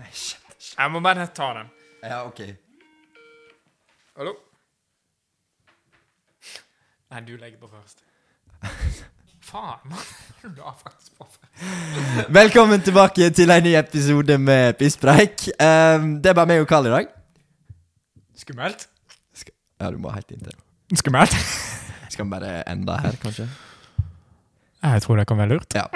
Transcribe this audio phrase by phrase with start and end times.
[0.00, 1.70] Jeg må bare ta den.
[2.02, 2.40] Ja, ok.
[4.16, 4.34] Hallo?
[7.10, 8.04] Nei, du legger på først.
[9.50, 10.10] Faen, mann.
[10.56, 12.30] Du har faktisk på først.
[12.32, 15.48] Velkommen tilbake til en ny episode med Pisspreik.
[15.58, 17.12] Um, det er bare meg og Karl i dag.
[18.40, 18.86] Skummelt.
[19.80, 20.56] Ja, du må helt inntil.
[20.96, 21.34] Skummelt.
[22.10, 23.48] Skal vi bare ende her, kanskje?
[24.82, 25.74] Jeg tror det kan være lurt.
[25.74, 25.88] Ja.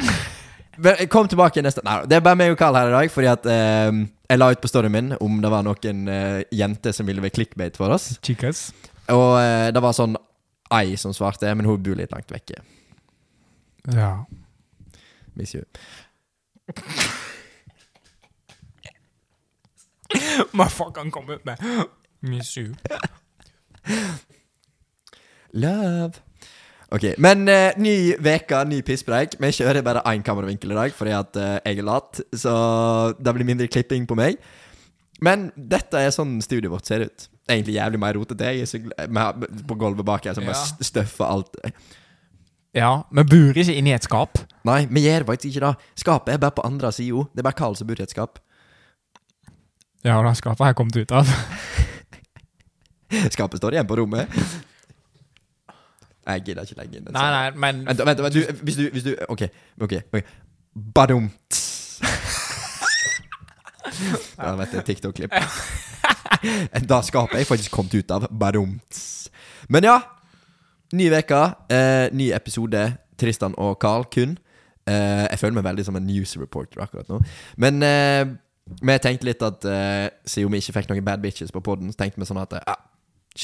[1.12, 3.46] Kom tilbake neste Nei, det er bare meg og Karl her i dag, fordi at
[3.50, 7.22] ehm, jeg la ut på storyen min om det var noen eh, jenter som ville
[7.24, 8.18] være clickbait for oss.
[8.24, 8.72] Chicas.
[9.12, 10.16] Og eh, det var sånn
[10.74, 12.56] ei som svarte, men hun bor litt langt vekke.
[13.94, 14.24] Ja.
[15.38, 15.64] Miss you.
[20.54, 21.58] Hva faen kan komme ut med?
[22.24, 22.74] Miss you.
[25.52, 26.23] Love.
[26.92, 29.38] Ok, Men eh, ny veka, ny pisspreik.
[29.40, 32.20] Vi kjører bare én kameravinkel i dag fordi at eh, jeg er lat.
[32.36, 32.52] Så
[33.18, 34.36] det blir mindre klipping på meg.
[35.24, 37.28] Men dette er sånn studioet vårt ser ut.
[37.48, 38.44] Egentlig jævlig mer rotete.
[38.52, 40.64] Jeg er så gl- vi På gulvet bak her som bare Ja.
[40.64, 41.56] st- støffer alt.
[42.74, 44.38] Ja, vi bor ikke inni et skap.
[44.64, 45.76] Nei, vi gjør faktisk ikke det.
[46.02, 47.24] Skapet er bare på andre sida.
[47.34, 48.38] Det er bare Karl som bor i et skap.
[50.04, 51.26] Ja, det skapet har jeg kommet ut av.
[53.30, 54.28] Skapet står igjen på rommet.
[56.26, 57.14] Jeg gidder ikke legge inn den.
[57.16, 59.46] Nei, nei, men Vent, vent, vent du, hvis, du, hvis du Ok,
[59.80, 59.94] ok.
[60.12, 60.22] ok
[60.94, 61.60] Badumt.
[64.38, 65.34] Ja, vet du, TikTok-klipp.
[66.90, 68.26] Da skapet jeg faktisk kommet ut av.
[68.28, 68.98] Badumt.
[69.72, 69.98] Men ja.
[70.92, 71.42] Ny uke,
[71.72, 72.82] eh, ny episode.
[73.18, 74.36] Tristan og Carl kun.
[74.86, 77.20] Eh, jeg føler meg veldig som en news reporter akkurat nå.
[77.56, 78.24] Men eh,
[78.82, 82.20] vi tenkte litt at eh, siden vi ikke fikk noen bad bitches på poden, tenkte
[82.20, 82.76] vi sånn at eh, ja,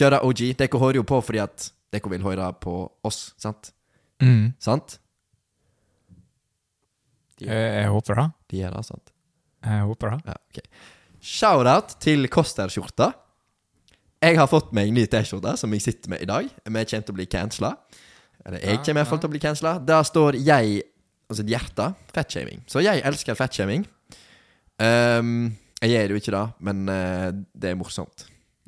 [0.01, 0.42] kjøre OG.
[0.61, 2.74] Dere hører jo på fordi at dere vil høre på
[3.06, 3.72] oss, sant?
[4.22, 4.98] mm, Sant?
[7.41, 8.27] jeg, jeg håper det.
[8.52, 9.12] De gjør det, sant?
[9.64, 10.20] Jeg håper det.
[10.28, 10.86] Ja, ok.
[11.20, 13.11] Shout-out til Koster-skjorta.
[14.20, 16.48] Jeg har fått meg ny T-skjorte som jeg sitter med i dag.
[16.48, 17.74] Vi kommer til å bli cancela.
[18.45, 19.22] Eller jeg kommer i hvert fall ja.
[19.24, 19.74] til å bli cancela.
[19.84, 20.83] Der står jeg
[21.30, 21.84] Altså et hjerte.
[22.11, 22.64] Fettshaming.
[22.67, 23.84] Så jeg elsker fettshaming.
[24.83, 28.24] Um, jeg gjør jo ikke det, men uh, det er morsomt.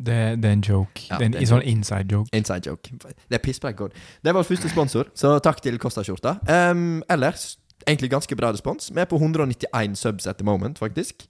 [0.07, 1.03] Det, det er en joke.
[1.11, 2.31] Ja, det er en det er en sånn inside joke.
[2.37, 2.91] Inside joke.
[3.31, 3.95] Det er pisspreik god.
[4.23, 6.37] Det er vår første sponsor, så takk til Kosta-skjorta.
[6.73, 7.53] Um, ellers
[7.87, 8.91] egentlig ganske bra respons.
[8.95, 11.27] Vi er på 191 subs at the moment, faktisk.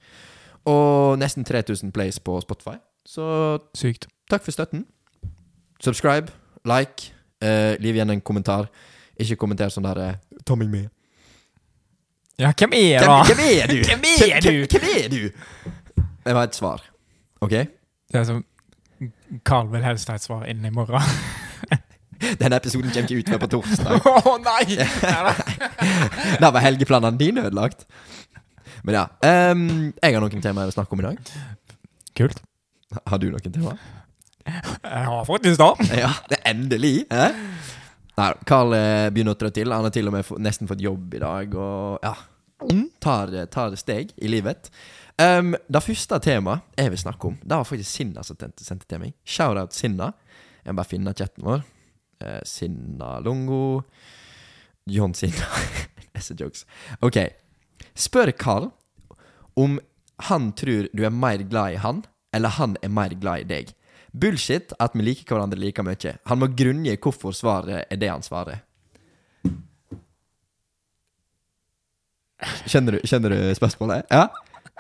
[0.65, 2.78] Og nesten 3000 plays på Spotify.
[3.06, 4.06] Så Sykt.
[4.31, 4.87] takk for støtten.
[5.83, 6.33] Subscribe,
[6.65, 7.12] like,
[7.44, 8.69] uh, liv igjen en kommentar.
[9.21, 10.91] Ikke kommenter sånn der Tommy Ta med.
[12.39, 13.34] Ja, hvem er Hvem, det?
[13.37, 13.77] hvem er du?
[13.89, 14.50] Hvem er du?
[14.50, 15.28] Hvem, hvem er du?
[16.25, 16.83] Det var et svar.
[17.41, 17.50] OK?
[17.50, 18.44] Det er som
[19.48, 21.02] Carl vil helst ha et svar innen i morgen.
[22.40, 24.06] Denne episoden kommer ikke ut før på torsdag.
[24.30, 24.76] Å nei!
[26.42, 27.86] Da var helgeplanene dine ødelagt.
[28.86, 29.02] Men ja.
[29.22, 29.66] Um,
[29.98, 31.34] jeg har noen temaer å snakke om i dag.
[32.18, 32.42] Kult.
[33.08, 33.82] Har du noen temaer?
[34.42, 36.00] Jeg har faktisk det.
[36.02, 36.94] Ja, det er endelig.
[37.10, 37.28] Hæ?
[38.18, 39.72] Nei, Carl eh, begynner å trå til.
[39.72, 41.54] Han har til og med nesten fått jobb i dag.
[41.56, 42.12] Og ja,
[43.02, 44.68] tar, tar steg i livet.
[45.20, 49.02] Um, det første temaet jeg vil snakke om, det var faktisk Sinna som sendte til
[49.02, 49.14] meg.
[49.28, 50.12] Shout-out Sinna.
[50.62, 51.64] Jeg må bare finne chatten vår.
[52.22, 53.82] Uh, Sinna Longo.
[54.90, 55.48] John Sinna.
[56.14, 56.64] Disse jokes.
[57.00, 57.20] Ok.
[57.94, 58.70] Spør Carl
[59.58, 59.78] om
[60.28, 62.02] han tror du er mer glad i han,
[62.32, 63.72] eller han er mer glad i deg.
[64.12, 66.16] Bullshit at vi liker hverandre like mye.
[66.28, 68.62] Han må grunngi hvorfor svaret er det han svarer.
[72.66, 74.08] Kjenner du, kjenner du spørsmålet?
[74.10, 74.26] Ja?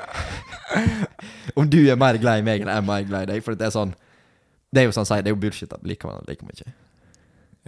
[1.58, 3.44] Om du er mer glad i meg enn jeg er mer glad i deg.
[3.44, 3.94] For det er sånn
[4.72, 6.72] Det er jo sånn det er jo bullshit at liker man like mye.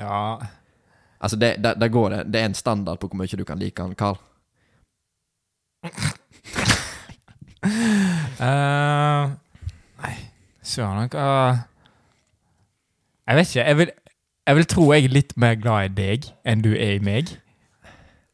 [0.00, 0.38] Ja.
[1.20, 2.20] Altså, det, det, det går det.
[2.32, 4.16] Det er en standard på hvor mye du kan like han Carl.
[5.84, 5.90] uh,
[10.02, 10.14] nei,
[10.64, 11.28] søren hva
[13.28, 13.64] Jeg vet ikke.
[13.68, 13.90] Jeg vil,
[14.46, 17.36] jeg vil tro jeg er litt mer glad i deg enn du er i meg.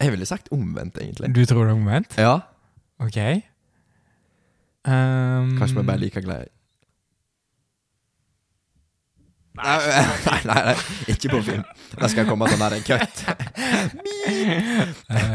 [0.00, 1.34] Jeg ville sagt omvendt, egentlig.
[1.34, 2.18] Du tror det er omvendt?
[2.18, 2.38] Ja.
[3.02, 3.18] Ok.
[4.88, 6.50] Um, Kanskje vi bare liker glad i
[9.60, 10.74] Nei, nei, nei, nei,
[11.10, 11.64] ikke på film.
[11.98, 13.24] Da skal jeg komme sånn der en cut.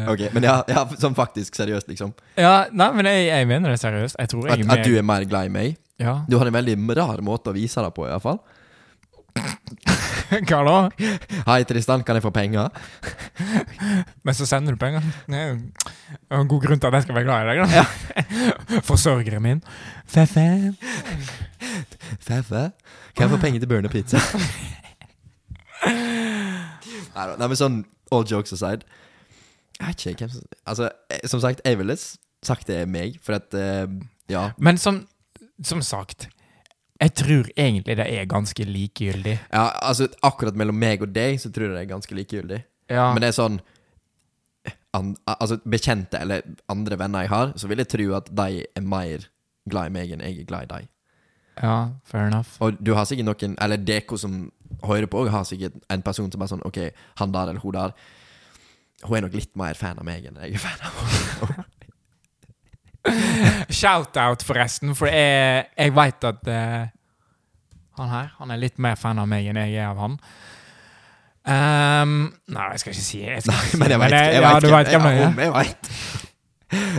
[0.09, 2.15] Ok, Men ja, ja, sånn faktisk seriøst, liksom.
[2.39, 4.17] Ja, nei, men jeg, jeg mener det seriøst.
[4.23, 5.77] Jeg tror At, jeg er at du er mer glad i meg.
[6.01, 6.15] Ja.
[6.31, 8.41] Du har en veldig rar måte å vise det på, iallfall.
[10.49, 10.77] Hva da?
[11.47, 12.69] Hei, Tristan, kan jeg få penger?
[14.25, 15.05] Men så sender du penger.
[15.27, 18.81] Det er jo en god grunn til at jeg skal være glad i deg, da.
[18.89, 19.63] Forsørgeren min.
[20.11, 20.73] Fe-fe.
[22.19, 22.69] Feffe?
[23.15, 24.19] Kan jeg få penger til Burner Pizza?
[25.85, 28.83] Nei, men sånn all jokes aside
[29.77, 31.95] Jeg vet ikke hvem som Altså, eh, som sagt, jeg ville
[32.45, 33.85] sagt det er meg, for at uh,
[34.29, 34.49] Ja.
[34.57, 35.03] Men som,
[35.63, 36.27] som sagt,
[37.01, 39.39] jeg tror egentlig det er ganske likegyldig.
[39.51, 42.59] ja, altså akkurat mellom meg og deg så tror jeg det er ganske likegyldig.
[42.89, 43.59] Ja, Men det er sånn
[44.93, 48.81] an, Altså bekjente eller andre venner jeg har, så vil jeg tro at de er
[48.85, 49.25] mer
[49.69, 50.87] glad i meg enn jeg er glad i dem.
[51.61, 51.75] ja
[52.05, 52.55] fair enough.
[52.61, 54.51] Og du har sikkert noen Eller dere som
[54.83, 56.79] hører på, har sikkert en person som er sånn OK,
[57.19, 57.91] han der eller hun der
[59.03, 60.93] Hun er nok litt mer fan av meg enn jeg er fan av
[61.49, 61.65] henne.
[63.79, 66.85] Shout-out, forresten, for jeg, jeg veit at uh,
[67.99, 70.17] han her han er litt mer fan av meg enn jeg er av han.
[71.45, 72.15] Um,
[72.49, 75.75] nei, jeg skal ikke si jeg skal Men jeg veit ja, hvem det er.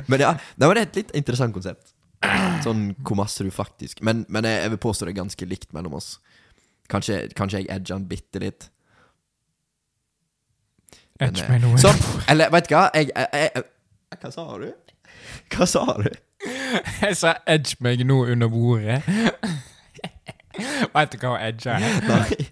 [0.07, 1.91] Men ja, det var et litt interessant konsept.
[2.65, 5.75] Sånn hvor masse du faktisk Men, men jeg, jeg vil påstå det er ganske likt
[5.77, 6.17] mellom oss.
[6.91, 8.69] Kanskje, kanskje jeg edger han bitte litt.
[11.19, 11.81] Men, Edge eh, meg noe.
[11.81, 11.99] Sånn,
[12.31, 12.87] eller vet du hva?
[12.95, 13.67] Jeg, jeg, jeg,
[14.23, 14.69] Hva sa du?
[15.53, 16.11] Hva sa du?
[17.01, 19.01] Jeg sa edge meg nå under bordet.
[20.95, 21.83] Veit du hva edge er?
[22.11, 22.47] Nei.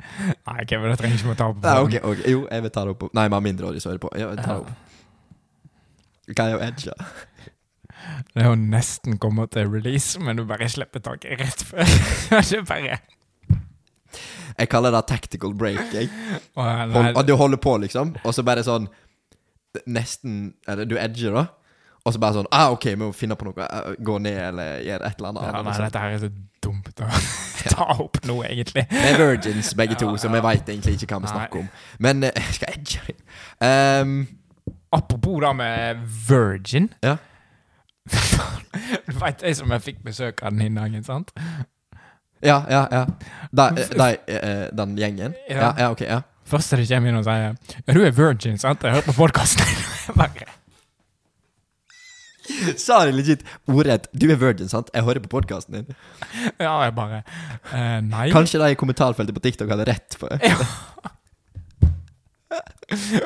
[0.44, 1.62] Nei, men det trenger ikke vi ta opp.
[1.64, 2.26] Nei, okay, ok, ok.
[2.30, 3.06] Jo, jeg vil ta det opp.
[3.16, 4.10] Nei, vi har mindreårige som hører på.
[4.18, 4.90] Jeg vil ta det opp.
[6.34, 6.96] Hva er å edge?
[8.34, 11.84] Det er jo nesten kommet til release, men du bare slipper taket rett før.
[12.30, 12.98] det er bare
[14.58, 15.80] Jeg kaller det tactical break.
[15.94, 16.10] Jeg.
[16.54, 18.90] Å, Hold, du holder på, liksom, og så bare sånn
[19.90, 21.48] Nesten Eller du edger, da.
[22.04, 23.64] Og så bare sånn ah, OK, vi må finne på noe.
[23.64, 25.46] eh, Gå ned eller gjøre et eller annet.
[25.46, 25.84] ja, nei, liksom.
[25.86, 26.30] dette her er så
[26.64, 27.10] dumt å
[27.74, 28.86] ta opp nå, egentlig.
[28.90, 30.34] Vi er virgins begge to, så ja.
[30.36, 31.68] vi veit egentlig ikke hva vi snakker om.
[32.04, 33.16] Men uh, skal jeg.
[33.60, 34.18] Um,
[34.94, 36.90] Apropos det med virgin.
[37.02, 37.16] Ja.
[39.08, 41.32] du veit jeg som jeg fikk besøk av den hin dagen, sant?
[42.44, 43.06] ja, ja, ja.
[43.56, 45.34] Da, eh, da, eh, den gjengen?
[45.48, 45.56] Ja.
[45.56, 46.04] Ja, ja, ok.
[46.04, 48.84] ja Første de kommer inn og sier Ja, du er virgin, sant?
[48.84, 50.52] Jeg hører på podkasten.
[52.86, 54.90] Sa de legit ordrett 'Du er virgin, sant?
[54.94, 55.98] Jeg hører på podkasten din'.
[56.60, 57.22] Ja, jeg bare
[57.72, 58.30] eh, Nei.
[58.32, 60.56] Kanskje de i kommentarfeltet på TikTok hadde rett for ja.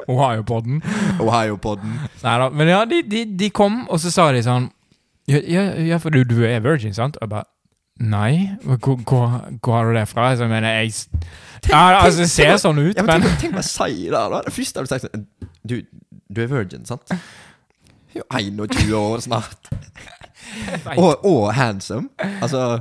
[0.09, 0.83] Ohio-podden.
[1.21, 1.99] Ohio-podden.
[2.23, 2.49] Nei da.
[2.49, 4.71] Men ja, de, de, de kom, og så sa de sånn
[5.29, 5.41] Ja,
[5.77, 7.19] ja, for du, du er virgin, sant?
[7.19, 7.49] Og jeg bare
[7.99, 8.55] Nei.
[8.63, 10.29] Hvor, hvor, hvor har du det fra?
[10.31, 13.67] Jeg mener, jeg tenk, Ja, altså, det ser sånn ut, Ja, men tenk, tenk meg
[13.67, 14.43] sier si det, da.
[14.47, 15.27] Det første du sagt sånn
[15.67, 15.81] Du,
[16.31, 17.11] du er virgin, sant?
[18.17, 19.69] Jo, 21 år snart.
[20.97, 22.09] Og, og handsome.
[22.43, 22.81] Altså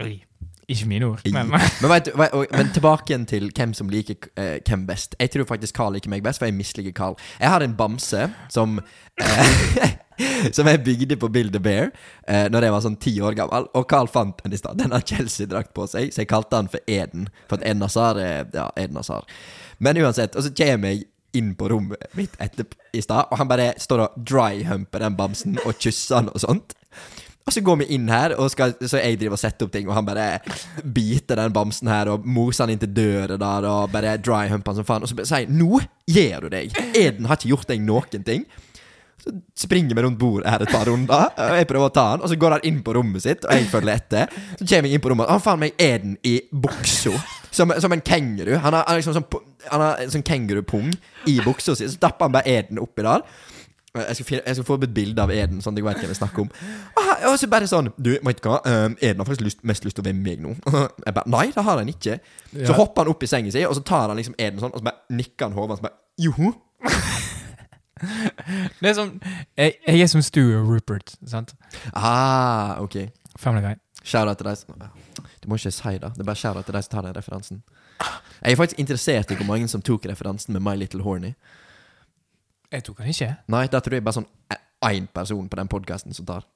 [0.00, 0.22] Oi,
[0.68, 2.08] Ikke mine ord, men Men, vet,
[2.52, 5.14] men tilbake igjen til hvem som liker eh, hvem best.
[5.20, 7.16] Jeg tror faktisk Carl liker meg best, for jeg misliker Carl.
[7.40, 8.80] Jeg har en bamse som
[9.20, 9.90] eh,
[10.52, 11.86] Som jeg bygde på Build a Bear
[12.28, 13.70] eh, Når jeg var sånn ti år gammel.
[13.74, 14.76] Og Carl fant den i stad.
[14.78, 17.28] Den har Chelsea-drakt på seg, så jeg kalte han for Eden.
[17.48, 19.30] For at Eden Hazar er Ja, Eden Hazard.
[19.80, 23.50] Men uansett, og så kommer jeg inn på rommet mitt etter i stad, og han
[23.50, 26.74] bare står og dry-humper den bamsen og kysser han og sånt.
[27.48, 29.88] Og så går vi inn her, og skal, så jeg driver og setter opp ting,
[29.88, 30.26] og han bare
[30.84, 34.82] biter den bamsen her og moser han inn til døra der og bare dry-humper den
[34.82, 35.06] som faen.
[35.06, 36.76] Og så sier jeg 'Nå gir du deg'.
[36.94, 38.44] Eden har ikke gjort deg noen ting.
[39.24, 39.32] Så
[39.66, 42.28] springer vi rundt bordet her et par runder, og jeg prøver å ta han, og
[42.28, 44.30] så går han inn på rommet sitt, og jeg følger etter.
[44.56, 47.39] Så kommer jeg inn på rommet, og han faen meg Eden i buksa.
[47.50, 48.56] Som, som en kenguru.
[48.62, 49.24] Han har, liksom sånn,
[49.70, 50.92] han har sånn kengurupung
[51.26, 51.88] i buksa si.
[51.90, 53.24] Så dapper han bare Eden oppi der.
[53.90, 55.98] Jeg skal, finne, jeg skal få opp et bilde av Eden, sånn at jeg vet
[55.98, 56.50] hvem jeg snakker om.
[56.94, 58.60] Og, og så bare sånn Du, vet du hva?
[58.62, 60.52] Um, Eden har faktisk lyst, mest lyst til å være med meg nå.
[61.08, 62.20] Jeg bare, Nei, det har han ikke.
[62.52, 62.76] Så Ja.
[62.78, 64.86] hopper han opp i sengen sin, og så tar han liksom Eden sånn, og så
[64.92, 66.52] bare nikker han hodet så bare Joho.
[68.80, 69.10] Det er som
[69.58, 71.52] Jeg, jeg er som Stu og Rupert, sant?
[71.92, 73.10] Ah, ok.
[73.36, 73.74] Family Guy.
[74.06, 74.99] Shout-out til deg
[75.40, 76.12] Du må ikke si det.
[76.14, 77.62] Det er bare shout-out til deg som tar den referansen.
[78.40, 81.32] Jeg er faktisk interessert i hvor mange som tok referansen med My Little Horny.
[82.72, 83.34] Jeg tok den ikke.
[83.50, 84.28] Nei, da tror jeg bare sånn
[84.86, 86.46] én person på den podkasten som tar.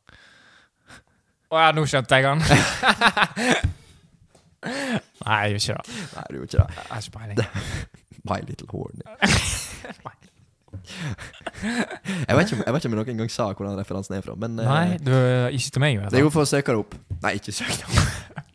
[1.53, 2.41] Å ja, nå skjønte jeg den.
[5.25, 5.85] Nei, jeg gjør ikke det.
[6.15, 6.69] Nei, du gjør ikke det.
[6.77, 7.37] Jeg har ikke peiling.
[8.29, 9.05] My Little Horny.
[12.29, 14.25] jeg, vet ikke, jeg vet ikke om jeg noen gang sa hvor den referansen er
[14.25, 15.13] fra, men eh, Nei, du,
[15.57, 16.01] ikke til meg.
[16.09, 16.97] Det er jo for å søke det opp.
[17.23, 18.51] Nei, ikke søk det opp.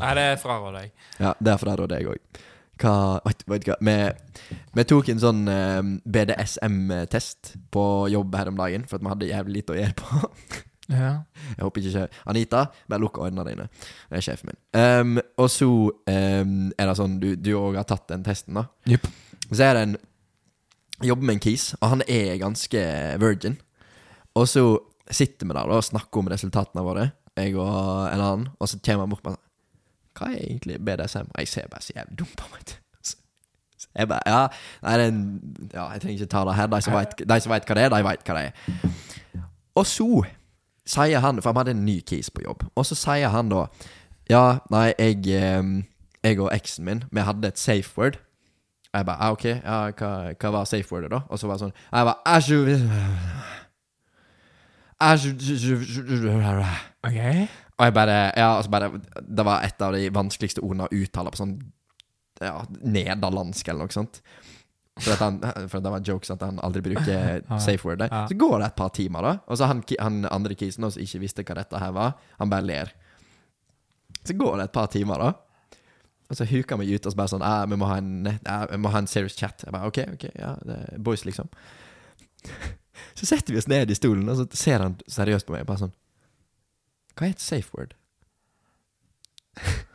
[0.00, 0.92] Nei, det fraråder jeg.
[1.20, 2.42] Ja, det er jeg òg.
[2.80, 3.76] Hva Vet du hva?
[3.78, 3.96] Vi,
[4.74, 5.80] vi tok en sånn eh,
[6.16, 10.22] BDSM-test på jobb her om dagen, for at vi hadde jævlig lite å gjøre på.
[10.92, 11.12] Ja.
[11.54, 12.08] Jeg håper ikke.
[12.28, 13.68] Anita, bare lukk øynene dine.
[14.10, 14.58] Det er sjefen min.
[14.76, 18.66] Um, og så um, er det sånn Du du òg har tatt den testen, da.
[18.90, 19.06] Yep.
[19.50, 19.96] Så er det en
[21.02, 22.80] Jobber med en kis, og han er ganske
[23.18, 23.56] virgin.
[24.38, 24.62] Og så
[25.10, 28.78] sitter vi der da og snakker om resultatene våre, jeg og en annen, og så
[28.86, 29.40] kommer han bort med
[30.14, 31.30] Hva er egentlig BDSM?
[31.34, 32.76] Og jeg ser bare så jævlig dum på meg.
[33.94, 34.46] Jeg bare Ja,
[34.82, 36.66] nei, det ja jeg trenger ikke ta det her.
[36.66, 38.52] De som vet hva det er, de vet hva det er.
[39.74, 40.24] Og så
[40.86, 42.64] sier han For han hadde en ny kis på jobb.
[42.74, 43.66] Og så sier han da
[44.30, 45.82] Ja, nei, jeg eh,
[46.24, 48.16] Jeg og eksen min, vi hadde et safe word.
[48.92, 51.24] Og jeg bare ah, OK, ja, hva, hva var safe wordet, da?
[51.28, 52.60] Og så var det sånn Jeg bare «Æsju,
[55.10, 55.34] æsju,
[57.04, 57.20] OK?
[57.74, 61.32] Og jeg bare Ja, altså bare Det var et av de vanskeligste ordene å uttale
[61.34, 61.54] på sånn
[62.42, 64.20] Ja, nederlandsk eller noe sånt.
[65.02, 68.04] For, han, for det var en joke, at Han aldri bruker safe word.
[68.06, 68.24] Ja.
[68.30, 69.32] Så går det et par timer, da.
[69.50, 72.66] Og så han, han andre kisen som ikke visste hva dette her var, han bare
[72.68, 72.92] ler.
[74.24, 75.32] Så går det et par timer, da.
[76.30, 78.60] Og så huker vi ut og så bare sånn «Ah, Vi må ha en, ja,
[78.70, 79.66] vi må ha en serious chat.
[79.66, 80.54] Jeg bare OK, ok, ja,
[80.98, 81.50] boys, liksom.
[83.18, 85.66] Så setter vi oss ned i stolen, og så ser han seriøst på meg.
[85.68, 85.94] Bare sånn
[87.14, 87.94] Hva er et safe word?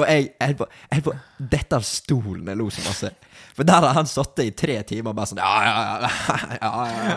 [0.00, 0.66] Og jeg holdt på,
[1.10, 1.12] på
[1.52, 3.10] dette av stolen jeg lo så masse.
[3.56, 6.70] For der har han sittet i tre timer bare sånn ja, ja, ja, ja,
[7.10, 7.16] ja.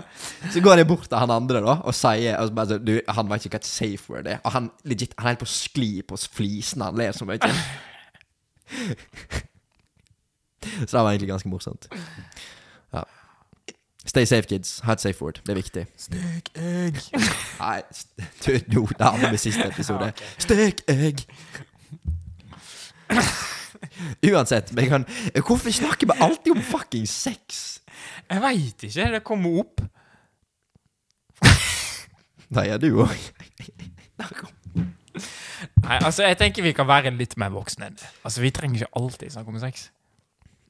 [0.52, 3.30] Så går jeg bort til han andre da og sier og bare, sånn, du, Han
[3.30, 4.42] vet ikke hva et safe word er.
[4.44, 6.90] Og han legit, han er helt på å skli på flisene.
[6.92, 7.40] Han ler så mye.
[10.88, 11.88] Så det var egentlig ganske morsomt.
[12.94, 13.04] Ja.
[14.06, 14.80] Stay safe, kids.
[14.84, 15.40] Ha et safe word.
[15.46, 15.86] Det er viktig.
[15.98, 17.00] Stek egg.
[17.60, 17.82] Nei,
[18.46, 20.12] du, jo, det hadde vi siste episode.
[20.44, 21.24] Stek egg!
[24.24, 25.06] Uansett, men jeg kan
[25.46, 27.80] Hvorfor snakker vi alltid om fucking sex?
[28.30, 29.10] Jeg veit ikke.
[29.14, 29.82] Det kommer opp.
[32.54, 33.18] Det gjør du òg.
[35.84, 37.92] Nei, altså, jeg tenker vi kan være litt mer voksne.
[38.24, 39.90] Altså, vi trenger ikke alltid snakke om sex.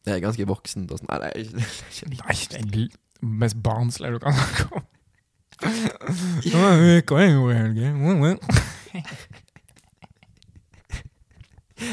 [0.03, 1.09] Det er ganske voksent og sånn.
[1.11, 4.65] Nei, det er ikke- det er ikke Nei, det er mest barnslige du kan snakke
[4.75, 4.83] om.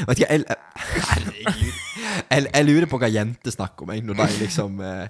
[0.07, 0.43] Vet ikke, jeg,
[1.11, 1.77] Herregud.
[2.31, 5.07] Jeg, jeg lurer på hva jenter snakker om, jeg, når de liksom eh,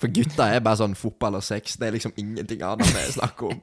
[0.00, 1.76] For gutta er bare sånn fotball og sex.
[1.80, 3.60] Det er liksom ingenting annet vi snakker om.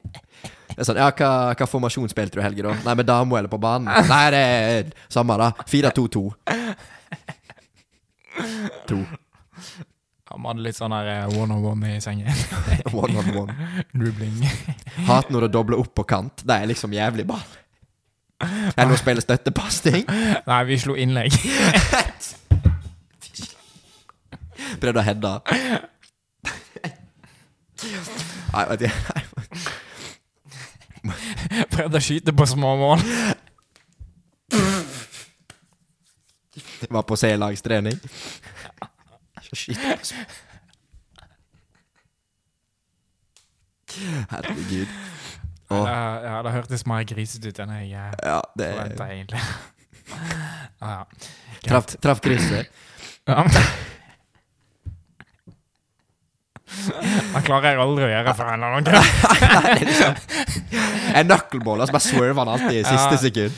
[0.72, 2.74] Det er sånn, ja, hva, hva formasjon spilte du i helga, da?
[2.88, 3.88] Nei, med dama eller på banen?
[4.10, 5.52] Nei, det er samme, da.
[5.70, 6.24] 4-2-2.
[8.90, 8.98] To.
[10.26, 12.34] Han hadde litt sånn her eh, one on one i sengen.
[12.90, 13.54] One on one.
[13.94, 14.42] Dribling.
[15.06, 16.42] Hat når du dobler opp på kant.
[16.42, 17.44] Det er liksom jævlig ball.
[18.76, 20.04] Eller å spille støttepasting.
[20.50, 21.32] Nei, vi slo innlegg.
[24.82, 25.32] Prøvde å heade.
[28.52, 28.92] Nei, vet jeg
[31.70, 33.00] Prøvde å skyte på små mål.
[36.94, 37.98] Var på C-lagstrening.
[39.52, 39.78] Shit.
[44.30, 44.88] Herregud.
[45.68, 49.40] Ja, det, ja, det hørtes mer grisete ut enn jeg eh, ja, det forventa, egentlig.
[50.84, 51.02] ah, ja.
[51.66, 52.70] Traff traf krysset.
[53.26, 53.42] Ja.
[56.66, 59.06] Det klarer jeg aldri å gjøre for en eller annen grunn.
[61.16, 63.54] En knuckleball, og så bare swerver han alltid i siste sekund.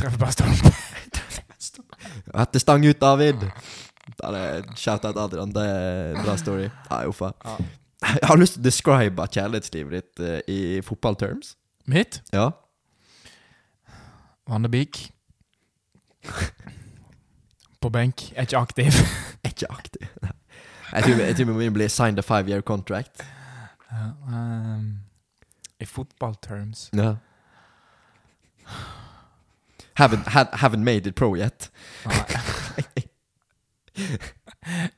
[0.00, 0.74] Treffer bare stolpen.
[2.34, 3.44] Hette stang ut, David.
[4.76, 5.52] Shout-out Adrian.
[5.54, 6.68] Det er en bra story.
[6.90, 7.32] Nei, uffa.
[7.44, 7.58] Ja.
[8.00, 11.54] Jeg har lyst til å describe kjærlighetslivet ditt eh, i fotballterms.
[11.90, 12.22] Mitt?
[12.32, 12.50] Ja.
[14.48, 15.10] Vannebik.
[17.80, 18.30] På benk.
[18.36, 19.02] Er ikke aktiv.
[19.44, 20.08] Er ikke aktiv.
[20.24, 20.32] Nei.
[20.90, 23.22] Jeg tror, jeg tror vi må bli signed a five year contract.
[23.90, 25.00] Uh, um,
[25.80, 27.14] I fotballterms Ja.
[30.00, 31.68] Haven't, ha- haven't made it pro yet.
[32.08, 33.04] Nei.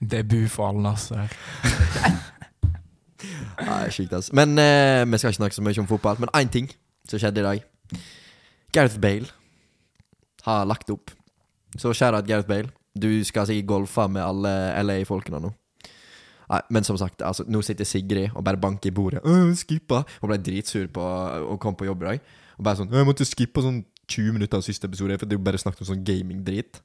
[0.00, 1.26] Debut for alle Nasser.
[3.62, 4.35] Nei, Sjukt, altså.
[4.35, 6.21] Men eh, vi skal ikke snakke så mye om fotball.
[6.23, 6.71] Men én ting
[7.09, 7.64] som skjedde i dag.
[8.75, 9.26] Gareth Bale
[10.47, 11.11] har lagt opp.
[11.78, 12.71] Så kjære Gareth Bale.
[12.99, 14.52] Du skal sikkert golfe med alle
[14.85, 15.52] LA-folkene nå.
[16.52, 19.23] Nei, men som sagt, altså, nå sitter Sigrid og bare banker i bordet.
[19.56, 20.02] Skippa!
[20.21, 21.00] Hun ble dritsur på
[21.54, 22.26] å komme på jobb i dag.
[22.59, 25.40] Og bare sånn Jeg måtte skippe sånn 20 minutter av siste episode, for det er
[25.40, 26.80] jo bare snakket om sånn gaming-drit.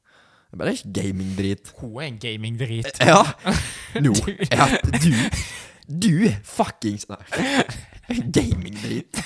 [0.48, 1.72] Jeg bare, Det er ikke gaming-drit.
[1.82, 3.02] Hun er en gaming-drit.
[3.12, 3.24] Ja!
[4.04, 4.14] Nå.
[4.52, 4.68] Ja,
[5.02, 5.12] du
[5.88, 7.20] Du er fuckings Nei.
[8.38, 9.20] Gaming-drit.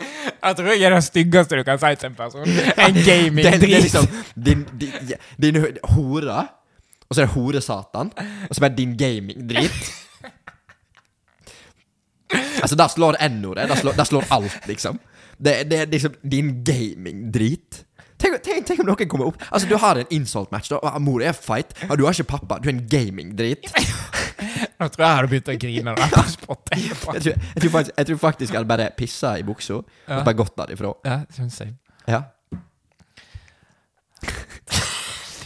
[0.00, 2.48] Jeg tror jeg er det styggeste du kan si til en person.
[2.48, 3.60] En gaming-drit.
[3.60, 4.94] det er liksom din, din,
[5.36, 6.46] din, din hore,
[7.08, 8.12] og så er det hore-satan,
[8.48, 9.90] og så bare din gaming-drit.
[12.62, 13.68] Altså, der slår N-ordet.
[13.68, 15.00] Der der slår alt, liksom.
[15.40, 17.84] Det, det er liksom din gaming-drit.
[18.20, 20.76] Tenk, tenk, tenk om noen kommer opp Altså, du har en insult-match, da.
[20.84, 22.58] og Mor er fight, og du har ikke pappa.
[22.60, 23.64] Du er en gaming-drit.
[24.80, 25.94] Nå tror jeg jeg hadde begynt å grine.
[26.44, 26.56] På.
[26.76, 29.88] Jeg tror, jeg, tror faktisk, jeg tror faktisk jeg hadde bare pissa i buksa og
[30.08, 30.92] bare gått derifra.
[31.04, 31.74] Ja, syns jeg.
[32.08, 32.20] Ja.
[34.22, 34.28] En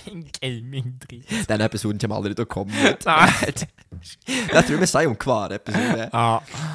[0.04, 1.30] gamingdrit.
[1.48, 3.06] Denne episoden kommer aldri til å komme ut.
[3.10, 3.52] Nei.
[3.54, 6.08] Det tror jeg vi sier om hver episode.
[6.08, 6.28] Ja.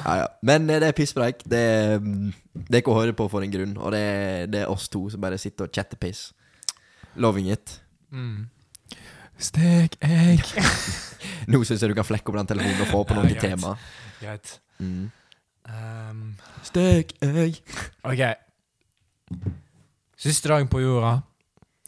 [0.04, 0.28] Ja, ja.
[0.46, 1.44] Men eh, det er pisspreik.
[1.48, 1.64] Det,
[2.02, 2.30] mm,
[2.66, 3.76] det er ikke å høre på for en grunn.
[3.78, 6.30] Og det er, det er oss to som bare sitter og chatter piss.
[7.20, 7.78] Loving it.
[8.10, 8.48] Mm.
[9.40, 10.44] Stek egg.
[11.50, 13.74] Nå syns jeg du kan flekke opp den telefonen og få på noen ja, tema.
[14.20, 14.58] Greit.
[14.80, 15.08] Mm.
[15.70, 16.22] Um,
[16.66, 17.60] Stek egg.
[18.04, 18.22] ok.
[20.20, 21.14] Siste dagen på jorda,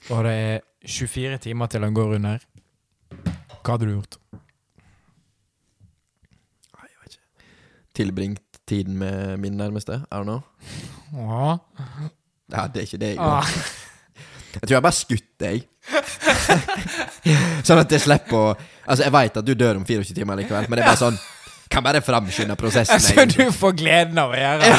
[0.08, 2.38] og det er 24 timer til han går under.
[3.62, 4.16] Hva hadde du gjort?
[6.72, 7.20] Jeg har ikke
[7.94, 10.00] Tilbringt tiden med min nærmeste.
[10.10, 10.40] I don't know.
[11.12, 11.56] Ja.
[12.52, 13.46] Ja, det er ikke det jeg Ah.
[14.52, 15.62] Jeg tror jeg bare skutt deg.
[17.66, 20.66] sånn at jeg slipper å Altså, jeg veit at du dør om 24 timer likevel,
[20.68, 21.18] men det er bare sånn
[21.70, 23.00] Kan bare framskynde prosessen.
[23.00, 24.72] Så altså, du får gleden av å gjøre det?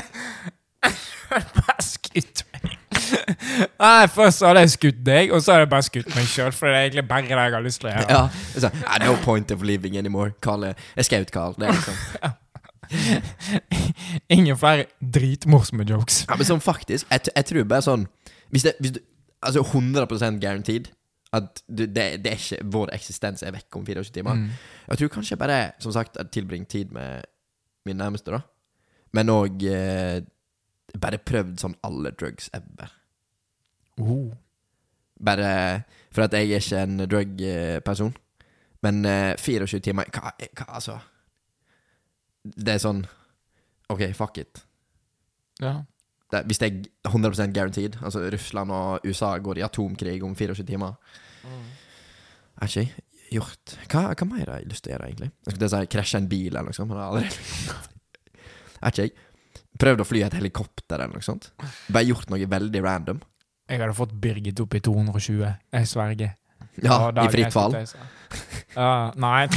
[1.30, 2.76] bare skutt meg.
[3.80, 6.52] Nei, først hadde jeg skutt deg, og så hadde jeg bare skutt meg sjøl.
[6.56, 8.10] For det er egentlig bare det jeg har lyst til å gjøre.
[8.10, 8.22] Ja,
[8.66, 10.34] sånn, ah, No point of living anymore.
[10.42, 11.56] Carl, er- jeg skjøt Carl.
[11.58, 12.38] Det er liksom
[14.34, 16.24] Ingen flere dritmorsomme jokes.
[16.28, 18.06] Ja, men sånn faktisk, jeg, jeg tror bare sånn
[18.50, 19.04] Hvis det hvis du,
[19.46, 20.90] Altså 100 guaranteed
[21.32, 24.34] at du, det, det er ikke Vår eksistens er vekk om 24 timer.
[24.40, 24.48] Mm.
[24.90, 27.22] Jeg tror kanskje jeg bare, som sagt, jeg tilbringt tid med
[27.86, 28.40] min nærmeste, da.
[29.14, 30.18] Men òg eh,
[30.98, 32.94] bare prøvd sånn alle drugs ever.
[34.00, 34.30] Oh.
[35.20, 38.14] Bare For at jeg er ikke en drug-person.
[38.82, 40.96] Men uh, 24 timer hva, hva, altså
[42.40, 43.02] Det er sånn
[43.90, 44.62] OK, fuck it.
[45.60, 45.82] Ja.
[46.30, 50.64] Det, hvis det er 100% guaranteed Altså Russland og USA går i atomkrig om 24
[50.68, 50.94] timer
[52.62, 52.86] Er ikke
[53.34, 55.30] gjort Hva, hva mer har jeg lyst til å gjøre, egentlig?
[55.34, 57.26] Jeg skulle til si krasje en bil eller noe sånt, men det har aldri
[58.80, 59.16] Er ikke jeg
[59.80, 61.50] Prøvd å fly et helikopter eller noe sånt.
[61.88, 63.20] Bare gjort noe veldig random.
[63.70, 65.44] Jeg hadde fått Birgit opp i 220.
[65.72, 66.34] Jeg sverger.
[66.82, 67.76] Ja, I fritt fall.
[68.76, 69.10] Uh.
[69.20, 69.46] Nei.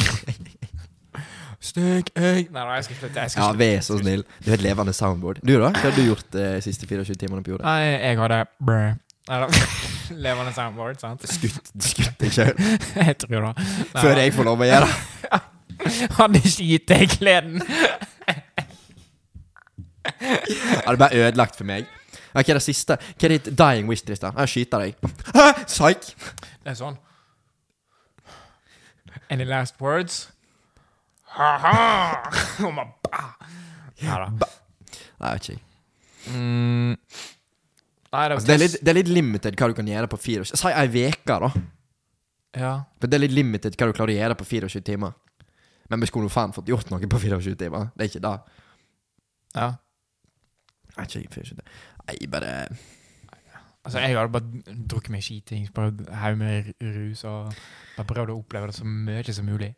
[1.63, 3.25] Stek egg Nei, nei, jeg skal slutte.
[3.37, 4.25] Ja, vær så snill.
[4.43, 5.39] Du er et levende soundboard.
[5.47, 5.69] Du, da?
[5.71, 7.63] Hva har du gjort de siste 24 timene på jorda?
[7.69, 8.81] Nei, jeg hadde brø.
[9.29, 9.39] Nei.
[10.25, 11.23] Levende soundboard, sant?
[11.31, 12.57] Skutt, skutt deg sjøl
[13.07, 13.67] Jeg tror det.
[13.95, 15.39] Før jeg får lov å gjøre det.
[16.17, 17.63] Hadde ikke gitt deg gleden.
[20.03, 21.87] Det bare ødelagt for meg.
[22.33, 22.97] Hva er det siste?
[22.97, 24.35] Hva er ditt dying wish, Tristan?
[24.43, 25.11] Jeg skyter deg.
[25.69, 26.09] Psyk!
[26.63, 26.97] Det er sånn.
[29.31, 30.27] Any last words?
[31.37, 32.31] Ha-ha!
[32.65, 33.21] Oh my ba.
[34.01, 34.49] Ja da.
[35.21, 35.63] Nei, jeg vet ikke.
[36.33, 36.91] Mm.
[38.13, 40.19] Nei, det, Altså, det, er litt, det er litt limited hva du kan gjøre på
[40.21, 41.49] 24 Si ei uke, da.
[42.53, 42.73] Ja.
[43.01, 45.15] For det er litt limited hva du klarer å gjøre på 24 timer.
[45.89, 47.89] Men vi skulle faen fått gjort noe på 24 timer.
[47.95, 48.35] Det er ikke det.
[49.57, 49.71] ja.
[50.97, 51.63] Nei, ikke 24 timer.
[52.07, 52.51] Nei, bare
[53.83, 57.49] Altså, jeg hadde bare drukket meg skiting, bare haug med rus og
[57.97, 59.73] bare prøvd å oppleve det så mye som mulig.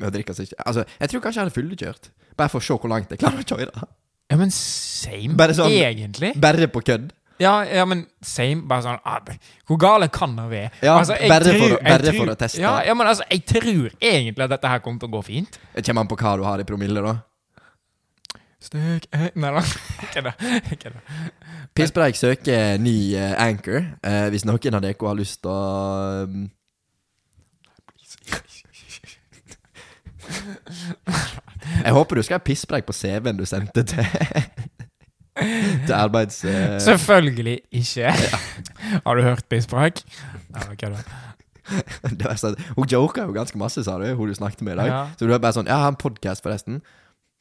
[0.00, 2.64] med å drikke seg ikke Altså, jeg tror kanskje jeg hadde fullekjørt Bare for å
[2.64, 3.86] se hvor langt jeg klarer å kjøre.
[4.30, 6.32] Ja, men same, Bare sånn- egentlig.
[6.40, 7.10] Bare på kødd.
[7.40, 9.20] Ja, ja, men same, bare sånn ah,
[9.68, 10.70] Hvor gale kan det være?
[10.82, 12.60] Ja, jeg bare for å- jeg bare for å teste.
[12.60, 15.58] Ja, ja, men altså, jeg tror egentlig at dette her kommer til å gå fint.
[15.74, 17.16] Det kommer an på hva du har i promille, da.
[18.60, 19.50] Støk eh, Nei
[20.26, 20.32] da.
[21.76, 23.84] Pisspreik søker ny eh, anchor.
[24.04, 25.60] Eh, hvis noen av dere har lyst til å
[26.28, 26.48] um,
[31.80, 34.04] Jeg håper du skal ha pisspreik på CV-en du sendte til
[35.86, 36.42] Til arbeids...
[36.44, 38.12] eh, Selvfølgelig ikke.
[39.06, 40.02] Har du hørt pisspreik?
[40.52, 40.92] Nei,
[42.18, 44.90] det sånn, hun joka jo ganske masse, sa du, hun du snakket med i dag.
[44.90, 45.00] Ja.
[45.16, 46.80] Så du er bare sånn Ja, jeg har en podkast, forresten.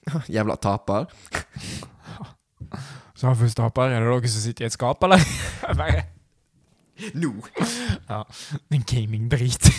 [0.35, 1.05] Jævla taper.
[3.19, 5.19] Samfunnstaper, er det dere som sitter i et skap, eller?
[5.79, 6.03] Bare,
[7.15, 7.33] Nå!
[8.09, 8.23] ja,
[8.71, 9.69] en gaming-drit.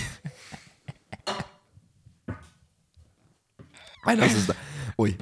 [4.08, 4.54] Eneste
[4.98, 5.16] Oi.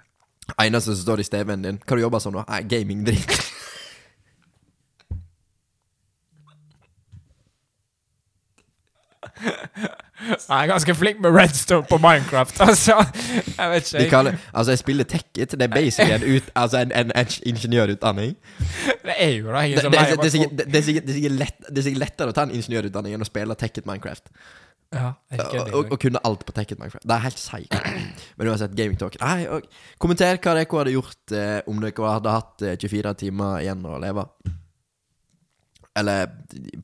[0.64, 1.78] Eneste som står i CV-en din.
[1.86, 2.44] Hva du jobber som nå?
[2.48, 3.50] Nei, gaming-dritt.
[10.28, 12.96] Jeg er ganske flink med redstone på Minecraft, altså.
[13.56, 14.08] Jeg vet ikke.
[14.10, 15.54] kaller, altså, jeg spiller Tekkit.
[15.56, 18.34] Det er basically en, ut, altså en, en, en ingeniørutdanning.
[19.04, 21.20] Det er jo da, Det, det, det, er sikkert- det, det, er sikkert- det, er
[21.20, 24.28] sikkert lett, det er sikkert lettere å ta en ingeniørutdanning enn å spille Tekkit Minecraft.
[24.90, 27.06] Ja, Og, og, og kunne alt på Tekkit Minecraft.
[27.06, 27.76] Det er helt seigt.
[28.36, 29.16] Men uansett, gaming talk.
[29.22, 29.68] Nei, og,
[30.02, 34.00] kommenter hva dere hadde gjort eh, om dere hadde hatt eh, 24 timer igjen å
[34.02, 34.26] leve.
[35.98, 36.28] Eller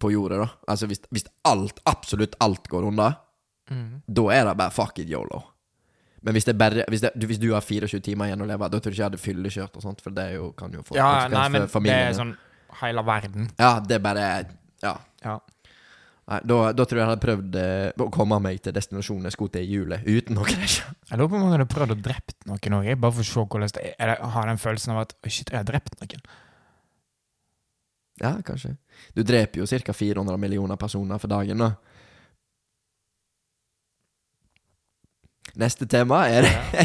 [0.02, 0.48] på jordet, da.
[0.70, 3.12] Altså hvis, hvis alt, absolutt alt går unna,
[3.70, 4.02] Mm.
[4.06, 5.42] da er det bare fuck it yolo.
[6.26, 8.78] Men hvis, det bare, hvis, det, hvis du har 24 timer igjen å leve, da
[8.80, 11.26] tror jeg ikke jeg hadde fyllekjørt og sånt, for det jo, kan jo få Ja,
[11.30, 12.32] nei, men for det er sånn
[12.80, 13.50] hele verden.
[13.60, 14.24] Ja, det er bare
[14.82, 14.96] Ja.
[15.24, 15.36] Ja.
[16.26, 19.36] Nei, da, da tror jeg jeg hadde prøvd eh, å komme meg til destinasjonen jeg
[19.36, 20.88] skulle til i juli, uten å krasje.
[21.06, 23.44] Jeg lurer på om jeg hadde prøvd å drept noen òg, bare for å se
[23.44, 24.10] hvordan det er.
[24.16, 26.26] Jeg har den følelsen av at Oi, shit, jeg har drept noen.
[28.24, 28.74] Ja, kanskje.
[29.14, 29.94] Du dreper jo ca.
[29.94, 31.70] 400 millioner personer for dagen, da.
[35.56, 36.84] Neste tema er Ja.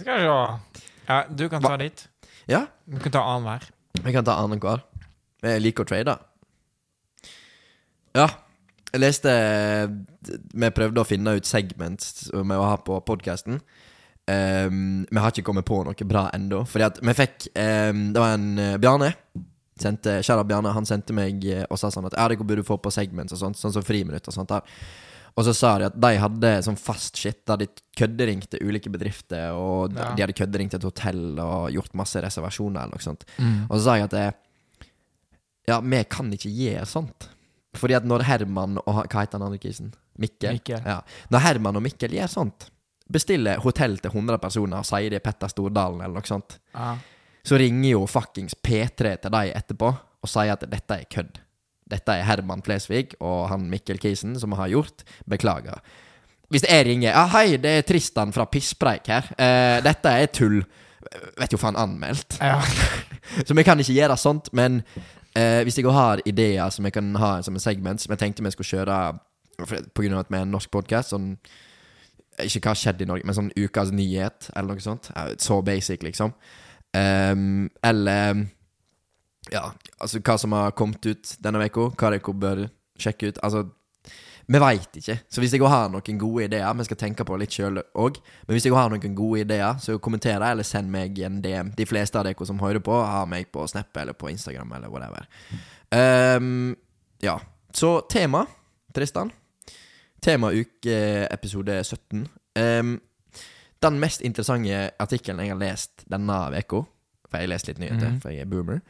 [0.00, 0.82] Skal vi se.
[1.06, 2.08] Ja, du kan ta ditt.
[2.46, 3.62] Ja, Du kan ta annenhver.
[4.02, 4.82] vi kan ta annenhver.
[5.42, 6.16] Jeg liker å trade.
[8.14, 8.28] Ja,
[8.92, 9.32] jeg leste
[10.54, 13.60] Vi prøvde å finne ut segments vi har på podkasten.
[14.26, 16.64] vi har ikke kommet på noe bra ennå.
[16.66, 19.12] Fordi at vi fikk um, Det var en uh, Bjarne.
[19.78, 22.64] Sendte, Kjære Bjarne, han sendte meg eh, og sa sånn at ja, det burde du
[22.64, 24.48] få på segments og sånt, sånn som friminutt og sånt.
[24.48, 24.64] der
[25.36, 27.66] Og så sa de at de hadde sånn fast shit der de
[27.98, 30.14] kødderingte ulike bedrifter, og Ja.
[30.14, 33.24] de hadde kødderingt et hotell og gjort masse reservasjoner eller noe sånt.
[33.38, 33.66] Mm.
[33.70, 34.34] Og så sa jeg at det,
[35.68, 37.28] Ja, vi kan ikke gjøre sånt.
[37.74, 39.92] Fordi at når Herman og Hva heter han andre kisen?
[40.18, 40.52] Mikkel?
[40.60, 40.80] Mikkel.
[40.86, 41.00] Ja.
[41.30, 42.70] Når Herman og Mikkel gjør sånt,
[43.12, 46.96] bestiller hotell til 100 personer og sier det er Petter Stordalen eller noe sånt, Ja.
[47.44, 49.90] så ringer jo fuckings P3 til dem etterpå
[50.22, 51.40] og sier at dette er kødd.
[51.86, 55.04] Dette er Herman Flesvig og han Mikkel Kisen som har gjort.
[55.30, 55.82] Beklager.
[56.50, 59.30] Hvis jeg ringer Ja, hei, det er Tristan fra Pisspreik her.
[59.38, 60.60] Eh, dette er tull.
[61.38, 62.38] Vet jo faen anmeldt.
[62.40, 62.60] ja.
[63.46, 64.82] Så vi kan ikke gjøre sånt, men
[65.34, 68.44] eh, hvis jeg har ideer som jeg kan ha som en segment, som jeg tenkte
[68.44, 68.98] vi skulle kjøre
[69.58, 69.80] pga.
[69.94, 71.34] på grunn av at vi er en norsk podkast, sånn
[72.44, 75.08] Ikke hva skjedde i Norge, men sånn ukas nyhet, eller noe sånt.
[75.40, 76.34] Så basic, liksom.
[76.92, 78.46] Um, eller
[79.52, 83.38] Ja, altså hva som har kommet ut denne uka, hva dere bør sjekke ut.
[83.46, 83.68] Altså
[84.46, 85.16] vi veit ikke.
[85.28, 88.20] Så hvis jeg har noen gode ideer Vi skal tenke på litt sjøl òg.
[88.46, 91.72] Men hvis jeg har noen gode ideer, så kommenter det, eller send meg en DM.
[91.76, 94.88] De fleste av dere som hører på, har meg på Snap eller på Instagram eller
[94.88, 95.26] whatever.
[95.90, 96.76] Um,
[97.22, 97.40] ja.
[97.74, 98.44] Så tema,
[98.94, 99.32] Tristan.
[100.22, 102.28] Tema uke episode 17.
[102.56, 103.00] Um,
[103.82, 106.84] den mest interessante artikkelen jeg har lest denne uka,
[107.26, 108.20] for jeg har lest litt nyheter, Mhm.
[108.22, 108.80] for jeg er boomer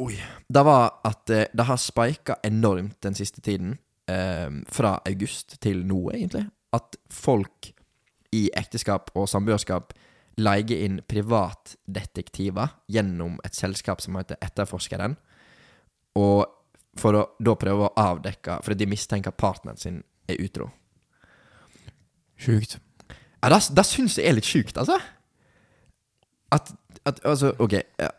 [0.00, 0.16] Oi.
[0.48, 3.76] Det var at eh, det har spika enormt den siste tiden,
[4.08, 6.46] eh, fra august til nå, egentlig.
[6.72, 7.72] At folk
[8.32, 9.92] i ekteskap og samboerskap
[10.40, 15.16] leier inn privatdetektiver gjennom et selskap som heter Etterforskeren.
[16.16, 16.46] Og
[16.98, 20.66] for å da prøve å avdekke Fordi de mistenker partneren sin er utro.
[22.40, 22.80] Sjukt.
[23.40, 24.98] Ja, det, det syns jeg er litt sjukt, altså.
[26.50, 26.72] At,
[27.06, 27.78] at Altså, OK.
[28.00, 28.10] Ja.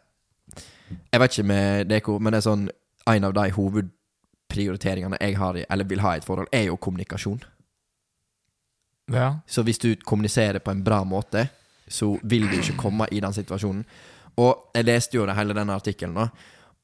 [1.11, 2.69] Jeg vet ikke med Deko, men det er sånn
[3.09, 6.75] En av de hovedprioriteringene jeg har i, eller vil ha i et forhold, er jo
[6.77, 7.39] kommunikasjon.
[9.09, 9.39] Ja.
[9.49, 11.47] Så hvis du kommuniserer på en bra måte,
[11.87, 13.81] så vil du ikke komme i den situasjonen.
[14.37, 16.27] Og jeg leste jo det hele denne artikkelen, da.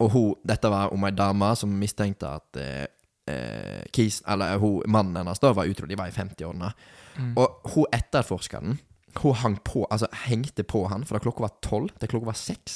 [0.03, 2.85] Og hun, dette var om ei dame som mistenkte at eh,
[3.29, 5.87] eh, Kis, eller hun, mannen hennes da var utro.
[5.89, 6.73] De var i 50-årene.
[7.17, 7.31] Mm.
[7.37, 8.77] Og hun etterforskeren
[9.17, 12.75] Hun hang på, altså hengte på han fra klokka var tolv til klokka var seks.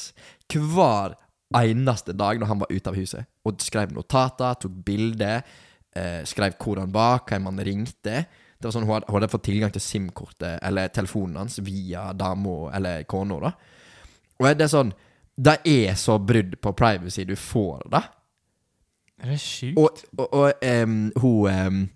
[0.51, 1.17] Hver
[1.57, 3.27] eneste dag når han var ute av huset.
[3.45, 5.43] Og skrev notater, tok bilder,
[5.95, 8.25] eh, skrev hvor han var, hvem han ringte.
[8.61, 12.11] Det var sånn Hun hadde, hun hadde fått tilgang til SIM-kortet eller telefonen hans via
[12.13, 13.39] dama eller kona.
[13.39, 13.53] da
[14.39, 14.93] Og det er sånn
[15.35, 18.03] Det er så brudd på privacy du får, da.
[19.21, 19.77] Er det sjukt?
[19.77, 21.89] Og, og, og um, hun um,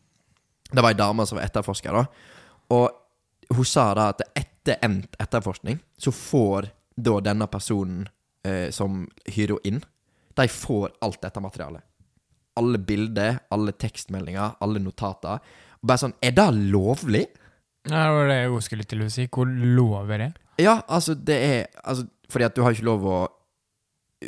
[0.72, 2.06] Det var ei dame som var etterforsker, da.
[2.74, 3.05] Og
[3.54, 8.08] hun sa da at etter endt etterforskning, så får da denne personen
[8.46, 9.84] eh, som hyrer henne inn,
[10.36, 11.84] de får alt dette materialet.
[12.60, 15.44] Alle bilder, alle tekstmeldinger, alle notater.
[15.80, 17.26] Og bare sånn Er det lovlig?
[17.86, 19.28] Ja, det var det jeg skulle til å si.
[19.32, 20.32] Hvor lov er det?
[20.64, 23.18] Ja, altså, det er altså, Fordi at du har ikke lov å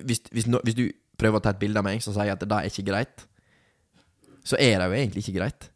[0.04, 0.84] hvis, hvis, no, hvis du
[1.18, 3.24] prøver å ta et bilde av meg som sier at det da er ikke greit,
[4.46, 5.70] så er det jo egentlig ikke greit.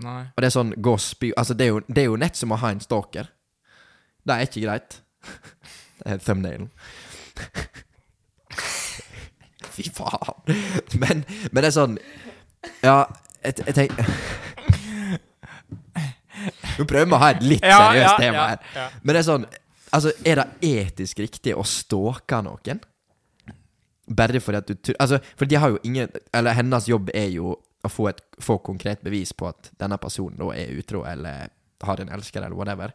[0.00, 0.22] Nei.
[0.32, 2.52] Og det er sånn gå spy Altså, det er, jo, det er jo nett som
[2.54, 3.28] å ha en stalker.
[4.24, 5.00] Det er ikke greit.
[6.00, 6.70] Det er thumbnailen.
[9.74, 10.54] Fy faen.
[11.00, 11.98] Men, men det er sånn
[12.84, 13.02] Ja,
[13.44, 14.08] jeg, jeg tenker
[16.78, 18.60] Nå prøver vi å ha et litt seriøst tema her.
[18.76, 18.86] ja.
[19.02, 19.44] Men det er sånn
[19.90, 22.78] Altså, er det etisk riktig å stalke noen?
[24.16, 27.56] Bare fordi at du Altså, for de har jo ingen Eller hennes jobb er jo
[27.82, 31.50] å få et få konkret bevis på at denne personen da er utro, eller
[31.82, 32.92] har en elsker, eller whatever.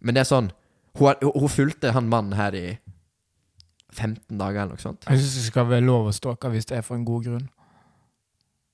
[0.00, 0.52] Men det er sånn
[0.98, 2.66] Hun, hun fulgte han mannen her i
[3.96, 5.06] 15 dager, eller noe sånt.
[5.08, 7.46] Jeg syns det skal være lov å stalke hvis det er for en god grunn.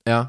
[0.08, 0.24] Ja.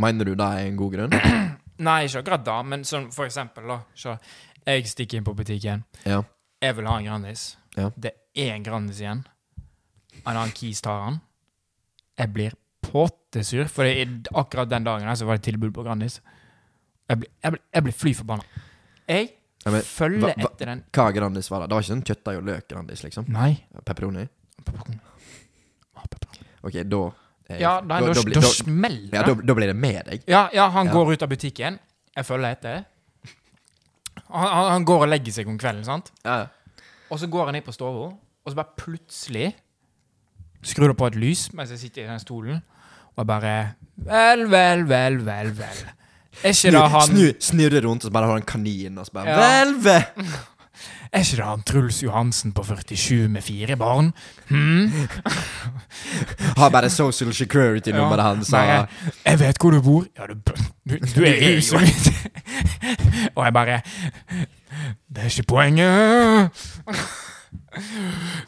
[0.00, 1.16] Mener du det er en god grunn?
[1.86, 3.78] Nei, ikke akkurat da, men sånn for eksempel, da.
[3.96, 4.18] Så
[4.66, 5.86] jeg stikker inn på butikken.
[6.04, 6.20] Ja.
[6.64, 7.46] Jeg vil ha en Grandis.
[7.76, 7.88] Ja.
[7.96, 9.24] Det er en Grandis igjen.
[10.22, 11.18] En annen Kis tar han.
[12.20, 12.54] Jeg blir
[13.34, 13.84] pottesur, for
[14.40, 16.20] akkurat den dagen her så var det tilbud på Grandis.
[17.08, 18.42] Jeg blir, jeg jeg fly forbanna.
[19.08, 19.30] Jeg
[19.64, 21.68] Ja, men følger hva- hva- etter den Hva Grandis var det?
[21.70, 23.24] Det var ikke sånn kjøttdeig og løk Grandis, liksom?
[23.28, 23.64] Nei.
[23.84, 24.28] Pepperoni?
[26.62, 27.00] Ok, da
[27.60, 29.34] Ja, nei, da, da, da, da- smeller ja, det.
[29.36, 30.22] da, da blir det med deg.
[30.26, 30.92] Ja, ja, han Ja.
[30.92, 31.78] går ut av butikken.
[32.16, 32.84] Jeg følger etter.
[34.28, 36.10] Han, han, han går og legger seg om kvelden, sant?
[36.24, 36.46] Ja.
[37.10, 38.18] Og så går han inn på stua, og
[38.48, 39.54] så bare plutselig
[40.62, 42.62] skrur det på et lys mens jeg sitter i den stolen,
[43.16, 43.54] og bare
[43.96, 45.84] Vel, vel, vel, vel, vel.
[46.42, 49.28] Er ikke det han Snu, snurre rundt, og bare har han kanin, og så bare
[49.28, 49.36] Ja.
[49.38, 49.94] Hvelve!
[51.14, 54.08] Er ikke det han Truls Johansen på 47 med fire barn?
[54.48, 54.90] Hm?
[56.58, 58.50] Har bare social security-nummeret hans.
[58.50, 58.88] Bare, og-
[59.24, 60.04] jeg vet hvor du bor.
[60.18, 60.34] Ja, du,
[60.90, 62.10] du, du er i huset mitt.
[63.36, 63.80] og jeg bare
[65.14, 66.50] Det er ikke poenget.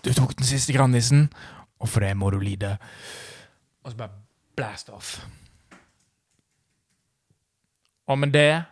[0.04, 1.28] Du tok den siste Grandisen,
[1.80, 2.76] og for det må du lide.
[3.84, 4.10] Og så bare
[4.56, 5.18] blast off.
[8.06, 8.64] Og med det,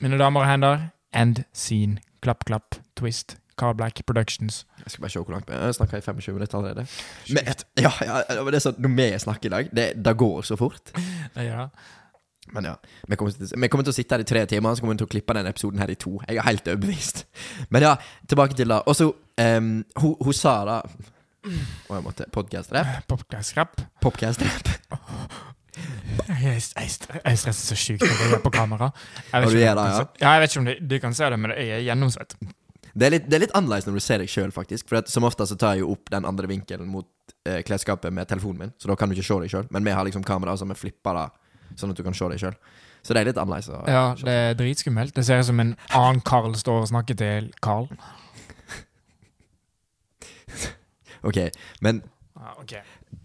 [0.00, 1.98] mine damer og hender, end scene.
[2.22, 3.36] Klapp, klapp, twist.
[3.60, 4.66] Carl Black Productions.
[4.78, 6.86] Jeg skal bare se hvor langt vi snakker i 25 minutter allerede.
[7.28, 10.56] Men, ja, ja, det er sånn, Når vi snakker i dag, det, det går så
[10.60, 10.92] fort.
[11.50, 11.68] Ja.
[12.50, 12.72] Men ja,
[13.06, 15.02] vi kommer, til, vi kommer til å sitte her i tre timer, så kommer vi
[15.04, 16.16] til å klippe denne episoden her i to.
[16.26, 17.22] Jeg er helt overbevist.
[17.70, 17.92] Men ja,
[18.26, 18.80] tilbake til det.
[18.90, 19.70] Og så um,
[20.02, 20.80] hun, hun sa da
[21.46, 23.06] Og jeg måtte podcast-rap.
[23.12, 23.84] Popcast-rap.
[24.02, 24.74] Popcast-rap.
[26.28, 26.90] Jeg, jeg,
[27.24, 28.90] jeg stresser så sykt når jeg er på kamera.
[29.32, 30.98] Jeg vet du ikke er om det, se- ja, jeg vet ikke om de, de
[31.00, 32.36] kan se det, men jeg er gjennomsvett.
[32.90, 34.88] Det er, litt, det er litt annerledes når du ser deg sjøl, faktisk.
[34.90, 37.06] For som ofte så tar jeg jo opp den andre vinkelen mot
[37.46, 39.68] eh, klesskapet med telefonen min, så da kan du ikke se deg sjøl.
[39.70, 41.28] Men vi har liksom kamera som vi flipper
[41.78, 42.56] sånn at du kan se deg sjøl.
[43.06, 43.70] Så det er litt annerledes.
[43.72, 45.14] å- Ja, det er dritskummelt.
[45.16, 47.86] Det ser ut som en annen Carl står og snakker til Carl.
[51.22, 51.36] Ok,
[51.84, 52.02] men
[52.36, 52.72] Ja, ok.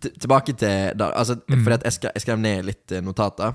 [0.01, 1.63] Tilbake til da, altså, Mm.
[1.63, 3.53] Fordi at jeg, skrev, jeg skrev ned litt eh, notater.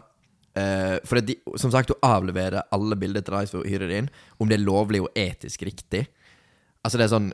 [0.51, 4.09] Uh, for at de, som sagt, hun avleverer alle bilder til de som hyrer inn,
[4.41, 6.09] om det er lovlig og etisk riktig.
[6.83, 7.31] Altså, det er sånn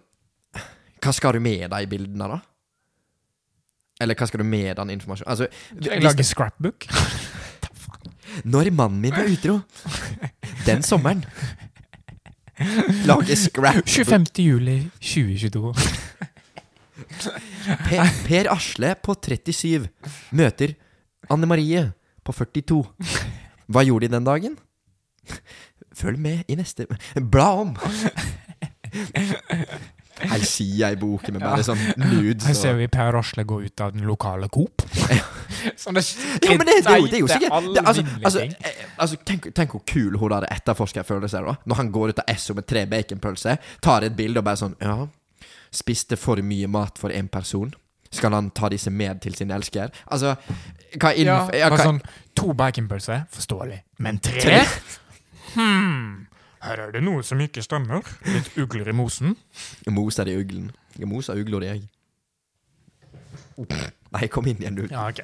[1.00, 2.38] Hva skal du med de bildene, da?
[4.00, 5.30] Eller hva skal du med den informasjonen?
[5.32, 5.48] Altså,
[5.80, 6.88] Jeg lager scrapbook.
[8.44, 9.60] når mannen min var utro
[10.66, 11.24] Den sommeren
[13.04, 13.88] Lage scrapbook.
[13.88, 14.26] 25.
[14.38, 15.74] juli 2022.
[17.86, 19.88] per, per Asle på 37
[20.36, 20.76] møter
[21.32, 21.82] Anne Marie
[22.26, 22.80] på 42.
[23.66, 24.56] Hva gjorde de den dagen?
[25.96, 26.86] Følg med i neste
[27.18, 27.76] Bla om!
[30.16, 33.58] Her sier jeg i boken med bare sånn nudes Her ser vi Per Asle gå
[33.66, 34.84] ut av den lokale Coop.
[35.82, 39.18] Sånne Ja, men det, det, jo, det er jo sikkert det, altså, altså, eh, altså,
[39.28, 41.56] tenk, tenk hvor kul hun hadde etterforsker føler da.
[41.68, 44.76] Når han går ut av Esso med tre baconpølser, tar et bilde og bare sånn
[44.80, 45.04] Ja,
[45.76, 47.72] spiste for mye mat for én person.
[48.14, 49.90] Skal han ta disse med til sin elsker?
[50.14, 50.36] Altså,
[50.96, 51.98] hva innenfor ja, hva, sånn,
[52.38, 53.80] to baconpølser, forståelig.
[54.04, 54.40] Men tre?
[54.40, 54.60] Tre?
[55.56, 56.26] Hmm,
[56.64, 58.06] her er det noe som ikke stemmer.
[58.30, 59.34] Litt ugler i mosen.
[59.92, 60.70] Moser i uglen.
[60.96, 61.84] Jeg moser ugler i, jeg.
[64.12, 64.86] Nei, kom inn igjen, du.
[64.90, 65.20] Ja, ok.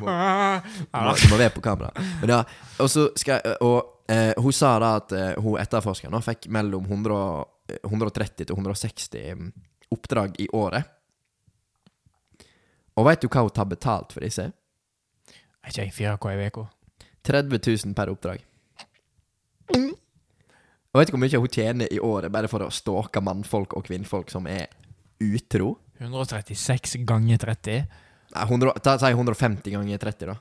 [0.00, 0.62] Du Ah,
[0.94, 1.90] må, du må være på kamera.
[2.22, 2.38] Men ja,
[2.80, 6.86] og så skal jeg Og eh, hun sa da at eh, hun etterforskeren fikk mellom
[6.88, 9.52] 100, og- eh, 130 til 160 mm,
[9.94, 10.90] oppdrag i året.
[12.98, 14.50] Og veit du hva hun tar betalt for disse?
[15.70, 16.66] Jeg 4K i uka?
[17.22, 18.46] 30 000 per oppdrag.
[20.90, 23.84] Og vet du hvor mye hun tjener i året bare for å stalke mannfolk og
[23.86, 24.66] kvinnfolk som er
[25.22, 25.76] utro?
[26.00, 27.84] 136 ganger 30.
[28.30, 30.36] Nei, 100, ta, si 150 ganger 30, da.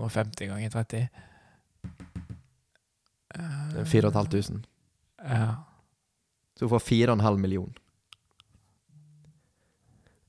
[0.00, 1.06] 150 ganger 30.
[3.34, 4.66] Det er 4500.
[5.22, 5.46] Ja.
[6.54, 7.80] Så hun får 4,5 millioner.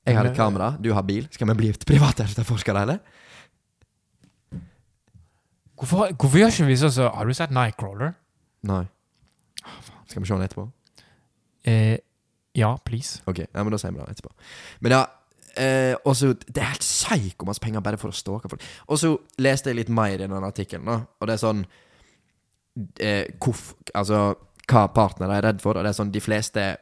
[0.06, 1.26] Jeg har et kamera, du har bil.
[1.34, 2.98] Skal vi bli privatetterforskere, eller?
[5.76, 8.14] Hvorfor, hvorfor gjør ikke vi sånn så Har du sett Nightcrawler?
[8.70, 8.84] Nei.
[10.06, 10.68] Skal vi se den etterpå?
[11.66, 11.98] Eh,
[12.56, 13.20] ja, please.
[13.26, 14.30] Ok, ja, men da sier vi det etterpå.
[14.86, 15.02] Men ja,
[15.58, 18.64] eh, også, det er helt psyko masse penger bare for å stalke folk.
[18.86, 19.12] Og så
[19.42, 21.66] leste jeg litt mer i den artikkelen, og det er sånn
[23.02, 24.22] eh, Hvorfor Altså,
[24.66, 26.76] hva partnere er redd for, og det er sånn de fleste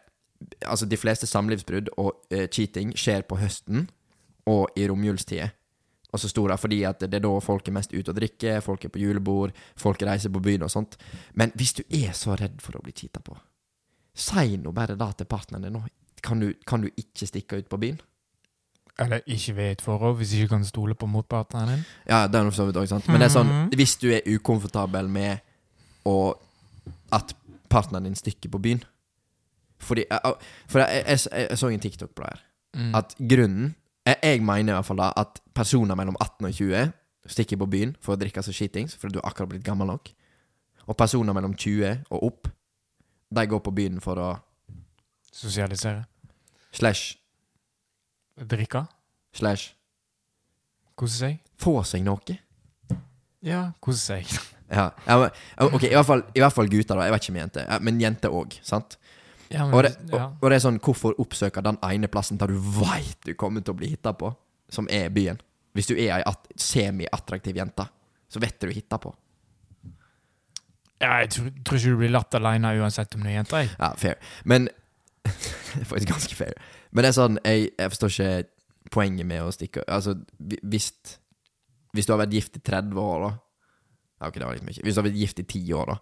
[0.67, 3.87] Altså, de fleste samlivsbrudd og uh, cheating skjer på høsten
[4.51, 5.53] og i romjulstider.
[6.13, 8.61] Og så sto det fordi at det er da folk er mest ute og drikker,
[8.61, 10.99] folk er på julebord, folk reiser på byen og sånt.
[11.35, 13.39] Men hvis du er så redd for å bli cheata på,
[14.15, 15.85] si nå bare da til partneren din nå.
[16.21, 17.97] Kan du, kan du ikke stikke ut på byen?
[19.01, 21.87] Eller ikke ved et forhold, hvis du ikke kan stole på motpartneren din.
[22.11, 23.09] Ja, det er noe for så vidt òg, sant.
[23.09, 23.73] Men det er sånn, Mhm.
[23.81, 25.41] hvis du er ukomfortabel med
[26.05, 26.35] å,
[27.13, 27.33] at
[27.75, 28.83] partneren din stikker på byen
[29.83, 30.05] Fordi,
[30.71, 32.43] For jeg, jeg, jeg, jeg så en TikTok på det her.
[32.75, 32.93] Mm.
[32.99, 33.75] At grunnen
[34.07, 36.93] Jeg, jeg mener i hvert fall da at personer mellom 18 og 20
[37.35, 40.11] stikker på byen for å drikke seg skitings fordi du er akkurat blitt gammel nok.
[40.85, 42.51] Og personer mellom 20 og opp,
[43.35, 44.27] de går på byen for å
[45.35, 46.05] Sosialisere.
[46.77, 47.17] slash,
[48.39, 48.85] Drikke.
[49.35, 49.73] slash
[50.95, 51.41] Kose seg.
[51.59, 52.37] få seg noe.
[53.43, 54.29] Ja, kose seg.
[54.75, 55.31] Ja, men,
[55.69, 57.07] ok, i hvert, fall, I hvert fall gutter, da.
[57.09, 57.75] Jeg vet ikke med jenter.
[57.87, 58.97] Men jenter òg, sant?
[59.53, 60.29] Ja, men, Og det, og, ja.
[60.41, 63.75] og det er sånn, hvorfor oppsøke den ene plassen der du veit du kommer til
[63.75, 64.33] å bli hitta på,
[64.73, 65.39] som er byen?
[65.75, 67.87] Hvis du er ei at- semi-attraktiv jente,
[68.31, 69.13] så vet du du hitter på.
[71.03, 73.61] ja, jeg tror, tror ikke du blir latt alene uansett om du er jente.
[73.65, 73.71] jeg.
[73.79, 74.17] Ja, fair.
[74.45, 74.69] Men
[75.75, 76.53] Det er faktisk ganske fair.
[76.93, 80.13] Men det er sånn, jeg, jeg forstår ikke poenget med å stikke Altså,
[80.63, 80.91] hvis
[81.97, 83.31] Hvis du har vært gift i 30 år, da
[84.25, 84.81] Ja, ok, det var litt mye.
[84.83, 85.99] Hvis du har vært gift i 10 år, da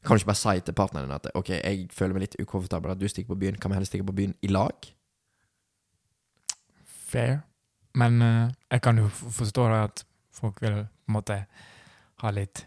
[0.00, 2.94] kan du ikke bare si til partneren din at Ok, jeg føler meg litt ukomfortabel
[2.94, 3.58] at du stikker på byen.
[3.60, 4.88] Kan vi heller stikke på byen i lag?
[7.10, 7.40] Fair.
[7.94, 11.36] Men uh, jeg kan jo forstå at folk vil på en måte
[12.22, 12.64] ha litt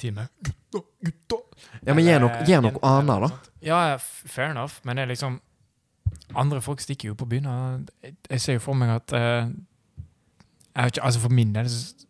[0.00, 1.38] tid med gutta, gutta.
[1.86, 3.52] Ja, men gjør noe, gjør noe annet, da.
[3.64, 5.40] Ja, fair enough, men det er liksom
[6.38, 7.46] Andre folk stikker jo på byen.
[8.02, 9.48] jeg- Jeg ser jo for meg at uh,
[10.74, 12.06] jeg vet ikke, altså For min del så,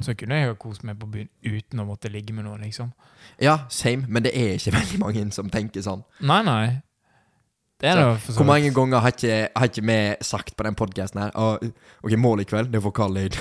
[0.00, 2.90] så kunne jeg jo kost meg på byen uten å måtte ligge med noen, liksom.
[3.42, 6.04] Ja, same, men det er ikke veldig mange som tenker sånn.
[6.20, 6.66] Nei, nei.
[7.80, 10.64] Det er Så, det for Hvor mange ganger har ikke, har ikke vi sagt på
[10.64, 11.58] den podkasten her «Å,
[12.04, 13.36] Ok, mål i kveld, det er Leid.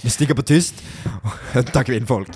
[0.00, 2.32] Vi stikker på tyst og inn kvinnfolk.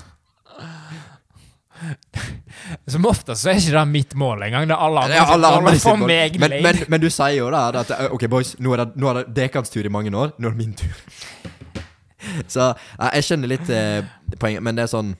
[2.89, 4.67] Som oftest så er ikke det mitt mål engang.
[4.69, 7.37] Det er alle andre Det er alle andre for meg Men, men, men du sier
[7.39, 10.13] jo da at Ok, boys, nå er det, nå er det dekans tur i mange
[10.13, 10.35] år.
[10.37, 11.05] Nå er det min tur.
[12.47, 14.03] Så nei, jeg skjønner litt eh,
[14.39, 15.15] poenget, men det er sånn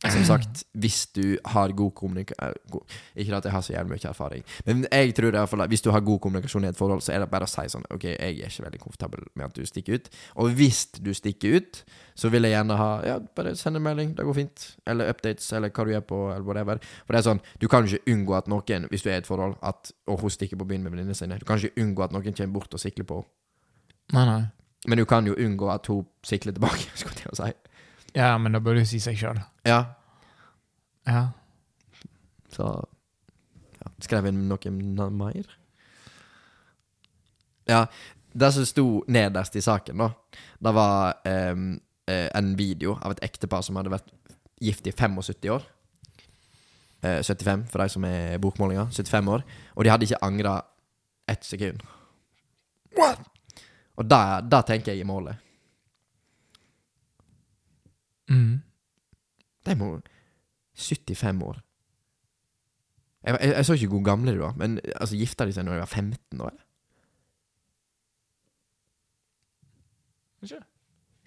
[0.00, 2.84] Som sagt, hvis du har god kommunikasjon
[3.20, 5.52] Ikke at jeg har så jævlig mye erfaring, men jeg tror det er i hvert
[5.52, 7.50] fall at hvis du har god kommunikasjon i et forhold, så er det bare å
[7.50, 10.08] si sånn Ok, jeg er ikke veldig komfortabel med at du stikker ut.
[10.40, 11.82] Og hvis du stikker ut,
[12.16, 14.64] så vil jeg gjerne ha Ja, bare send en melding, det går fint.
[14.88, 16.80] Eller updates, eller hva du gjør på, eller whatever.
[17.04, 19.28] For det er sånn, du kan ikke unngå at noen, hvis du er i et
[19.28, 21.36] forhold, at Og hun stikker på byen med venninnene sine.
[21.36, 23.36] Du kan ikke unngå at noen kommer bort og sikler på henne.
[24.16, 24.40] Nei, nei.
[24.88, 27.50] Men du kan jo unngå at hun sikler tilbake, skulle jeg til å si.
[28.16, 29.40] Ja, men da bør du si seg sjøl.
[29.68, 29.84] Ja,
[31.06, 31.28] Ja.
[32.52, 32.64] så
[33.80, 33.90] ja.
[34.02, 35.46] Skrev inn noe mer?
[37.70, 37.84] Ja,
[38.32, 40.08] det som sto nederst i saken, da,
[40.60, 41.54] det var eh,
[42.10, 44.10] en video av et ektepar som hadde vært
[44.60, 45.64] gift i 75 år.
[47.02, 48.90] Eh, 75, for de som er bokmålinger.
[48.92, 49.44] 75 år.
[49.76, 50.58] Og de hadde ikke angra
[51.30, 51.84] ett sekund.
[52.98, 53.22] What?
[54.00, 55.36] Og da, da tenker jeg i målet.
[58.30, 58.60] Mm.
[59.66, 59.90] De må
[60.74, 61.60] 75 år.
[63.26, 65.76] Jeg, jeg, jeg så ikke hvor gamle de var, men altså, gifta de seg når
[65.76, 66.54] de var 15 år?
[70.42, 70.62] Ikke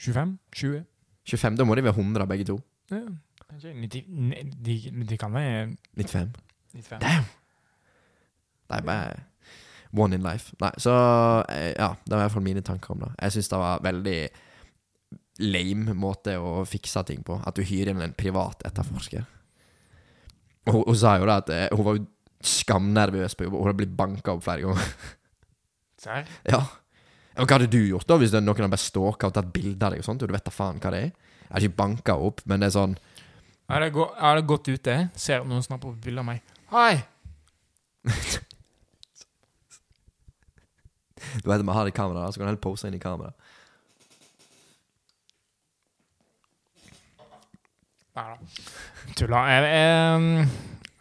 [0.01, 0.37] 25?
[0.51, 0.85] 20?
[1.29, 1.57] 25?
[1.57, 2.57] Da må de være 100 begge to.
[2.91, 3.03] Ja.
[3.53, 4.03] 90,
[4.65, 6.33] de, de kan være 95.
[6.73, 7.01] 95.
[7.01, 7.29] Damn!
[8.69, 9.13] Det er bare
[9.93, 10.53] one in life.
[10.61, 10.93] Nei, så
[11.49, 13.11] eh, Ja, det var i hvert fall mine tanker om det.
[13.21, 14.17] Jeg syns det var veldig
[15.43, 17.39] lame måte å fikse ting på.
[17.45, 19.25] At du hyrer inn en privat etterforsker.
[20.69, 22.05] Hun, hun sa jo da at eh, hun var jo
[22.43, 23.57] skamnervøs på jobb.
[23.57, 24.95] Hun hadde blitt banka opp flere ganger.
[26.03, 26.29] Serr?
[26.49, 26.61] Ja.
[27.39, 29.81] Og hva hadde du gjort da hvis det noen hadde bare stalka og tatt bilde
[29.81, 30.03] av deg?
[30.03, 31.11] og sånt, og du vet da faen hva det er?
[31.43, 32.93] Jeg har ikke banka opp, men det er sånn
[33.69, 36.43] Jeg hadde gått ute, ser om noen snapper opp bilde av meg.
[36.73, 36.95] Hei!
[41.43, 43.33] Du vet vi har det i kamera, så kan du heller pose inn i kamera.
[48.13, 48.35] Nei da.
[49.17, 49.45] Tulla.
[49.49, 50.47] Jeg, jeg,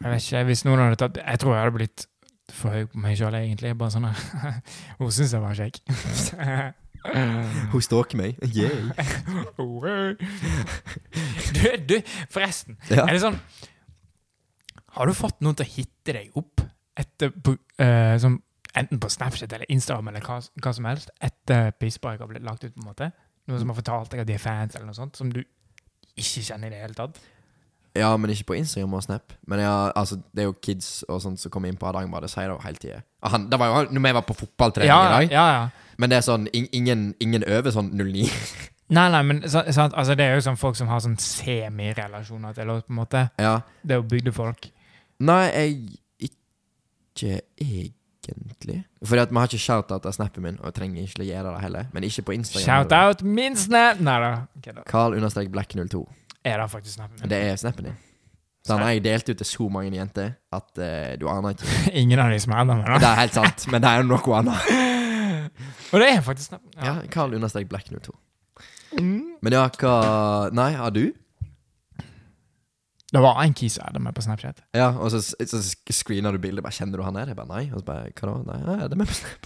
[0.01, 2.07] jeg vet ikke, hvis noen hadde tatt Jeg tror jeg hadde blitt
[2.53, 3.73] for høy på meg sjøl, egentlig.
[3.77, 4.07] Bare sånn.
[4.99, 5.79] Hun syns jeg var kjekk.
[7.73, 8.39] Hun stalker meg.
[8.55, 8.93] Yeah.
[11.53, 11.97] Du, du,
[12.33, 12.77] forresten.
[12.89, 13.05] Ja.
[13.05, 13.35] Er det sånn
[14.95, 16.63] Har du fått noen til å hitte deg opp
[16.99, 18.39] etter uh, som,
[18.75, 22.63] Enten på Snapchat eller Instagram eller hva, hva som helst etter Pisspreik har blitt lagt
[22.63, 22.73] ut?
[22.73, 23.11] på en måte?
[23.47, 25.43] Noen som har fortalt deg at de er fans, eller noe sånt, som du
[26.17, 27.19] ikke kjenner i det hele tatt?
[27.93, 29.33] Ja, men ikke på Instagram og Snap.
[29.45, 32.47] Men ja, altså, det er jo kids og sånt som kommer inn på Hardangerbadet, sier
[32.49, 33.01] det jo hele tida.
[33.51, 35.31] Det var jo han- når vi var på fotballtrening Ja, i dag.
[35.31, 35.69] ja, ja.
[35.97, 38.25] Men det er sånn in, ingen, ingen øver sånn 09.
[38.89, 42.53] Nei, nei, men så, så, altså, det er jo sånn folk som har sånn semirelasjoner
[42.53, 43.29] til oss, på en måte.
[43.39, 43.59] ja.
[43.83, 44.71] Det er jo bygdefolk.
[45.19, 46.29] Nei, jeg
[47.19, 47.41] ikke
[48.31, 48.79] egentlig.
[49.03, 51.51] Fordi at vi har ikke shout-out av snappen min, og jeg trenger ikke å gjøre
[51.51, 51.91] det heller.
[51.93, 52.65] Men ikke på Instagram.
[52.65, 53.99] Shout out min snap!
[54.03, 54.31] Nei da.
[54.89, 56.03] Carl understrek black02.
[56.43, 57.31] Er det faktisk snappen min?
[57.31, 58.01] Det er snappen din.
[58.63, 61.71] Så han har jeg delt ut til så mange jenter at uh, du aner ikke.
[62.01, 62.77] Ingen av de som er da.
[62.95, 64.69] Det er helt sant, men det er noe annet.
[65.93, 66.71] Og det er faktisk snappen.
[66.79, 68.15] Ja, Carl understrek Black 02.
[68.99, 69.35] Mm.
[69.43, 69.97] Men ja, hva
[70.55, 71.11] Nei, har du?
[73.13, 74.61] Det var en kis jeg hadde med på Snapchat.
[74.73, 75.59] Ja, og så, så
[75.93, 76.63] screener du bildet.
[76.65, 77.69] Bare, 'Kjenner du han her?' Jeg bare nei.
[77.73, 79.45] Og så bare 'Hva da?' Nei, er det med på Snap.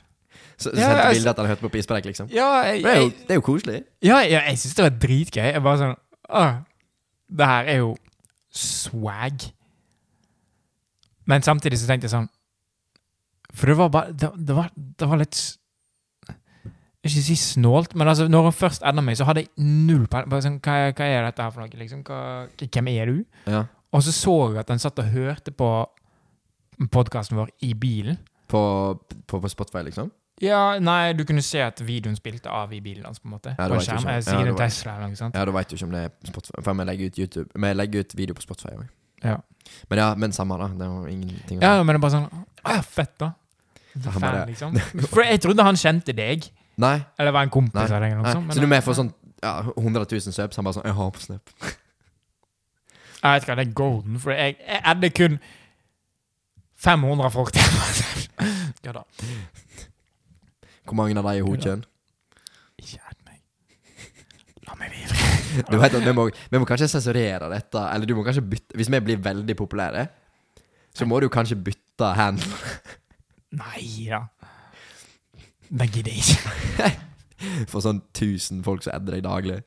[0.57, 2.29] Så, så Ja, sendte altså- bilde at han hørte på Pispreik, liksom.
[2.31, 3.83] Ja, jeg, Det er jo, det er jo koselig.
[4.01, 5.43] ja, ja, jeg syns det var dritgøy.
[5.51, 5.95] Jeg bare sånn
[6.29, 6.55] Åh,
[7.37, 7.97] det her er jo
[8.51, 9.51] swag.
[11.25, 12.29] Men samtidig så tenkte jeg sånn
[13.53, 15.57] For det var bare Det, det, var, det var litt
[17.07, 19.49] Jeg vil ikke si snålt, men altså, når hun først ender meg, så hadde jeg
[19.63, 20.41] null peiling.
[20.43, 21.79] Sånn, hva, hva er dette her for noe?
[21.79, 22.03] Liksom?
[22.03, 22.19] Hva,
[22.59, 23.21] hvem er du?
[23.47, 23.63] Ja.
[23.95, 25.69] Og så så jeg at han satt og hørte på
[26.93, 28.19] podkasten vår i bilen.
[28.51, 28.61] På,
[29.27, 30.11] på, på Spotify, liksom.
[30.43, 33.55] Ja, nei, du kunne se at videoen spilte av i bilen hans, på en måte.
[33.55, 34.03] Ja, på en ikke skjerm.
[34.05, 34.43] sånn.
[34.43, 35.33] Eh, Ja, Tesla eller noe sånt.
[35.39, 36.61] Ja, da veit du ikke om det er Spotify.
[36.67, 38.85] For vi legger ut YouTube Vi legger ut video på Spotify òg.
[39.23, 39.39] Ja.
[39.89, 40.67] Men ja, men samme, da.
[40.77, 42.27] Det var ingenting å Ja, men det er bare sånn
[42.67, 43.31] Å fett, da.
[43.97, 44.77] Fan, liksom.
[45.09, 46.45] For jeg trodde han kjente deg.
[46.77, 46.97] Nei.
[47.17, 47.97] Eller være en kompis Nei.
[47.97, 48.53] eller noe sånt.
[48.53, 49.11] Så du er med for sånn
[49.41, 50.57] ja, 100 000 subs?
[50.57, 51.53] Han bare sånn 'Jeg har på Snap'.
[53.17, 54.19] Jeg vet ikke, det er golden.
[54.19, 55.39] For jeg, jeg hadde kun
[56.77, 57.63] 500 folk til.
[58.85, 59.03] ja da.
[60.85, 61.83] Hvor mange av de er hokjønn?
[62.77, 63.41] Ikke edd meg.
[64.67, 65.65] La meg videre.
[65.71, 67.81] Du vet at vi må, vi må kanskje sensurere dette.
[67.93, 70.07] Eller du må kanskje bytte Hvis vi blir veldig populære,
[70.93, 72.45] så må du kanskje bytte hand.
[73.57, 74.27] Nei da.
[75.69, 76.91] Det gidder jeg ikke.
[77.71, 79.57] For sånn 1000 folk som adder deg daglig.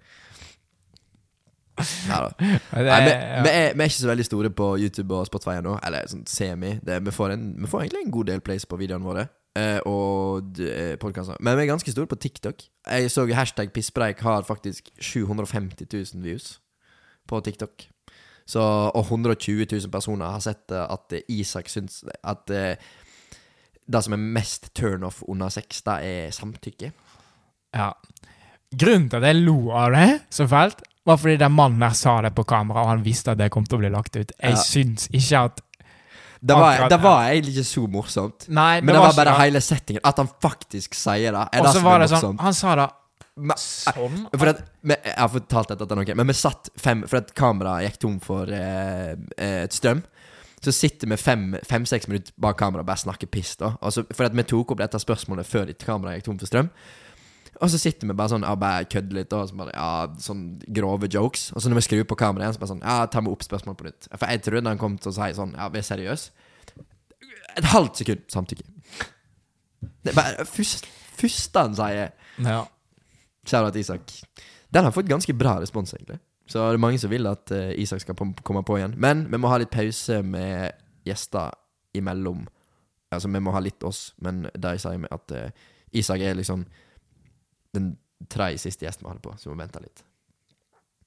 [1.81, 2.31] Nei da.
[2.41, 3.43] Nei, vi, ja.
[3.45, 5.77] vi, er, vi er ikke så veldig store på YouTube og Spotify ennå.
[5.87, 6.75] Eller sånn semi.
[6.85, 9.29] Det, vi, får en, vi får egentlig en god del plays på videoene våre.
[9.59, 11.39] Eh, og uh, podkaster.
[11.43, 12.67] Men vi er ganske store på TikTok.
[12.87, 16.59] Jeg så hashtag pisspreik har faktisk 750 000 views
[17.31, 17.89] på TikTok.
[18.51, 18.61] Så,
[18.95, 22.75] og 120 000 personer har sett eh, at eh, Isak syns at eh,
[23.91, 26.93] det som er mest turnoff under sex, det er samtykke.
[27.75, 27.93] ja.
[28.71, 32.21] Grunnen til at jeg lo av det så fælt, var fordi den mannen der sa
[32.23, 34.31] det på kamera, og han visste at det kom til å bli lagt ut.
[34.31, 34.61] Jeg Ja.
[34.63, 35.61] syns ikke at
[36.41, 38.47] Det var, Akkurat, det var egentlig ikke så morsomt.
[38.49, 40.01] Nei, Men det var bare ikke hele settingen.
[40.05, 42.39] At han faktisk sier det, er Og det så var det sånn.
[42.41, 42.87] Han sa det
[43.59, 44.31] sånn.
[44.39, 47.35] For at, men, jeg har fortalt dette til noen, men vi satt fem For at
[47.35, 50.03] kameraet gikk tom for eh, eh, et strøm.
[50.61, 53.55] Så sitter vi fem-seks fem, minutter bak kameraet og bare snakker piss.
[53.57, 56.51] da altså, For at vi tok opp dette spørsmålet før ditt kamera gikk tom for
[56.51, 56.69] strøm.
[57.61, 59.33] Og så sitter vi bare sånn Ja, bare kødder litt.
[59.37, 61.51] Og så bare, ja, sånn grove jokes.
[61.55, 63.45] Og så når vi skrur på kameraet igjen, så bare sånn Ja, ta meg opp
[63.47, 64.11] spørsmålet på nytt.
[64.13, 66.31] For jeg trodde han kom til å si sånn Ja, vi er seriøse.
[67.59, 68.69] Et halvt sekund samtykke.
[70.05, 70.87] Det er bare først,
[71.21, 72.65] Første han sier Ja.
[73.45, 74.13] Shout-out Isak.
[74.73, 76.21] Den har fått ganske bra respons, egentlig.
[76.51, 78.95] Så det er mange som vil at uh, Isak skal komme på igjen.
[78.99, 80.73] Men vi må ha litt pause med
[81.07, 81.53] gjester
[81.95, 82.45] imellom.
[83.11, 86.65] Altså, vi må ha litt oss, men der jeg sier at uh, Isak er liksom
[87.75, 87.93] den
[88.31, 90.03] tredje siste gjesten vi hadde på, så vi må vente litt.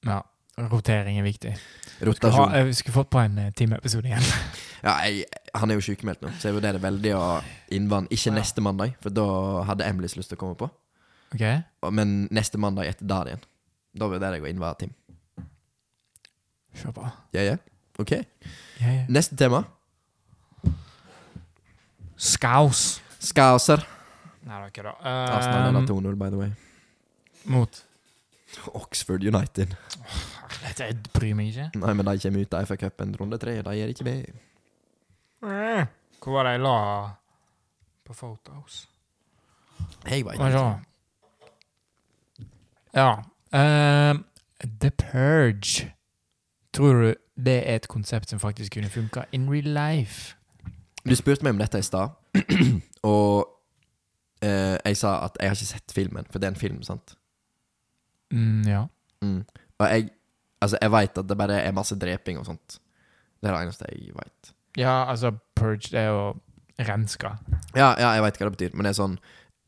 [0.08, 0.22] ja.
[0.70, 1.50] Rotering er viktig.
[1.58, 2.52] Skulle, ha, Rotasjon.
[2.54, 4.28] jeg skulle fått på en uh, timeepisode igjen.
[4.84, 5.24] Ja, jeg,
[5.56, 7.22] han er jo sykemeldt nå, så jeg vurderer veldig å
[7.72, 8.36] innvandre Ikke Ja.
[8.36, 9.24] neste mandag, for da
[9.70, 10.68] hadde Emilys lyst til å komme på.
[11.34, 11.42] Ok?
[11.96, 13.46] Men neste mandag etter der igjen.
[13.96, 14.92] Da vurderer jeg å innvare Tim.
[16.76, 17.08] Kjør på.
[17.36, 17.58] Ja, ja.
[18.00, 18.12] Ok.
[18.82, 19.06] Ja, ja.
[19.10, 19.64] Neste tema.
[22.18, 23.02] Skaus.
[23.24, 23.84] Skauser.
[24.44, 24.94] Nei, det var ikke det.
[25.08, 26.52] Arsenal Um, leder 2-0, by the way.
[27.46, 27.84] mot
[28.74, 29.76] Oxford United.
[30.64, 31.70] Det jeg bryr meg ikke.
[31.80, 33.56] Nei, men de kommer ut av FA-cupen runde tre.
[33.66, 34.26] De er ikke med.
[35.44, 35.86] Eh,
[36.24, 36.76] Hvor var det jeg la
[38.06, 38.88] på photos?
[40.08, 40.60] Jeg vet Hva ikke.
[40.60, 40.80] da?
[42.94, 43.24] Ja.
[43.60, 44.24] ehm,
[44.80, 45.93] The Purge.
[46.74, 50.36] Tror du det er et konsept som faktisk kunne funka in real life?
[51.06, 52.14] Du spurte meg om dette i stad,
[53.16, 53.50] og
[54.42, 57.16] eh, jeg sa at jeg har ikke sett filmen, for det er en film, sant?
[58.34, 58.86] Mm, ja.
[59.22, 59.42] Mm.
[59.80, 60.10] Og jeg
[60.64, 62.78] Altså, jeg veit at det bare er masse dreping og sånt.
[63.44, 64.52] Det er det eneste jeg veit.
[64.80, 66.22] Ja, altså, Purge det er jo
[66.80, 67.34] renska.
[67.76, 69.18] Ja, ja, jeg veit hva det betyr, men det er sånn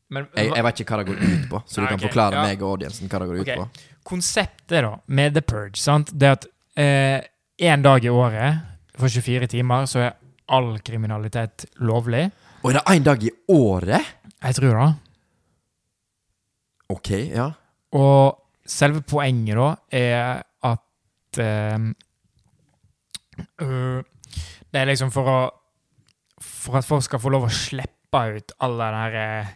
[0.08, 2.38] Men Jeg, jeg vet ikke hva det går ut på, så du okay, kan forklare
[2.38, 2.42] ja.
[2.46, 3.52] meg og audiencen hva det går ut Ok.
[3.58, 3.86] på.
[4.06, 6.12] konseptet da, med The Purge, sant?
[6.14, 6.46] det at
[6.76, 8.58] én dag i året,
[8.96, 10.14] for 24 timer, så er
[10.52, 12.26] all kriminalitet lovlig.
[12.62, 14.14] Og er det én dag i året?
[14.42, 14.88] Jeg tror det.
[16.88, 17.50] Ok, ja.
[17.96, 21.86] Og selve poenget da er at eh,
[23.62, 24.02] øh,
[24.72, 25.38] Det er liksom for å
[26.42, 29.54] For at folk skal få lov å slippe ut all den der eh,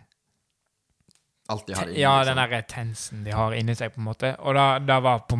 [1.50, 1.98] Alt de har inne.
[1.98, 2.36] Ja, liksom.
[2.36, 4.28] den der tensen de har inni seg, på en måte.
[4.46, 5.34] Og da var på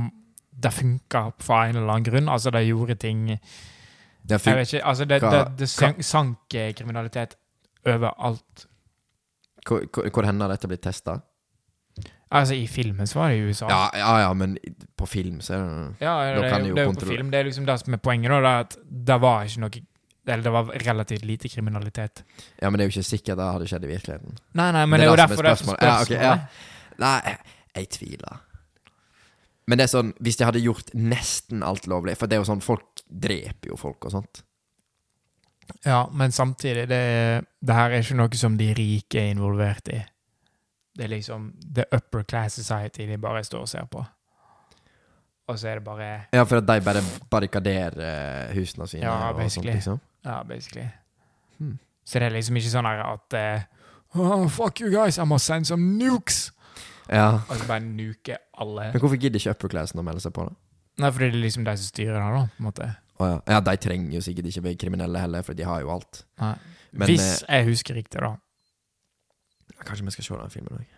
[0.61, 2.29] Det funka for en eller annen grunn.
[2.29, 4.85] Altså, det gjorde ting Det Jeg vet ikke.
[4.85, 7.37] Altså, det, det, det sank, sank eh, kriminalitet
[7.87, 8.67] overalt.
[9.67, 11.19] Hvor, hvor, henne dette blitt testa?
[12.31, 13.67] Altså, i filmen så var det i USA.
[13.69, 14.57] Ja, ja, ja, men
[14.97, 15.63] på film så det
[16.05, 17.31] Ja, det, er jo- jo det er jo på film.
[17.31, 18.41] Det er liksom det som er poenget, da.
[18.41, 19.71] det At det var ikke noe
[20.27, 22.23] Eller det var relativt lite kriminalitet.
[22.63, 24.37] Ja, men det er jo ikke sikkert det hadde skjedd i virkeligheten.
[24.55, 25.77] Nei, nei, men Det det, er jo det er derfor det er spørsmål.
[25.83, 26.39] Ja, okay, ja.
[26.99, 27.37] Nei,
[27.77, 28.41] jeg tviler.
[29.71, 32.49] Men det er sånn, hvis de hadde gjort nesten alt lovlig For det er jo
[32.49, 34.43] sånn, folk dreper jo folk og sånt.
[35.87, 37.03] Ja, men samtidig, det,
[37.63, 40.01] det her er ikke noe som de rike er involvert i.
[40.99, 44.03] Det er liksom the upper class society de bare står og ser på.
[45.51, 49.31] Og så er det bare Ja, for at de bare barrikaderer eh, husene sine Ja,
[49.31, 50.01] og sånt, liksom.
[50.25, 50.89] Ja, basically.
[51.59, 51.79] Hmm.
[52.05, 55.67] Så det er liksom ikke sånn at uh, oh, Fuck you guys, I must send
[55.71, 56.51] some nukes!
[57.11, 57.29] Ja.
[57.51, 58.91] Og så bare nuke alle.
[58.95, 60.55] Men hvorfor gidder ikke upper classen å melde seg på, da?
[61.01, 62.43] Nei, fordi det er liksom de som styrer her, da.
[62.55, 62.89] på en måte.
[63.21, 63.39] Å ja.
[63.55, 66.23] ja, de trenger jo sikkert ikke bli kriminelle heller, for de har jo alt.
[66.41, 66.55] Nei.
[66.93, 68.35] Men, Hvis jeg husker riktig, da.
[69.87, 70.97] Kanskje vi skal se den filmen òg.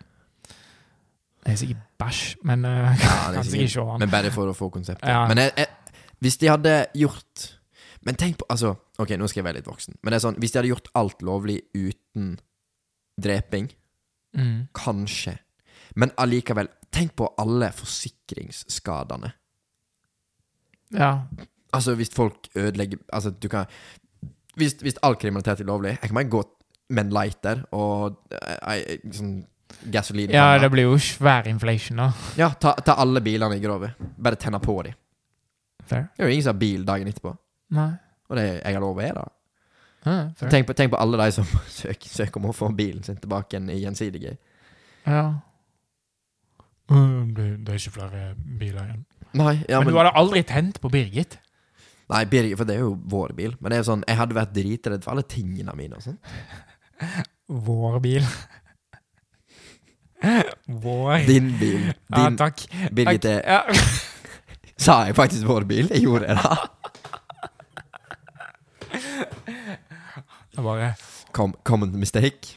[1.43, 3.99] Det er sikkert bæsj, men uh, Ja, kan er sikkert ikke se den.
[4.05, 5.09] men bare for å få konseptet.
[5.11, 5.25] Ja.
[5.31, 7.49] Men jeg, jeg, hvis de hadde gjort
[8.07, 9.97] Men tenk på Altså, ok, nå skal jeg være litt voksen.
[10.03, 12.37] Men det er sånn, hvis de hadde gjort alt lovlig uten
[13.23, 13.71] dreping,
[14.33, 14.69] Mm.
[14.73, 15.35] kanskje.
[15.97, 19.33] Men allikevel, tenk på alle forsikringsskadene.
[20.93, 21.13] Ja.
[21.73, 23.65] Altså, hvis folk ødelegger Altså, du kan
[24.55, 26.43] Hvis, hvis all kriminalitet er lovlig, jeg kan bare gå
[26.93, 29.31] med en lighter og eh, eh, sånn
[29.89, 32.11] gasoline ja, det blir jo svær inflation, da.
[32.37, 33.97] Ja, ta, ta alle bilene i grovet.
[33.97, 34.99] Bare tenne på dem.
[35.89, 36.11] Fair.
[36.13, 37.33] Det er jo ingen som har bil dagen etterpå.
[37.79, 37.89] Nei.
[38.29, 39.25] Og det jeg har lov å gjøre.
[40.05, 40.19] Ja.
[40.43, 41.49] Tenk på, tenk på alle de som
[41.81, 44.37] søker, søker om å få bilen sin tilbake igjen i gjensidige.
[45.07, 45.25] Ja.
[46.93, 48.23] Mm, Det, er ikke flere
[48.61, 49.05] biler igjen.
[49.33, 51.39] Nei, ja, men, men, du hadde aldri tent på Birgit?
[52.13, 53.55] nei, Birgit, for det er jo vår bil.
[53.61, 55.97] Men det er jo sånn, jeg hadde vært dritredd for alle tingene mine.
[55.97, 56.19] og sånn.
[57.67, 58.27] Vår bil.
[60.85, 61.25] Vår.
[61.27, 61.89] Din bil.
[62.13, 62.63] Ja, takk.
[62.95, 63.63] Birgit, er, Ja.
[64.85, 65.89] sa jeg faktisk vår bil?
[65.91, 66.39] Jeg gjorde det.
[70.53, 70.95] Jeg bare
[71.33, 72.57] Com common mistake.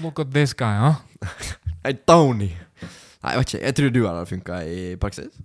[0.00, 0.94] Look at this guy, huh?
[1.84, 2.50] Hey, Tony.
[3.28, 3.64] Nei, jeg vet ikke.
[3.66, 5.40] Jeg tror du hadde funka i praksis.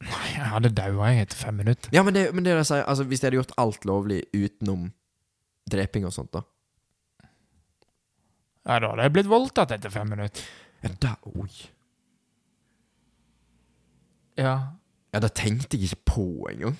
[0.00, 1.90] Nei, Jeg hadde daua jeg etter fem minutter.
[1.94, 4.88] Ja, men det, men det jeg sier, altså, hvis de hadde gjort alt lovlig utenom
[5.70, 6.42] dreping og sånt, da.
[8.66, 10.42] Ja, Da hadde jeg blitt voldtatt etter fem minutter.
[10.82, 11.50] Ja, da, oi.
[14.40, 14.54] Ja.
[15.12, 16.78] Ja, det tenkte jeg ikke på engang.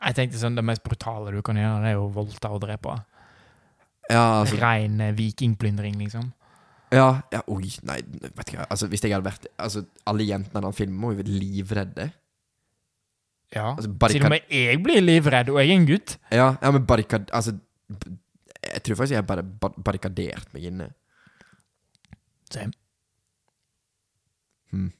[0.00, 2.98] Jeg tenkte sånn, Det mest brutale du kan gjøre, det er å voldta og drepe.
[4.10, 6.32] Ja, altså Rein eh, vikingplyndring, liksom.
[6.90, 8.64] Ja, ja, oi, nei, vet ikke.
[8.66, 12.08] Altså, hvis jeg hadde vært Altså, alle jentene i den filmen må jo livredde.
[13.54, 13.68] Ja.
[13.76, 16.16] Altså, Til og med jeg blir livredd, og jeg er en gutt.
[16.34, 17.30] Ja, ja, men barrikad...
[17.34, 17.54] Altså,
[18.60, 20.90] jeg tror faktisk jeg bare bar barrikadert meg inne.
[22.50, 22.74] Same.
[24.70, 24.90] Hmm.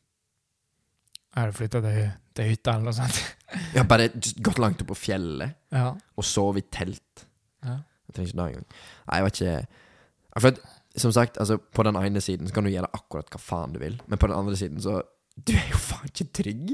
[1.30, 2.00] Jeg hadde flytta til,
[2.38, 3.20] til hytta eller noe sånt.
[3.76, 4.08] ja, bare
[4.42, 5.92] gått langt opp på fjellet Ja.
[6.18, 7.26] og sovet i telt.
[7.66, 7.80] ja.
[8.10, 8.64] Jeg trenger ikke det engang.
[9.06, 10.56] Nei, jeg vet ikke For at,
[10.96, 13.78] som sagt, altså, på den ene siden så kan du gjøre akkurat hva faen du
[13.82, 15.00] vil, men på den andre siden så
[15.38, 16.72] Du er jo faen ikke trygg.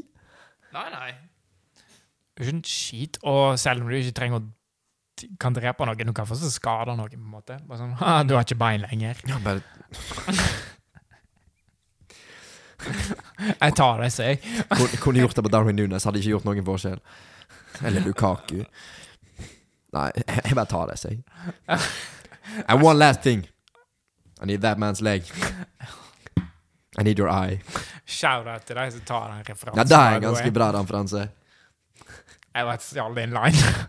[0.73, 1.11] Nei, nei.
[1.77, 3.19] Det er jo ikke en skit.
[3.23, 4.47] Og selv om du ikke trenger å
[5.41, 7.09] kan drepe noen, du kan fortsatt skade noen.
[7.09, 7.59] på en måte.
[7.69, 9.63] Bare sånn, Ha, 'Du har ikke bein lenger.' Ja, bare
[13.61, 14.41] Jeg tar det, sier jeg.
[15.01, 17.01] Kunne, gjort det på Darwin Nunes, hadde ikke gjort noen forskjell.
[17.83, 18.65] Eller Lukaku.
[19.93, 20.11] Nei,
[20.45, 21.25] jeg bare tar det, sier jeg.
[22.69, 23.47] And one last thing.
[24.41, 25.23] I need that man's leg.
[26.99, 27.61] I need your eye.
[28.07, 29.79] Shout-out til deg som tar den referansen.
[29.79, 31.29] Ja, det er en ganske bra referanse.
[32.57, 33.89] Jeg vet stjal din line.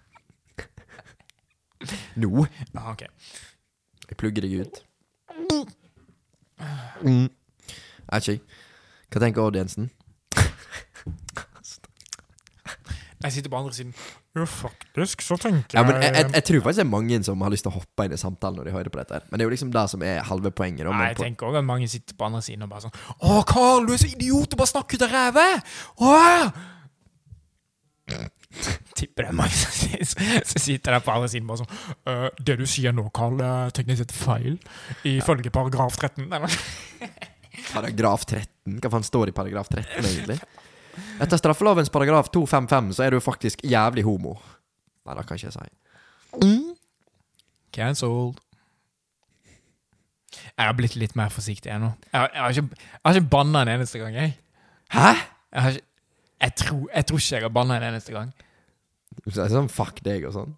[2.21, 2.45] Nå.
[2.75, 3.03] ah, ok.
[4.09, 4.81] Jeg plugger deg ut.
[7.03, 7.29] Mm.
[8.17, 8.39] Ikke.
[9.11, 9.91] Hva tenker audiensen?
[13.23, 13.93] Jeg sitter på andre siden.
[14.37, 17.41] Jo, faktisk, så tenker Ja, men jeg, jeg, jeg tror faktisk det er mange som
[17.41, 19.19] har lyst til å hoppe inn i samtalen når de hører på dette.
[19.31, 20.85] Men det er jo liksom det som er halve poenget.
[20.85, 23.37] da, Nei, jeg tenker også at mange sitter på andre siden og bare sånn Å,
[23.49, 24.51] Carl, du er så idiot!
[24.53, 25.47] Du bare snakker ut av ræva!
[28.97, 29.73] Tipper det er mange som
[30.63, 31.73] sitter- der på andre siden bare sånn
[32.07, 34.55] «Øh, Det du sier nå, Carl, er teknisk sett feil.
[35.05, 36.29] Ifølge paragraf 13.
[36.31, 36.55] Eller?
[37.73, 38.79] Paragraf 13?
[38.81, 40.39] Hva faen står i paragraf 13, egentlig?
[41.23, 44.33] Etter straffelovens paragraf 255 så er du faktisk jævlig homo.
[45.07, 45.59] Nei, det kan ikke jeg si.
[47.73, 48.35] Cancelled.
[50.57, 51.89] Jeg har blitt litt mer forsiktig ennå.
[52.11, 54.37] Jeg, har- jeg har ikke, jeg har ikke banna en eneste gang, jeg.
[54.93, 55.07] Hæ?
[55.53, 55.81] Jeg, har ikke,
[56.41, 58.33] jeg, tror, jeg tror ikke jeg har banna en eneste gang.
[59.25, 60.53] Du sier sånn fuck deg og sånn?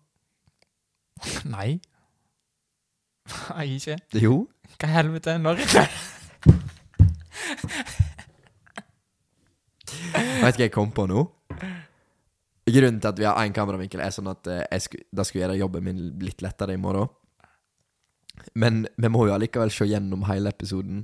[1.55, 1.79] Nei.
[3.55, 3.97] Nei, ikke.
[4.19, 4.47] Jo.
[4.79, 5.37] Hva i helvete?
[5.39, 5.55] Når
[9.89, 11.25] Vet du hva jeg kom på nå?
[12.69, 15.45] Grunnen til at vi har én kameravinkel, er sånn at eh, jeg sku, da skulle
[15.47, 17.09] gjøre jobben min litt lettere i morgen.
[18.53, 21.03] Men vi må jo allikevel se gjennom hele episoden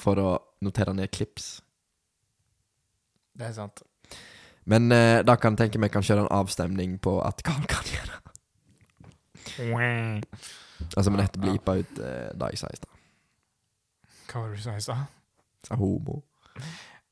[0.00, 0.30] for å
[0.64, 1.58] notere ned klips.
[3.36, 3.84] Det er sant.
[4.70, 7.86] Men eh, da kan jeg tenke meg kan kjøre en avstemning på at Carl kan
[7.90, 8.18] gjøre
[10.96, 12.92] Altså, men dette blipa ut eh, da jeg sa i stad.
[14.30, 15.08] Hva var det du sa i stad?
[15.66, 16.20] Sa homo.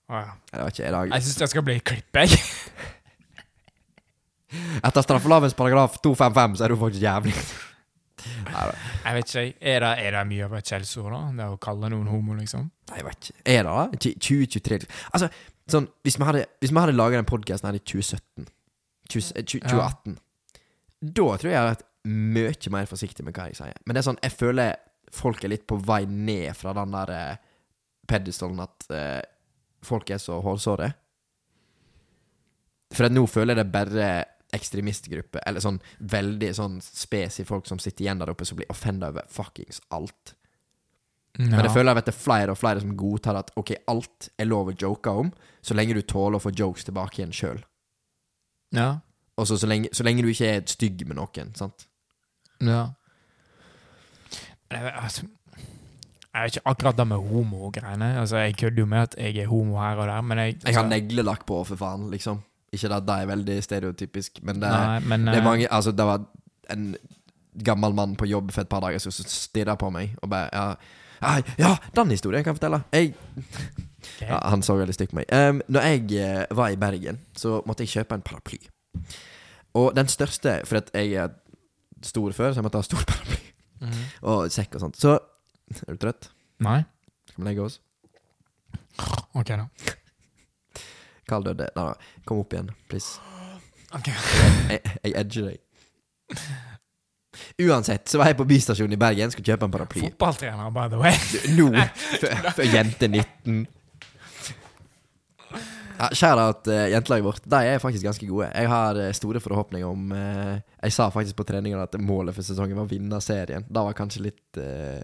[0.08, 0.34] Å ja.
[0.50, 1.10] Det ikke jeg.
[1.12, 2.38] Jeg syns det skal bli klipp, jeg.
[4.86, 7.34] Etter straffelovens paragraf 255 så er du faktisk jævlig.
[8.48, 9.42] Jeg vet ikke.
[9.60, 11.20] Er det, er det mye av et skjellsord, da?
[11.36, 12.64] Det å kalle noen homo, liksom?
[12.90, 13.42] Nei, jeg vet ikke.
[13.44, 13.84] Er det da?
[14.24, 15.28] 2023 Altså,
[15.68, 18.48] sånn Hvis vi hadde, hvis vi hadde laga den podkasten her i 2017
[19.12, 19.90] 20, eh, 20, Ja.
[19.92, 20.16] 2018
[21.04, 23.76] Da tror jeg jeg hadde vært mye mer forsiktig med hva jeg sier.
[23.84, 24.78] Men det er sånn, jeg føler
[25.12, 27.40] folk er litt på vei ned fra den der eh,
[28.08, 29.20] pedestalen at eh,
[29.84, 30.90] folk er så hårsåre.
[32.94, 34.08] For at nå føler jeg det bare
[34.56, 35.76] ekstremistgrupper, eller sånn
[36.08, 40.34] veldig sånn spesi folk som sitter igjen der oppe, som blir offenda over fuckings alt.
[41.38, 44.48] Men jeg føler at det er flere og flere som godtar at ok, alt er
[44.48, 45.28] lov å joke om,
[45.62, 47.60] så lenge du tåler å få jokes tilbake igjen sjøl.
[48.74, 48.88] Ja.
[49.38, 51.86] Og så, så, lenge, så lenge du ikke er stygg med noen, sant.
[52.64, 52.88] Ja.
[54.72, 55.28] Jeg, altså,
[56.38, 58.10] jeg vet ikke akkurat det med homo-greiene.
[58.20, 60.74] Altså, jeg kødder jo med at jeg er homo her og der, men jeg Jeg
[60.74, 62.42] har altså, neglelakk på, for faen, liksom.
[62.72, 65.92] Ikke at det er veldig stereotypisk, men det, Nei, men det er eh, mange Altså,
[65.92, 66.24] det var
[66.70, 66.96] en
[67.64, 70.76] gammel mann på jobb for et par dager siden som stirra på meg og bare
[71.22, 72.82] ja, ja, den historien kan jeg fortelle.
[72.92, 73.14] Jeg
[74.18, 74.28] okay.
[74.28, 75.32] Ja, han så veldig stygt på meg.
[75.34, 76.02] Um, når jeg
[76.50, 78.60] uh, var i Bergen, så måtte jeg kjøpe en paraply.
[79.74, 81.34] Og den største For at jeg er
[82.02, 83.40] stor før, så jeg måtte ha stor paraply.
[83.80, 84.04] Mhm.
[84.22, 85.00] Og sekk og sånt.
[85.00, 85.18] Så
[85.86, 86.30] Er du trøtt?
[86.64, 86.80] Nei?
[87.28, 87.78] Skal vi legge oss?
[89.36, 89.66] Ok, da.
[91.28, 91.68] Carl døde.
[91.76, 93.20] Nei, nei, kom opp igjen, please.
[93.96, 94.10] Ok.
[94.10, 96.38] Jeg, jeg edger deg.
[97.68, 100.04] Uansett, så var jeg på bystasjonen i Bergen, skulle kjøpe en paraply.
[100.08, 101.18] Fotballtrener, by the way.
[101.56, 101.70] Nå!
[102.22, 103.66] Før før jente 19.
[105.98, 107.46] Ja, Kjære at uh, jentelaget vårt.
[107.50, 108.48] De er faktisk ganske gode.
[108.54, 112.46] Jeg har uh, store forhåpninger om uh, Jeg sa faktisk på treningen at målet for
[112.46, 113.66] sesongen var å vinne serien.
[113.66, 115.02] Det var kanskje litt eh,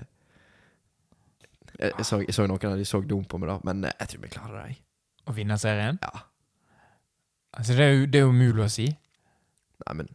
[1.79, 4.09] jeg, jeg, så, jeg så noen av de så dumt på meg, da, men jeg
[4.13, 4.65] tror vi klarer det.
[4.73, 4.79] jeg.
[5.29, 5.99] Å vinne serien?
[6.03, 6.25] Ja.
[7.55, 8.91] Altså, det er jo, det er jo umulig å si.
[9.85, 10.13] Nei, men,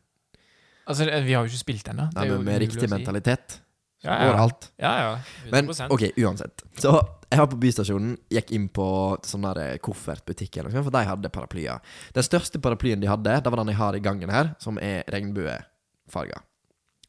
[0.89, 2.07] Altså, vi har jo ikke spilt ennå.
[2.16, 3.60] nei, men med riktig mentalitet
[4.01, 4.41] Ja, går ja.
[4.41, 4.72] alt.
[4.82, 5.10] ja, ja.
[5.45, 5.51] 100%.
[5.53, 6.64] Men ok, uansett.
[6.82, 6.93] Så
[7.30, 8.86] jeg var på bystasjonen, gikk inn på
[9.28, 11.84] sånn der eh, koffertbutikk, for de hadde paraplyer.
[12.16, 15.03] Den største paraplyen de hadde, det var den jeg har i gangen her, som er
[15.14, 16.41] regnbuefarga.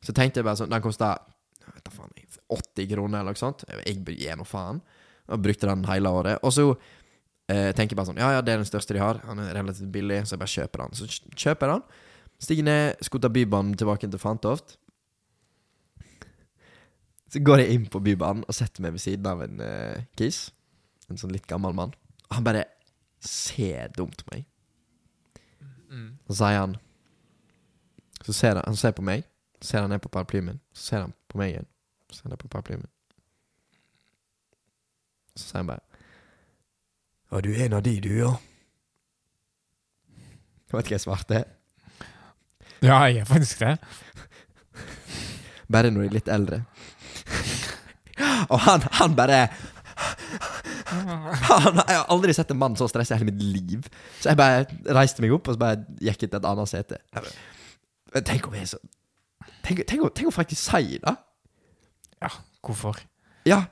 [0.04, 1.14] Så tenkte jeg bare sånn Den kosta
[2.52, 3.64] 80 kroner eller noe sånt.
[3.86, 4.82] Jeg gir nå faen.
[5.30, 6.40] Og brukte den hele året.
[6.42, 9.22] Og så eh, tenker jeg bare sånn Ja, ja, det er den største de har.
[9.28, 10.98] Han er relativt billig, så jeg bare kjøper den.
[10.98, 12.06] Så kjøper jeg den.
[12.40, 14.78] Stiger ned, skutter Bybanen tilbake til Fantoft.
[17.30, 20.48] Så går jeg inn på Bybanen og setter meg ved siden av en uh, kis.
[21.10, 21.92] En sånn litt gammel mann.
[22.26, 22.64] Og han bare
[23.22, 24.46] ser dumt på meg.
[25.90, 26.08] Mm.
[26.30, 26.76] Så sier han
[28.22, 29.24] Så ser han, han ser på meg,
[29.58, 30.58] så ser han ned på paraplyen min.
[30.72, 31.68] Så ser han på meg igjen.
[32.10, 32.90] Så han ned på paraplyen min.
[35.36, 35.84] Så sier han bare
[37.30, 38.32] Ja, du er en av de, du, ja.
[40.70, 41.38] Vet ikke hva jeg svarte.
[42.82, 43.76] Ja, jeg er faktisk det.
[45.70, 46.60] Bare når jeg er litt eldre.
[48.50, 49.40] Og han, han bare
[50.90, 53.86] han, Jeg har aldri sett en mann så stressa i hele mitt liv.
[54.20, 54.64] Så jeg bare
[54.98, 56.98] reiste meg opp og så bare gikk jeg til et annet sete.
[58.26, 58.80] Tenk om jeg er så
[59.64, 61.14] Tenk, tenk, om- tenk om faktisk sier det.
[62.20, 62.30] Ja,
[62.66, 63.00] hvorfor?
[63.48, 63.62] Ja,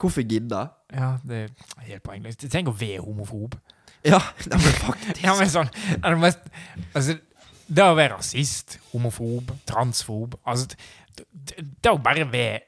[0.00, 0.62] hvorfor gidde?
[0.94, 2.46] Ja, det er helt poengløst.
[2.52, 3.58] Tenk å være homofob.
[4.06, 5.20] Ja, men faktisk.
[5.26, 6.46] Ja, men sånn det, mest,
[6.96, 7.18] altså,
[7.66, 10.70] det å være rasist, homofob, transfob altså,
[11.18, 12.64] det, det, det å bare være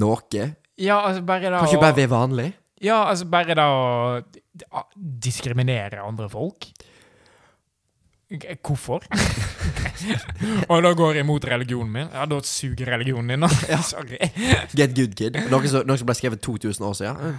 [0.00, 0.44] Noe.
[0.78, 2.48] Ja, altså bare da Kan ikke bare være vanlig?
[2.80, 6.70] Ja, altså bare da å diskriminere andre folk.
[8.30, 9.02] Hvorfor?
[10.70, 12.10] Og da går jeg imot religionen min.
[12.14, 13.48] Ja, da suger religionen din, da.
[13.90, 14.20] Sorry.
[14.76, 15.38] Get good, kid.
[15.50, 17.34] Noe som, noe som ble skrevet 2000 år siden.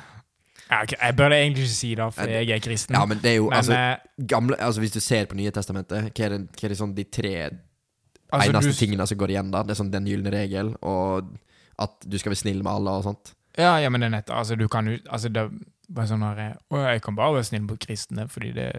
[0.71, 0.97] Ja, okay.
[1.01, 2.95] Jeg burde egentlig ikke si det, for jeg er kristen.
[2.95, 5.51] Ja, men det er jo Men, altså, eh, gamle, altså Hvis du ser på Nye
[5.51, 9.19] testamentet, hva er det, hva er det sånn de tre altså, eneste du- tingene som
[9.19, 9.63] går igjen da?
[9.67, 11.33] Det er sånn den gylne regel, og
[11.81, 13.33] at du skal være snill med alle og sånt.
[13.59, 14.29] Ja, ja, men det er nett.
[14.31, 15.49] Altså, du kan jo Altså, det er
[15.91, 18.69] bare sånn her Å, jeg kan bare være snill mot kristne fordi det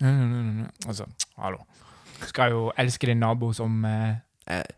[0.00, 1.04] Altså,
[1.36, 1.58] hallo.
[2.20, 4.14] Du skal jo elske din nabo som eh,
[4.48, 4.74] Elske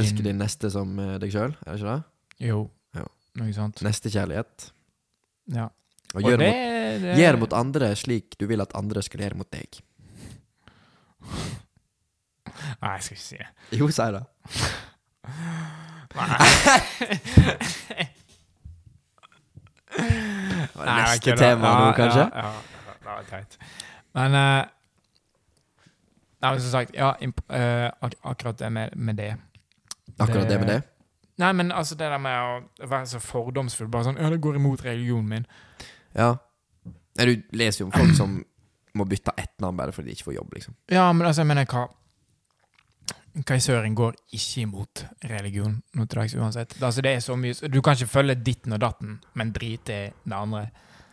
[0.00, 2.02] Elsker din neste som eh, deg sjøl, er det ikke det?
[2.48, 2.58] Jo.
[2.98, 3.06] jo.
[3.40, 3.82] Noe sånt.
[3.86, 4.56] Nestekjærlighet.
[5.54, 5.66] Ja.
[6.14, 6.56] Og Og gjør det, mot,
[7.04, 9.70] det gjør mot andre slik du vil at andre skal gjøre mot deg.
[12.80, 13.50] Nei, jeg skal ikke si det.
[13.78, 14.24] Jo, si det.
[19.90, 22.24] Var det Nei, neste ok, tema nå, kanskje?
[22.24, 22.54] Ja, ja, ja,
[23.00, 23.58] det var teit.
[24.18, 24.68] Men eh,
[26.40, 29.34] Nei, men som sagt, ja, eh, ak akkurat det med, med det.
[30.18, 30.78] Akkurat det med det.
[31.40, 33.88] Nei, men altså det der med å være så fordomsfull.
[33.92, 35.46] Bare sånn Ja, det går imot religionen min.
[36.16, 36.34] Ja.
[37.18, 38.38] Nei, Du leser jo om folk som
[38.96, 40.76] må bytte ett navn bare fordi de ikke får jobb, liksom.
[40.90, 41.86] Ja, men altså, jeg mener hva
[43.46, 46.74] Hva går ikke imot religion nå til dags uansett?
[46.82, 50.10] Altså, det er så mye Du kan ikke følge ditten og datten, men drite i
[50.24, 50.64] det andre.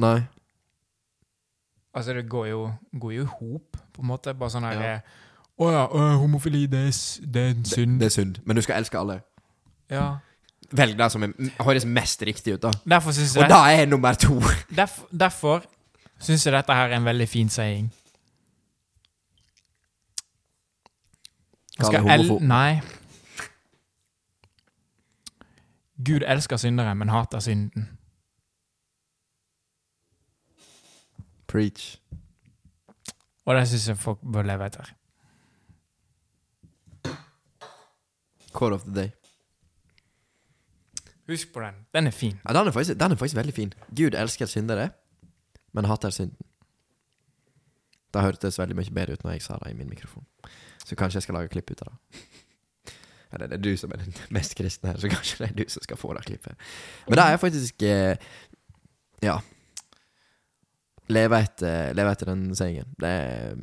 [0.02, 0.18] Nei.
[1.98, 2.60] Altså, det går jo,
[3.02, 4.34] går jo i hop, på en måte.
[4.38, 4.94] Bare sånn her Ja.
[4.96, 5.02] eh,
[5.58, 6.98] Å ja, øh, homofili, det er,
[7.34, 8.00] det er en Det, synd.
[8.00, 8.36] det er synd.
[8.46, 9.16] Men du skal elske alle.
[9.90, 10.18] Ja.
[10.72, 11.32] Velg det som er,
[11.64, 12.72] høres mest riktig ut, da.
[12.86, 14.36] Derfor synes jeg, Og da er jeg nummer to.
[14.78, 15.64] derf, derfor
[16.20, 17.90] syns jeg dette her er en veldig fin saying.
[21.82, 22.32] Skal el.
[22.42, 22.82] Nei.
[26.06, 27.88] Gud elsker syndere, men hater synden.
[31.48, 31.98] Preach.
[33.48, 34.90] Og det syns jeg folk bør leve etter.
[38.58, 39.12] Call of the day.
[41.28, 41.76] Husk på den.
[41.94, 42.40] Den er fin.
[42.48, 43.74] Ja, den, er faktisk, den er faktisk veldig fin.
[43.96, 44.90] Gud elsker syndere,
[45.74, 46.38] men hater synden.
[48.14, 50.26] Det hørtes veldig mye bedre ut når jeg sa det i min mikrofon.
[50.86, 52.24] Så kanskje jeg skal lage klipp ut av det.
[53.36, 55.66] Eller det er du som er den mest kristne her, så kanskje det er du
[55.70, 56.56] som skal få det klippet.
[57.08, 58.16] Men det er faktisk eh,
[59.24, 59.40] Ja.
[61.14, 62.90] Leve etter, leve etter den sengen.
[63.00, 63.62] Det er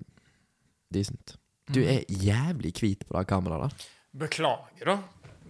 [0.95, 1.37] decent.
[1.73, 3.73] Du er jævlig hvit på det kameraet.
[3.73, 3.91] da.
[4.25, 4.97] Beklager, da.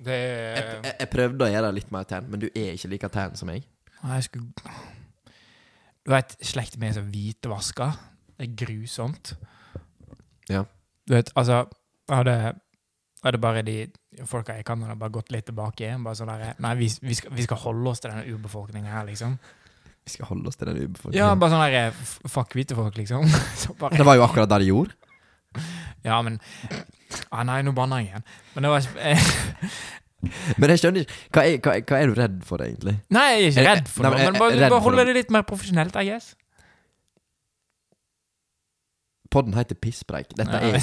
[0.05, 2.91] Det Jeg, jeg, jeg prøvde å gjøre det litt mer tan, men du er ikke
[2.93, 3.67] like tan som meg.
[4.03, 4.75] Nei, Jeg skulle
[6.05, 7.87] Du vet, slekten min er så hvitvaska.
[8.35, 9.35] Det er grusomt.
[10.51, 10.65] Ja.
[11.09, 11.65] Du vet, altså
[12.11, 12.33] Hadde,
[13.25, 13.87] hadde bare de
[14.29, 17.47] folka i Canada bare gått litt tilbake Bare sånn der Nei, vi, vi, skal, vi
[17.47, 19.39] skal holde oss til denne urbefolkninga her, liksom.
[20.05, 21.17] Vi skal holde oss til den ubefolkningen.
[21.17, 23.25] Ja, bare sånn der Fuck hvite folk, liksom.
[23.81, 24.93] Bare, Det var jo akkurat det de gjorde.
[26.09, 26.39] ja, men
[27.31, 28.27] ah, Nei, nå banner jeg igjen.
[28.55, 29.29] Men det var eh,
[30.61, 32.99] Men jeg skjønner ikke Hva er, hva, hva er du redd for, egentlig?
[33.17, 35.33] Nei, jeg er ikke Eh, redd for noe, men er bare, bare holde det litt
[35.35, 36.33] mer profesjonelt, I guess.
[39.35, 40.31] Podden heter Pisspreik.
[40.39, 40.77] Dette er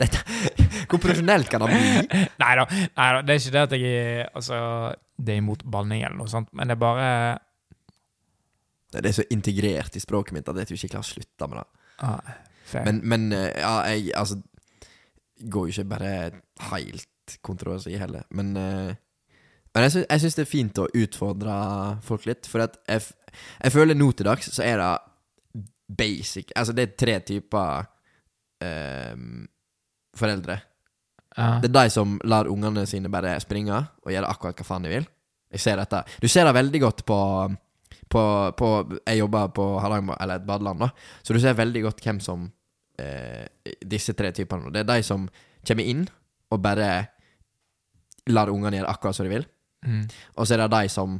[0.00, 0.22] dette,
[0.88, 2.24] Hvor profesjonelt kan det bli?
[2.40, 4.60] Nei da, nei da, det er ikke det at jeg er Altså,
[5.20, 7.08] det er imot banning eller noe sånt, men det er bare
[8.92, 11.48] Det er så integrert i språket mitt at jeg tror ikke jeg klarer å slutte
[11.50, 11.66] med det.
[12.06, 12.32] ah.
[12.86, 14.36] Men, men eh, ja, jeg altså
[15.40, 16.10] Går jo ikke bare
[16.70, 18.26] helt kontroversi heller.
[18.36, 18.90] Men, eh,
[19.74, 21.54] men jeg, sy jeg syns det er fint å utfordre
[22.04, 22.46] folk litt.
[22.50, 23.06] For at jeg,
[23.62, 25.62] jeg føler nå til dags så er det
[25.98, 27.88] basic Altså, det er tre typer
[28.62, 29.16] eh,
[30.20, 30.58] foreldre.
[31.36, 31.48] ja.
[31.62, 34.92] Det er de som lar ungene sine bare springe og gjøre akkurat hva faen de
[34.92, 35.08] vil.
[35.50, 36.04] Jeg ser dette.
[36.20, 37.18] Du ser det veldig godt på,
[38.10, 38.22] på,
[38.58, 38.68] på
[39.06, 40.90] Jeg jobber på Hardanger, eller et badeland, da.
[41.22, 42.48] Så du ser veldig godt hvem som
[42.98, 43.46] eh,
[43.86, 44.72] Disse tre typene.
[44.74, 45.28] Det er de som
[45.66, 46.06] kommer inn
[46.50, 46.90] og bare
[48.30, 49.44] lar ungene gjøre akkurat som de vil.
[49.86, 50.02] Mm.
[50.36, 51.14] Og så er det de som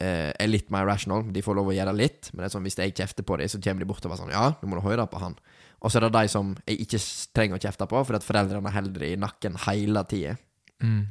[0.00, 1.24] eh, er litt mer rational.
[1.32, 3.50] De får lov å gjøre litt, men det er sånn, hvis jeg kjefter på dem,
[3.50, 5.38] så kommer de bort og bare sånn Ja, nå må du høre på han.
[5.80, 7.00] Og så er det de som jeg ikke
[7.36, 10.36] trenger å kjefte på, fordi at foreldrene holder det i nakken hele tida.
[10.84, 11.02] Mm.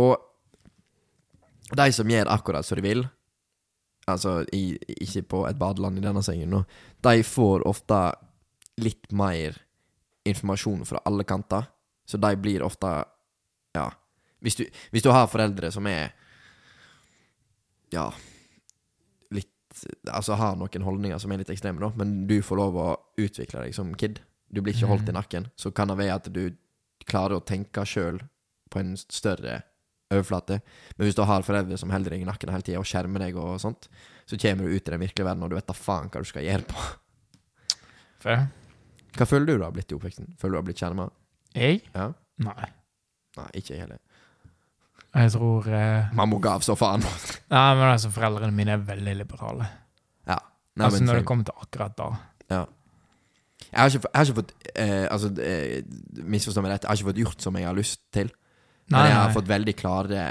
[0.00, 3.06] Og de som gjør akkurat som de vil,
[4.06, 6.62] altså i, ikke på et badeland i denne sengen nå,
[7.04, 8.00] de får ofte
[8.82, 9.56] litt mer
[10.24, 11.68] informasjon fra alle kanter.
[12.06, 13.04] Så de blir ofte
[13.74, 13.90] Ja.
[14.40, 16.12] Hvis du, hvis du har foreldre som er
[17.92, 18.10] Ja
[19.32, 22.88] Litt Altså har noen holdninger som er litt ekstreme, da, men du får lov å
[23.16, 24.20] utvikle deg som kid.
[24.52, 25.48] Du blir ikke holdt i nakken.
[25.56, 26.52] Så kan det være at du
[27.08, 28.20] klarer å tenke sjøl
[28.70, 29.62] på en større
[30.14, 30.60] overflate.
[30.96, 33.38] Men hvis du har foreldre som holder deg i nakken hele tida og skjermer deg,
[33.40, 33.88] og sånt,
[34.28, 36.28] så kommer du ut i den virkelige verden, og du vet da faen hva du
[36.28, 36.86] skal gjøre på.
[38.24, 38.46] Fair.
[39.14, 40.32] Hva føler du du har blitt i oppveksten?
[40.40, 41.08] Føler du har blitt skjerma?
[41.54, 41.82] Jeg?
[41.94, 42.08] Ja?
[42.42, 42.70] Nei.
[43.38, 44.00] Nei, ikke jeg heller.
[45.14, 47.04] Jeg tror eh, Mamma gav så faen.
[47.52, 49.68] Nei, men altså, foreldrene mine er veldig liberale.
[50.26, 50.40] ja.
[50.74, 52.08] Nei, altså, men når det kommer til akkurat da.
[52.50, 52.64] Ja.
[53.64, 56.98] Jeg har ikke, jeg har ikke fått eh, Altså, eh, misforstå meg rett, jeg har
[56.98, 58.32] ikke fått gjort som jeg har lyst til.
[58.92, 60.24] Nei, men jeg har fått veldig klare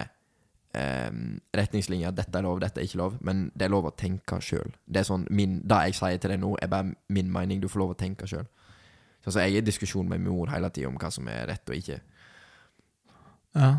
[0.74, 2.16] Um, retningslinjer.
[2.18, 3.18] Dette er lov, dette er ikke lov.
[3.22, 4.72] Men det er lov å tenke sjøl.
[4.90, 7.62] Det er sånn min, Det jeg sier til deg nå, er bare min mening.
[7.62, 8.48] Du får lov å tenke sjøl.
[9.22, 11.70] Så jeg er i diskusjon med min mor hele tida om hva som er rett
[11.70, 12.00] og ikke.
[13.54, 13.70] Ja.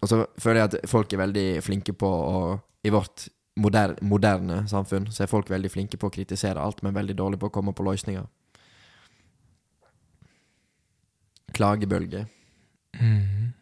[0.00, 2.38] Og så føler jeg at folk er veldig flinke på å
[2.82, 6.96] I vårt moder, moderne samfunn så er folk veldig flinke på å kritisere alt, men
[6.96, 8.24] veldig dårlige på å komme på løsninger.
[11.54, 12.24] Klagebølge.
[13.00, 13.52] Mm.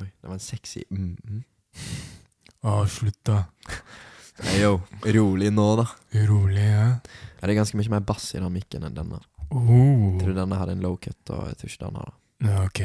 [0.00, 1.42] Oi, det var en sexy mm, mm.
[2.64, 3.44] Å, slutt, da.
[4.34, 4.80] Hey, yo,
[5.14, 5.84] rolig nå, da.
[6.26, 6.86] Rolig, ja.
[6.98, 9.20] Ja, det er ganske mye mer bass i den mikken enn denne.
[9.54, 9.68] Oh.
[9.68, 12.16] Jeg tror denne hadde en low cut, og jeg tror ikke den har det.
[12.64, 12.80] Ok.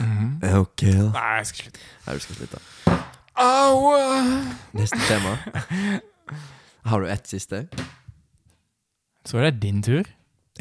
[0.00, 0.30] Mm.
[0.62, 1.10] Ok, da.
[1.12, 1.84] Nei, jeg skal slutte.
[2.06, 2.62] Nei, du skal slutte.
[3.44, 3.92] Au!
[4.80, 5.36] Neste tema.
[6.88, 7.66] Har du ett siste?
[9.28, 10.08] Så er det din tur.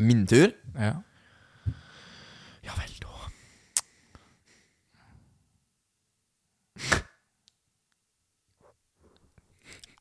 [0.04, 0.52] Min tur?
[0.76, 0.98] Ja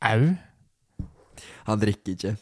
[0.05, 0.35] Au.
[1.67, 2.35] Han drikker ikke.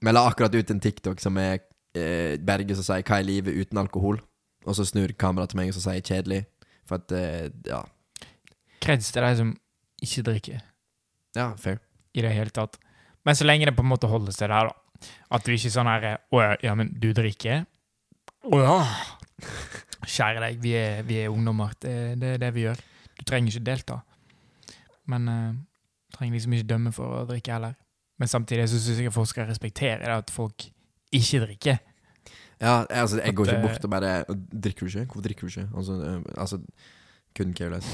[0.00, 1.58] Vi la akkurat ut en TikTok som er
[1.94, 4.20] eh, Berge som sier 'Hva er livet uten alkohol?'
[4.66, 6.44] Og så snur kameraet til meg og så sier 'kjedelig'.
[6.86, 7.82] For at eh, Ja,
[8.80, 9.56] Kreds til de som
[10.02, 10.60] ikke drikker
[11.36, 11.78] ja fair.
[12.14, 12.78] i det hele tatt.
[13.24, 15.06] Men så lenge det på en måte holder seg der, da.
[15.30, 17.66] At du ikke er sånn her Å ja, ja, men du drikker?
[18.44, 18.78] Å ja.
[20.06, 21.74] Kjære deg, vi er, vi er ungdommer.
[21.80, 22.80] Det, det er det vi gjør.
[23.18, 24.00] Du trenger ikke delta.
[25.10, 25.52] Men uh,
[26.16, 27.76] trenger liksom ikke dømme for å drikke heller.
[28.20, 30.66] Men samtidig så syns jeg folk skal respektere det at folk
[31.16, 31.78] ikke drikker.
[32.60, 35.04] Ja, altså, jeg går ikke eh, bort og bare 'Drikker du ikke?
[35.06, 36.58] Hvorfor drikker du ikke?' Altså, eh, altså
[37.38, 37.88] Couldn't care less.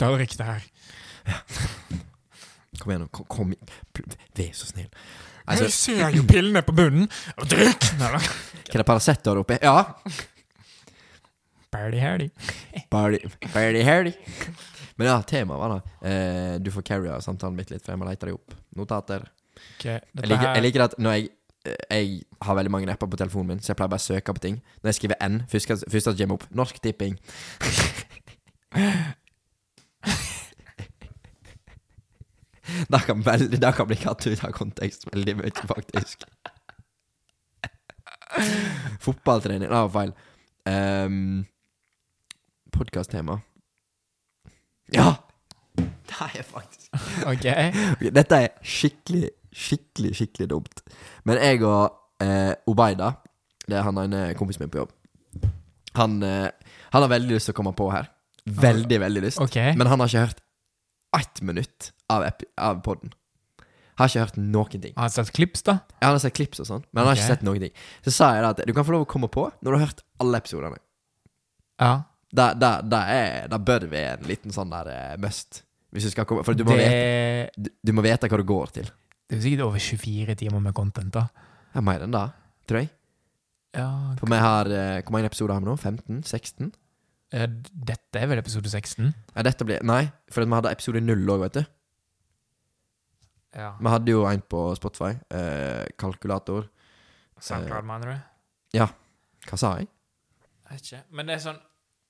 [0.00, 0.66] Da drikk det her.
[2.80, 3.08] Kom igjen.
[3.08, 3.54] Kom, kom.
[4.36, 4.88] Vær så snill.
[4.88, 4.92] jeg
[5.46, 7.08] Altså, ser jo pillene på bunnen.
[7.36, 7.90] Og drikk!
[8.00, 9.58] Hva er det Paracet du har oppi?
[9.62, 9.94] Ja!
[11.70, 11.98] Party
[13.82, 14.12] hardy.
[15.00, 18.08] Men ja, temaet var da eh, Du får carry samtalen mitt litt, for jeg må
[18.08, 18.52] lete deg opp.
[18.76, 19.24] Notater.
[19.78, 21.30] Okay, Jeg liker, jeg liker at når jeg
[21.64, 22.10] eh, Jeg
[22.44, 24.60] har veldig mange apper på telefonen min, så jeg pleier bare å søke på ting.
[24.82, 25.72] Når jeg skriver N, først
[26.04, 27.16] som kommer opp Norsk Tipping.
[32.70, 36.22] Det kan, veldig, det kan bli katt ut av kontekst veldig mye, faktisk.
[39.02, 40.12] Fotballtrening Det var feil.
[40.70, 41.46] Um,
[42.70, 43.40] Podkast-tema.
[44.96, 45.14] Ja!
[45.76, 46.88] Det er jeg faktisk
[47.30, 47.44] Ok.
[47.46, 50.80] Ok, Dette er skikkelig, skikkelig, skikkelig dumt.
[51.24, 53.12] Men jeg og eh, Obeida,
[53.68, 54.90] det er han ene kompisen min på jobb,
[55.98, 56.50] han, eh,
[56.92, 58.10] han har veldig lyst til å komme på her.
[58.50, 59.40] Veldig, veldig lyst.
[59.42, 59.56] Ok.
[59.78, 60.42] Men han har ikke hørt
[61.20, 63.12] ett minutt av, epi- av podden.
[64.00, 64.92] Har ikke hørt noen ting.
[64.96, 65.78] Har han sett klips, da?
[66.00, 67.22] Ja, Han har sett klips og sånn, men han har Ok.
[67.22, 67.72] ikke sett noen ting.
[68.06, 69.86] Så sa jeg da at du kan få lov å komme på når du har
[69.86, 70.78] hørt alle episodene.
[71.80, 71.92] Ja.
[72.30, 72.52] Da,
[73.10, 75.62] er, det bør vi være en liten sånn der eh, must.
[75.90, 78.44] Hvis du skal komme For du må, det, vite, du, du må vite hva du
[78.46, 78.90] går til.
[79.26, 81.24] det er jo sikkert over 24 timer med content, da.
[81.74, 82.22] Ja, mer enn det,
[82.70, 82.92] tror jeg.
[83.74, 85.76] Ja, For vi har eh, Hvor mange episoder har vi nå?
[85.78, 86.22] 15?
[86.26, 86.70] 16?
[87.34, 87.44] eh,
[87.90, 89.10] Dette er vel episode 16?
[89.36, 91.62] Ja, dette blir Nei, for vi hadde episode 0 òg, vet du.
[93.58, 93.72] Ja.
[93.82, 95.12] Vi hadde jo en på Spotify.
[95.34, 96.68] Eh, kalkulator.
[97.40, 98.18] SoundCloud, mener du?
[98.78, 98.86] Ja.
[99.48, 99.88] Hva sa jeg?
[100.70, 101.02] Jeg vet ikke.
[101.18, 101.60] Men det er sånn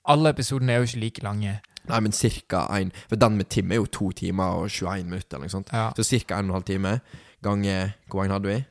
[0.08, 1.60] Alle episodene er jo ikke like lange.
[1.88, 5.36] Nei, men cirka en For den med Tim er jo to timer og 21 minutter,
[5.36, 5.72] eller noe sånt.
[5.72, 5.90] Ja.
[5.96, 7.00] Så cirka en og en halv time
[7.42, 8.64] ganger Hvor mange hadde vi?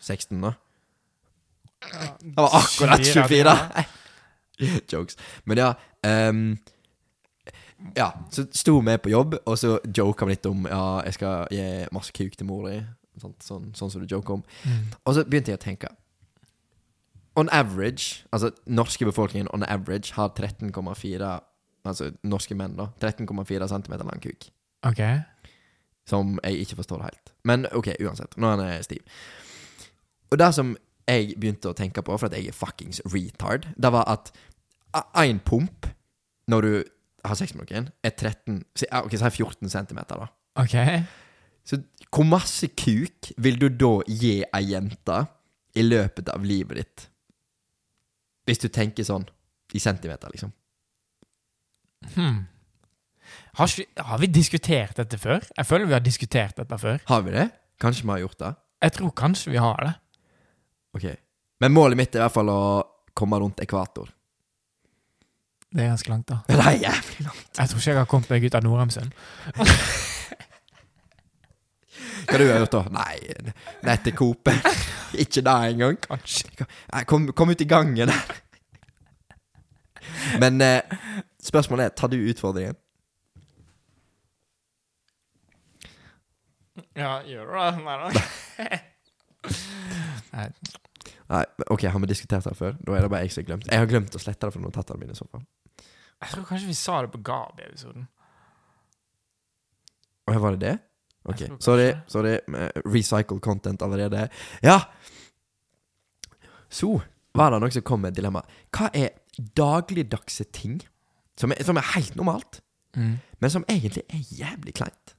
[0.00, 0.52] 16, da?
[2.20, 3.56] Det var akkurat 24!
[4.92, 5.16] Jokes.
[5.44, 5.72] Men ja
[6.28, 6.58] um,
[7.96, 11.46] Ja, så sto vi på jobb, og så joka vi litt om Ja, jeg skal
[11.50, 12.82] gi masse kuk til mor di.
[13.20, 14.44] Sånn, sånn, sånn som du joker om.
[14.64, 14.92] Mm.
[15.04, 15.88] Og så begynte jeg å tenke
[17.36, 21.40] On average, altså norske befolkningen on average har 13,4
[21.84, 22.88] Altså norske menn, da.
[23.00, 24.50] 13,4 cm lang kuk.
[24.84, 24.98] Ok.
[26.06, 27.30] Som jeg ikke forstår helt.
[27.44, 28.36] Men ok, uansett.
[28.36, 28.98] Nå er han eh, stiv.
[30.30, 30.74] Og det som
[31.08, 34.28] jeg begynte å tenke på, for at jeg er fuckings retard, det var at
[35.24, 35.88] én pump
[36.52, 36.84] når du
[37.24, 40.28] har sex med noen, er 13 si- ja, Ok, si 14 cm, da.
[40.60, 40.76] Ok.
[41.64, 45.22] Så hvor masse kuk vil du da gi ei jente
[45.76, 47.06] i løpet av livet ditt?
[48.50, 49.28] Hvis du tenker sånn
[49.76, 50.50] i centimeter, liksom.
[52.16, 52.40] Hmm.
[53.60, 53.70] Har,
[54.08, 55.44] har vi diskutert dette før?
[55.54, 56.98] Jeg føler vi har diskutert dette før.
[57.06, 57.46] Har vi det?
[57.82, 58.54] Kanskje vi har gjort det?
[58.80, 59.92] Jeg tror kanskje vi har det.
[60.98, 61.06] Ok.
[61.60, 62.62] Men målet mitt er i hvert fall å
[63.16, 64.10] komme rundt ekvator.
[65.70, 66.40] Det er ganske langt, da.
[66.50, 67.50] Det er jævlig langt.
[67.54, 69.14] Jeg tror ikke jeg har kommet meg ut av Nordheimsund.
[72.26, 72.82] Hva du har gjort da?
[72.94, 73.16] Nei,
[73.86, 74.50] ned til Coop.
[75.22, 75.98] Ikke det engang.
[76.04, 76.66] Kanskje.
[76.92, 78.36] Nei, Kom, kom ut i gangen der.
[80.42, 80.94] Men eh,
[81.42, 82.76] spørsmålet er, tar du utfordringen?
[86.96, 87.70] Ja, gjør du det?
[87.84, 88.08] Nei da.
[91.30, 91.44] Nei.
[91.70, 92.74] Ok, har vi diskutert det før?
[92.82, 93.68] Da er det bare jeg som har glemt.
[93.70, 95.44] Jeg har glemt å slette det fra notatene mine i så fall.
[96.20, 98.08] Jeg tror kanskje vi sa det på Gabi-episoden.
[100.28, 100.74] Å, var det det?
[101.28, 101.90] Ok, sorry.
[102.08, 102.38] sorry
[102.86, 104.28] Recycled content allerede.
[104.62, 104.78] Ja!
[106.70, 107.00] Så
[107.34, 108.40] var det noen som kom med et dilemma.
[108.72, 109.10] Hva er
[109.56, 110.80] dagligdagse ting
[111.38, 112.60] som er, som er helt normalt,
[112.96, 113.20] Mm.
[113.38, 115.12] men som egentlig er jævlig kleint?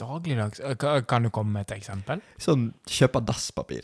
[0.00, 2.22] Dagligdags eh, Kan du komme med et eksempel?
[2.40, 3.82] Sånn kjøpe dasspapir.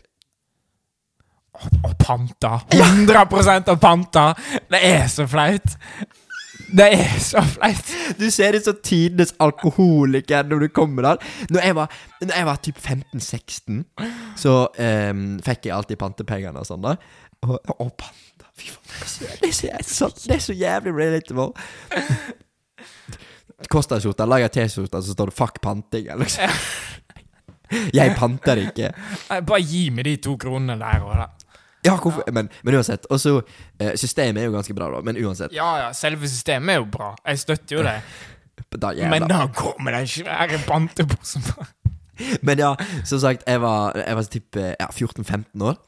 [1.85, 2.63] Og panta.
[2.73, 4.25] 100 av panta!
[4.71, 5.75] Det er så flaut.
[6.71, 7.93] Det er så flaut.
[8.19, 11.33] Du ser ut som tidenes alkoholiker når du kommer der.
[11.51, 13.83] Når jeg var, når jeg var typ 15-16,
[14.41, 16.85] så um, fikk jeg alltid pantepengene og sånn.
[16.85, 16.97] da
[17.49, 20.93] Og, og panta Fy faen, det er så, det er så, det er så jævlig
[20.93, 21.47] relatable.
[23.73, 26.11] Kosta-skjorta, lag ei T-skjorte, så står det 'fuck panting'.
[26.21, 26.51] Liksom.
[27.99, 28.91] Jeg panter ikke.
[29.49, 31.29] Bare gi meg de to kronene der og da.
[31.83, 32.23] Ja, hvorfor?
[32.33, 33.07] Men, men uansett.
[33.11, 33.41] Og så
[33.79, 35.01] eh, Systemet er jo ganske bra, da.
[35.07, 35.55] Men uansett.
[35.57, 37.13] Ja ja, selve systemet er jo bra.
[37.27, 37.99] Jeg støtter jo det.
[38.73, 38.93] Da.
[39.09, 41.43] Men da kommer den svære panteposen.
[42.47, 42.71] Men ja,
[43.05, 45.81] som sagt, jeg var, jeg var typ eh, ja, 14-15 år.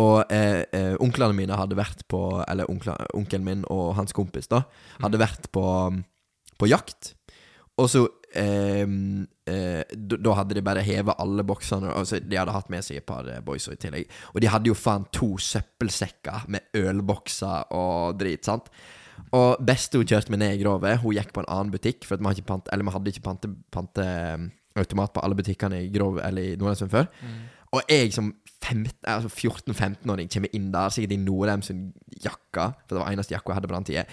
[0.00, 4.66] Og eh, eh, onklene mine hadde vært på Eller onkelen min og hans kompis da
[5.00, 5.64] hadde vært på,
[6.60, 7.14] på jakt.
[7.80, 8.04] Og så
[8.36, 11.92] da- Da hadde de bare hevet alle boksene.
[11.94, 14.06] Altså, de hadde hatt med seg et par eh, boys i tillegg.
[14.34, 18.44] Og de hadde jo faen to søppelsekker med ølbokser og drit.
[18.44, 18.68] sant?
[19.32, 22.04] Og beste hun kjørte meg ned i Grove, hun gikk på en annen butikk.
[22.04, 22.24] For vi,
[22.72, 27.06] eller vi hadde ikke pante, panteautomat på alle butikkene i Grove eller i Nordheimsund før.
[27.72, 31.82] Og jeg som 15 altså 14-15-åring kommer inn der, sikkert i Nordheim sin
[32.24, 34.04] jakke, for det var eneste jakka jeg hadde på den tida.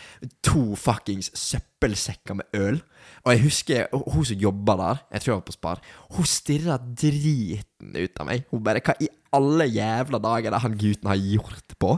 [0.50, 2.82] To fuckings søppelsekker med øl.
[3.24, 5.84] Og jeg husker hun som jobba der, jeg tror jeg var på Spar,
[6.18, 8.48] hun stirra driten ut av meg.
[8.52, 11.98] Hun bare Hva i alle jævla dager er det han gutten har gjort på?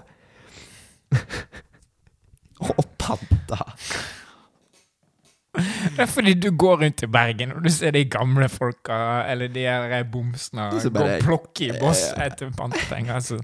[2.66, 3.60] Og panta.
[5.56, 8.98] Det er fordi du går rundt i Bergen og du ser de gamle folka,
[9.32, 13.14] eller de her bomsene, gå og plukke i boss etter pantepenger.
[13.22, 13.40] Altså.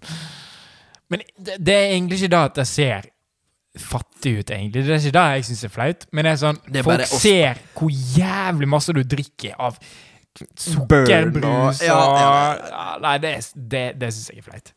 [1.09, 3.09] Men det, det er egentlig ikke da at jeg ser
[3.79, 4.83] fattig ut, egentlig.
[4.83, 6.05] Det er ikke da jeg syns er flaut.
[6.11, 7.19] Men det er sånn Det er Folk også...
[7.23, 9.77] ser hvor jævlig masse du drikker av
[10.59, 12.35] sukkerbrus og ja, ja,
[12.71, 14.71] Ja, Nei, det, det, det syns jeg er flaut.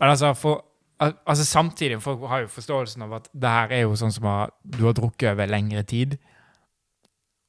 [0.00, 0.62] Men altså, for
[1.02, 4.26] al- Altså Samtidig, folk har jo forståelsen av at det her er jo sånn som
[4.30, 6.16] har, du har drukket over lengre tid,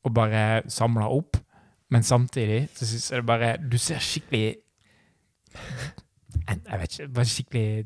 [0.08, 1.39] og bare samla opp.
[1.91, 4.58] Men samtidig så syns jeg det bare Du ser skikkelig
[6.47, 7.86] Jeg vet ikke Bare skikkelig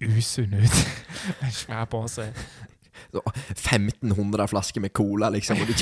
[0.00, 0.76] usunn ut.
[1.42, 2.30] Med svær pose.
[3.10, 3.20] Så
[3.50, 5.58] 1500 flasker med cola, liksom.
[5.60, 5.74] Og du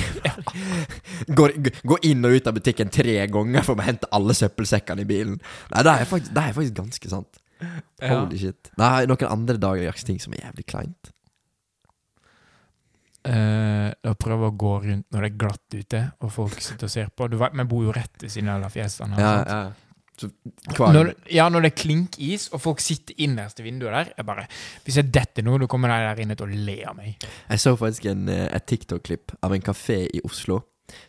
[1.39, 1.55] går,
[1.87, 5.37] går inn og ut av butikken tre ganger for å hente alle søppelsekkene i bilen.
[5.75, 7.41] Nei, det er faktisk, det er faktisk ganske sant.
[7.61, 8.15] Ja.
[8.15, 8.73] Holy shit.
[8.81, 11.13] Nei, noen andre dagligdags ting som er jævlig kleint.
[13.29, 16.93] Uh, å prøve å gå rundt når det er glatt ute, og folk sitter og
[16.93, 17.27] ser på.
[17.29, 19.19] Du vet, Vi bor jo rett ved siden av La Fiestaen.
[19.21, 19.61] Ja, ja.
[20.19, 20.31] Så,
[20.79, 24.49] Når, ja, når det er klinkis, og folk sitter innerst i vinduet der jeg bare,
[24.83, 27.29] Hvis jeg detter nå, da kommer de der inne til å le av meg.
[27.53, 30.63] Jeg så faktisk en, eh, et TikTok-klipp av en kafé i Oslo.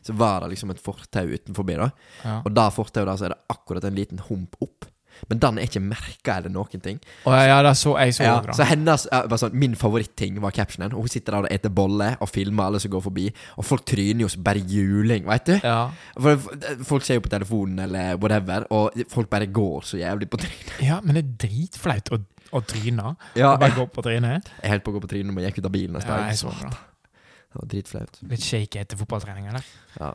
[0.06, 1.90] Så var det liksom et fortau utenfor da.
[2.24, 2.42] Ja.
[2.44, 4.86] Og da fortauet der så er det akkurat en liten hump opp.
[5.30, 7.00] Men den er ikke merka eller noen ting.
[7.28, 8.54] Oh, ja, da så jeg så Ja, bra.
[8.56, 10.94] så hennes ja, sånn, Min favoritting var captionen.
[10.96, 13.28] Og hun sitter der og eter bolle og filmer alle som går forbi.
[13.58, 15.56] Og folk tryner jo som bare juling, veit du.
[15.64, 15.92] Ja.
[16.16, 20.30] For, for- folk ser jo på telefonen eller whatever, og folk bare går så jævlig
[20.30, 20.76] på trynet.
[20.86, 22.22] ja, men det er dritflaut å,
[22.56, 23.16] å tryne.
[23.36, 24.48] Ja, Å bare gå på trynet.
[24.64, 26.00] jeg holdt på å gå på trynet når jeg gikk ut av bilen.
[26.06, 26.70] Ja, jeg så det.
[27.50, 28.20] Det var dritflaut.
[28.30, 29.66] Litt shaky etter fotballtrening, eller?
[30.00, 30.12] Ja.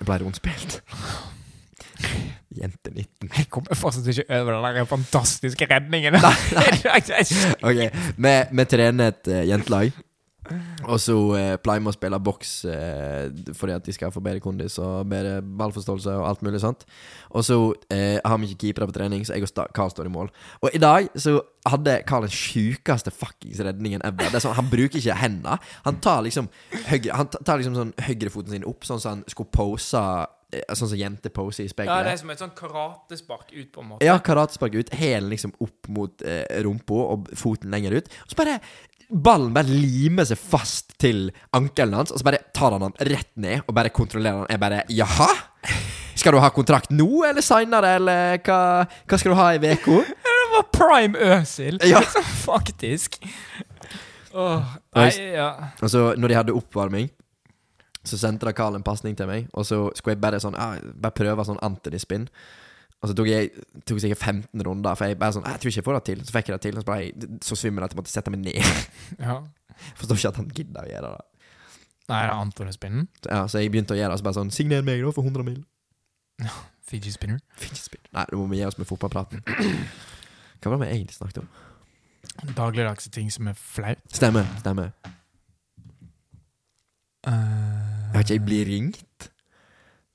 [0.00, 0.80] Jeg ble rundspilt.
[2.60, 3.30] Jente 19.
[3.32, 6.18] Jeg kommer fortsatt ikke over den der fantastiske redningen.
[6.20, 6.32] Nei,
[7.68, 7.84] Ok,
[8.16, 9.92] Vi, vi trener et uh, jentelag.
[10.90, 14.42] Og så eh, pleier vi å spille boks eh, fordi at de skal få bedre
[14.42, 16.82] kondis og bedre ballforståelse og alt mulig sånt.
[17.30, 17.58] Og så
[17.94, 20.32] eh, har vi ikke keepere på trening, så jeg og Carl står i mål.
[20.66, 24.26] Og i dag så hadde Carl den sjukeste fuckings redningen ever.
[24.32, 25.60] Det er sånn, Han bruker ikke hendene.
[25.86, 26.50] Han tar liksom
[26.90, 30.02] høyre, Han tar liksom sånn høyrefoten sin opp, sånn som han skulle pose
[30.76, 33.92] Sånn som jenter poser i Ja, det er som et sånn karatespark ut, på en
[33.94, 34.04] måte.
[34.04, 38.10] Ja, karatespark ut, hælen liksom opp mot eh, rumpa og foten lenger ut.
[38.26, 38.58] Og så bare
[39.12, 43.28] Ballen bare limer seg fast til ankelen hans, og så bare tar han han rett
[43.36, 44.52] ned og bare kontrollerer han.
[44.52, 45.28] Jeg bare Jaha?
[46.16, 48.60] Skal du ha kontrakt nå, eller seinere, eller hva,
[49.08, 50.00] hva skal du ha i uka?
[50.52, 52.00] Det var prime Øsil, Ja.
[52.48, 53.16] faktisk.
[54.32, 55.48] Åh, nei, ja.
[55.80, 57.08] Altså, når de hadde oppvarming,
[58.04, 60.74] så sendte da Carl en pasning til meg, og så skulle jeg bare sånn ah,
[60.98, 62.26] Bare prøve sånn antispinn.
[63.02, 63.50] Og så tok jeg
[63.86, 66.24] tok sikkert 15 runder, for jeg bare sånn Jeg tror ikke jeg får det til.
[66.26, 68.44] Så fikk jeg det til, og så jeg så svimmel at jeg måtte sette meg
[68.46, 68.62] ned.
[69.26, 69.40] Ja.
[69.98, 71.24] Forstår ikke at han gidder å gjøre det.
[72.10, 73.06] Nei, det er Anton og Spinnen.
[73.24, 75.46] Ja, så jeg begynte å gjøre det, så bare sånn Signer meg, da, for 100
[75.46, 75.62] mil.
[76.92, 77.38] Fiji Spinner.
[77.56, 78.10] Fidget spinner.
[78.12, 79.42] Nei, nå må vi gi oss med fotballpraten.
[79.46, 81.48] Hva var det vi egentlig snakket om?
[82.58, 84.02] Dagligdagse ting som er flaut.
[84.12, 84.46] Stemmer.
[84.60, 84.92] stemmer
[87.22, 87.81] Uh,
[88.12, 89.28] Vet ikke, jeg blir ringt.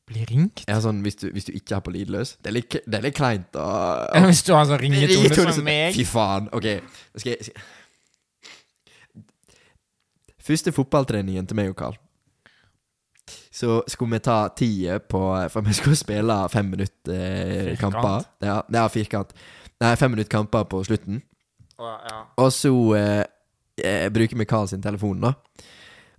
[0.08, 0.62] Blir ringt?
[0.70, 2.36] Ja, sånn, hvis, du, hvis du ikke er på lydløs.
[2.40, 3.66] Det er litt, det er litt kleint å
[4.30, 5.94] Hvis du har sånn ringetone som meg.
[5.98, 6.48] Fy faen.
[6.56, 6.70] Ok,
[7.20, 7.66] skal jeg skal-
[10.48, 11.98] Første fotballtreningen til meg og Carl.
[13.52, 15.20] Så skulle vi ta tida på
[15.52, 17.82] For vi skulle spille fem minutter eh, Firkant.
[17.98, 18.28] kamper.
[18.46, 19.34] Ja, ja, firkant.
[19.82, 21.20] Nei, fem minutter kamper på slutten.
[21.78, 22.20] Å, ja.
[22.42, 23.24] Og så eh,
[23.84, 25.34] eh, bruker vi Carl sin telefon, da.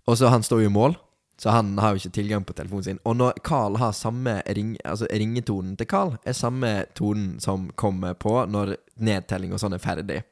[0.09, 0.97] Og så Han står jo i mål,
[1.39, 2.99] så han har jo ikke tilgang på telefonen sin.
[3.07, 8.19] Og når Carl har samme ring, altså ringetonen til Carl, er samme tonen som kommer
[8.19, 10.23] på når nedtelling og sånn er ferdig.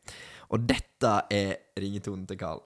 [0.51, 2.65] Og dette er ringetonen til Carl.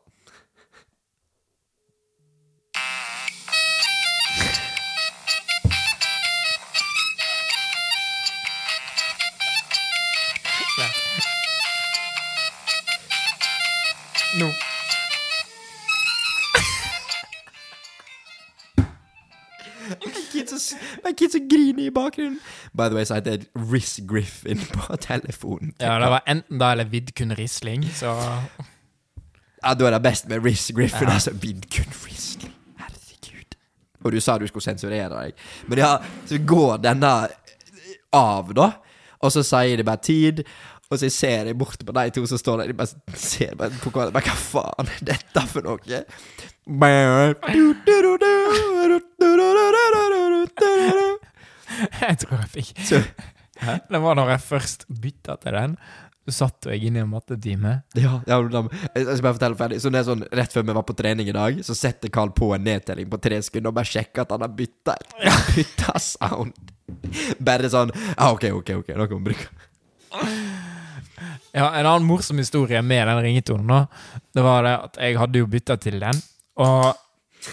[14.40, 14.69] Nå.
[21.04, 22.38] Men kids som griner i bakgrunnen.
[22.76, 25.74] By the way, så heter jeg Riz Griffin på telefonen.
[25.80, 28.14] Ja, det var enten da eller Vidkun Risling, så
[29.60, 31.08] Ja, da er det best med Riz Griffin.
[31.08, 31.14] Ja.
[31.18, 32.54] Altså, Vidkun Risling.
[32.80, 33.56] Herregud.
[34.04, 35.46] Og du sa du skulle sensurere deg.
[35.68, 35.94] Men ja,
[36.28, 37.14] så går denne
[38.16, 38.70] av, da.
[39.20, 40.44] Og så sier de bare tid.
[40.90, 42.72] Og så ser jeg bort på de to som står der.
[42.72, 44.22] De bare ser bare på hverandre.
[44.26, 46.00] Hva faen er dette for noe?
[52.02, 53.00] jeg tror jeg fikk Så,
[53.92, 55.74] Det var når jeg først bytta til den.
[56.28, 57.72] Så satt jeg inne i en mattetime.
[57.96, 58.62] ja, ja, da,
[58.94, 59.80] jeg skal bare fortelle ferdig.
[59.82, 62.32] Så det er sånn, Rett før vi var på trening i dag, så setter Carl
[62.36, 64.96] på en nedtelling på tre sekunder og bare sjekker at han har bytta
[65.56, 66.56] bytta sound.
[67.40, 69.46] Bare sånn ah, OK, OK, ok, nå kan vi bruke
[71.54, 75.42] Ja, En annen morsom historie med den ringetonen, da, det var det at jeg hadde
[75.42, 76.18] jo bytta til den.
[76.60, 76.90] Og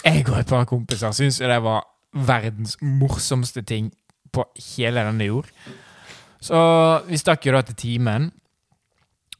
[0.04, 1.86] jeg og et par kompiser syntes jo det var
[2.26, 3.92] verdens morsomste ting
[4.34, 4.44] på
[4.76, 5.48] hele denne jord.
[6.42, 6.58] Så
[7.08, 8.32] vi stakk jo da til timen.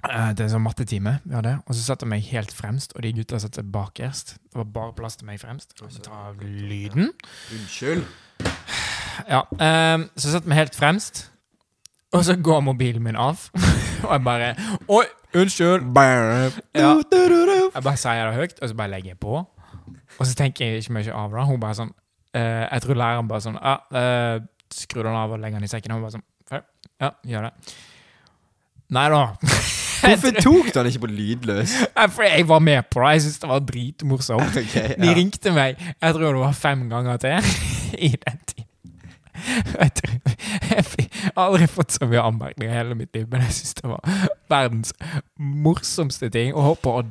[0.08, 1.20] Eh, Det er en sånn mattetime.
[1.26, 4.36] vi hadde, Og så satte jeg meg helt fremst, og de gutta satte seg bakerst.
[4.44, 5.74] Det var bare plass til meg fremst.
[5.82, 7.12] Jeg Ta lyden.
[7.52, 8.06] Unnskyld.
[9.28, 11.32] Ja, ehm, så jeg satte meg helt fremst,
[12.14, 13.50] og så går mobilen min av.
[14.04, 14.56] og jeg bare
[14.88, 15.06] Oi,
[15.36, 15.94] unnskyld!
[16.76, 17.02] Ja.
[17.76, 19.46] Jeg bare sier det høyt, og så bare legger jeg på.
[20.20, 21.46] Og så tenker jeg ikke mye av det.
[21.46, 22.07] Hun bare sånn eh,
[22.40, 24.40] Jeg tror læreren bare sånn ja, eh,
[24.74, 25.96] Skrur den av og legger den i sekken.
[25.96, 26.62] Og bare sånn «Ja,
[27.02, 27.76] Ja, gjør det.
[28.96, 29.22] Nei da.
[30.08, 31.74] Hvorfor tok du han ikke på lydløs?
[31.96, 33.10] Fordi For jeg var med på det.
[33.18, 34.58] Jeg syntes det var dritmorsomt.
[34.62, 37.52] Ok, De ringte meg jeg tror det var fem ganger til
[38.08, 38.64] i den tiden.
[39.78, 39.92] Jeg,
[40.72, 40.84] jeg
[41.36, 44.16] har aldri fått så mye anmerkninger i hele mitt liv, men jeg syns det var
[44.50, 44.94] verdens
[45.38, 46.56] morsomste ting.
[46.56, 47.04] Og håper å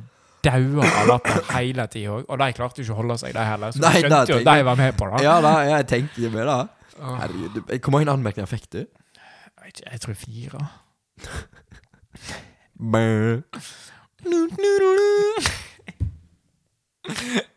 [0.45, 2.25] daue av latter hele tida òg.
[2.27, 3.71] Og de klarte jo ikke å holde seg, de heller.
[3.75, 5.23] Så Nei, jeg skjønte jo at de var med på det.
[5.25, 6.59] Ja da, jeg tenkte med det.
[6.97, 8.79] Herregud, Hvor mange anmerkninger fikk du?
[8.83, 10.59] Jeg, ikke, jeg tror fire.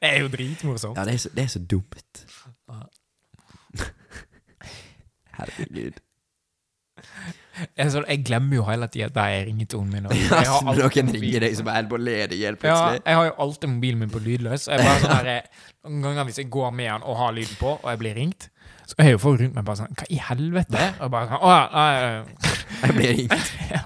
[0.00, 0.98] Det er jo dritmorsomt.
[0.98, 2.26] Ja, det er så, det er så dumt.
[5.38, 5.98] Herregud.
[7.76, 10.06] Jeg, så, jeg glemmer jo hele tida at det er ringetonen min.
[10.06, 13.02] og Ja, har så noen ringer deg som er på led i Ja, plutselig.
[13.06, 14.68] jeg har jo alltid mobilen min på lydløs.
[14.70, 15.42] Jeg bare sånn her,
[15.88, 18.50] Noen ganger hvis jeg går med den og har lyden på, og jeg blir ringt,
[18.90, 20.82] så er jo folk rundt meg bare sånn Hva i helvete?
[20.98, 21.92] Og jeg bare sånn, Å ja, nei,
[22.82, 23.52] Jeg blir ringt.
[23.74, 23.82] ja.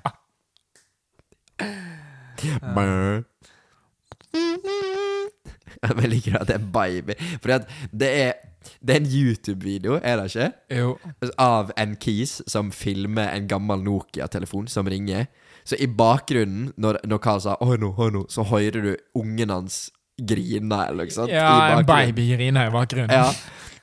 [5.84, 7.14] Jeg liker at det er baby.
[7.54, 8.32] At det er
[8.80, 10.48] Det er en YouTube-video, er det ikke?
[10.80, 10.94] Jo.
[11.38, 15.26] Av en kis som filmer en gammel Nokia-telefon som ringer.
[15.64, 19.50] Så i bakgrunnen, når, når Carl sa 'Oi nå, oi nå', så hører du ungen
[19.50, 21.30] hans grine, eller noe sånt.
[21.32, 23.10] i Ja, en baby griner i bakgrunnen.
[23.10, 23.28] Ja.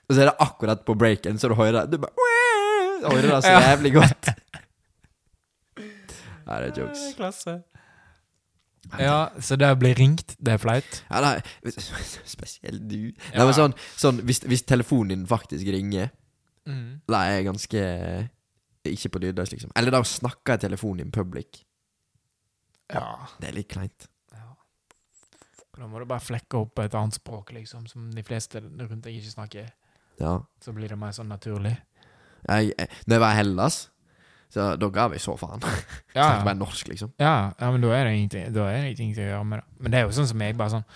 [0.07, 1.91] Og så er det akkurat på breaken, så du hører det.
[1.91, 2.09] Du bare!
[3.01, 4.29] Hører det så jævlig godt.
[6.47, 7.03] Nei, det er jokes.
[7.17, 7.53] Klasse.
[8.99, 11.03] Ja, så det å bli ringt, det er flaut?
[11.11, 11.35] Ja, nei,
[12.25, 12.97] spesielt du.
[13.11, 13.45] Nei, Ja.
[13.45, 16.09] men sånn, sånn hvis, hvis telefonen din faktisk ringer,
[16.67, 17.01] Mm.
[17.09, 18.29] da er jeg ganske
[18.85, 19.71] Ikke på lydløs, liksom.
[19.75, 21.63] Eller da snakker jeg telefonen in public.
[22.93, 23.27] Ja.
[23.39, 24.07] Det er litt kleint.
[24.33, 24.55] ja.
[25.77, 29.15] Da må du bare flekke opp et annet språk, liksom, som de fleste rundt deg
[29.19, 29.69] ikke snakker.
[30.19, 30.39] Ja.
[30.61, 31.77] Så blir det mer sånn naturlig.
[32.49, 33.77] Jeg, jeg, når jeg var i Hellas,
[34.51, 35.61] Så da ga vi så faen.
[35.63, 35.71] Ja,
[36.11, 36.43] Snakket ja.
[36.43, 37.11] bare norsk, liksom.
[37.21, 39.65] Ja, ja, men da er det ingenting, da er det ingenting å gjøre med det.
[39.79, 40.87] Men det er jo sånn som meg, bare sånn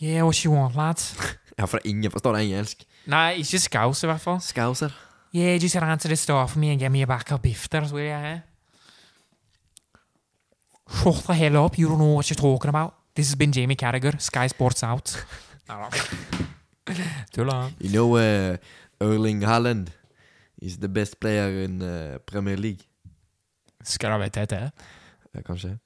[0.00, 1.12] Yeah, what you want, lads?
[1.60, 2.86] Ja, for ingen forstår engelsk.
[3.10, 4.38] Nei, ikke skaus i hvert fall.
[4.40, 4.94] Skauser.
[5.34, 8.00] Yeah, just run to the store for me and get me a back of what
[8.00, 8.40] I have.
[10.88, 12.94] Shut the hell up, you don't know what you're talking about.
[13.14, 15.24] This has been Jamie Carragher, Sky Sports Out.
[17.32, 17.70] Tulla.
[17.78, 18.56] You know uh,
[19.00, 19.88] Erling Haaland
[20.60, 22.84] is the best player in uh, Premier League.
[23.82, 24.52] Skal det være TT?
[25.34, 25.78] Ja, kanskje.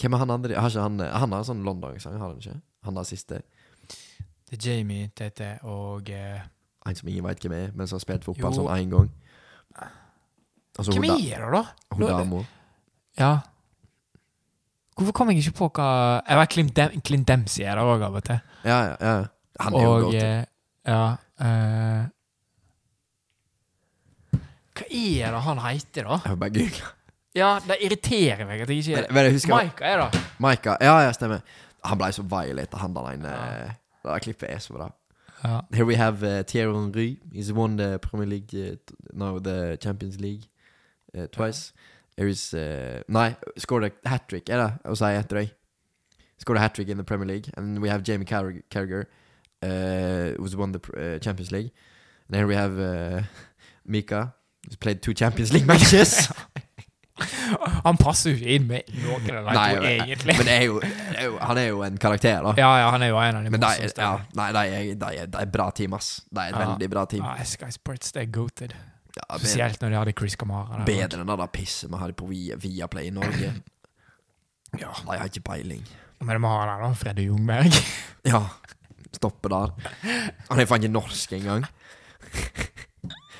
[0.00, 0.54] Hvem er han andre?
[0.58, 2.56] Har han Han har sånn London-sang, har han ikke?
[2.84, 3.42] Han der siste.
[4.50, 6.40] Det er Jamie, TT og uh...
[6.86, 8.56] En som ingen veit hvem er, men som har spilt fotball Jo.
[8.58, 9.06] sånn én gang.
[10.76, 11.62] Altså, Hvem er det, da?
[11.94, 12.40] hun dama.
[13.16, 13.30] Ja.
[14.98, 15.86] Hvorfor kom jeg ikke på hva
[16.26, 18.40] Jeg vet Clint, Dem Clint Dempsey er der òg av og til.
[18.66, 19.14] Ja, ja, ja.
[19.62, 20.18] Han er jo Og godt.
[20.18, 20.44] eh,
[20.90, 21.16] ja
[21.46, 22.02] eh,
[24.74, 26.18] Hva er det han heter, da?
[26.18, 26.92] Jeg får bare google.
[27.34, 30.20] Ja, det irriterer meg at jeg ikke Men, men jeg husker Maika er det.
[30.38, 30.76] Maika.
[30.80, 31.40] Ja, ja, stemmer.
[31.84, 33.32] Han ble så violate, han der ene.
[33.34, 33.72] Ja.
[34.04, 34.90] Det klippet er så bra.
[35.44, 35.60] Ja.
[35.72, 37.18] Here we have uh, Thierry Henry.
[37.32, 38.76] He's won the Premier League, uh,
[39.12, 40.48] no, the Champions League
[41.16, 41.72] uh, twice.
[42.16, 45.50] Here is uh, Nei, scored a hat trick, er det å si etter deg?
[46.38, 47.50] Scored a hat trick in the Premier League.
[47.56, 49.06] And we have Jamie Carragher, Carragher
[49.62, 51.72] uh, who's won the Champions League.
[52.28, 53.26] And here we have
[53.84, 54.34] Mika,
[54.80, 56.28] played two Champions League matches.
[57.84, 60.34] Han passer jo ikke inn med noen av de to, egentlig.
[60.40, 60.80] men er jo,
[61.14, 62.54] er jo, han er jo en karakter, da.
[62.58, 65.38] Ja, ja, han er jo en av de Men de ja, nei, de de de
[65.44, 66.08] er bra team, ass.
[66.26, 66.64] De er et Ja.
[66.64, 67.22] veldig bra team.
[67.22, 68.74] Ja, Sky Sports, det er goated.
[69.14, 70.80] Ja, Spesielt når de hadde Chris Kamara.
[70.80, 70.84] der.
[70.90, 73.52] bedre enn det der pisset vi hadde på Via- Viaplay i Norge.
[74.80, 74.90] Ja.
[75.06, 75.84] De har ikke peiling.
[76.20, 76.92] Men de har der, da.
[76.98, 77.70] Freddy Jungberg.
[78.26, 78.40] Ja,
[79.14, 79.70] stoppe der.
[80.50, 81.64] Han er faen ikke norsk engang.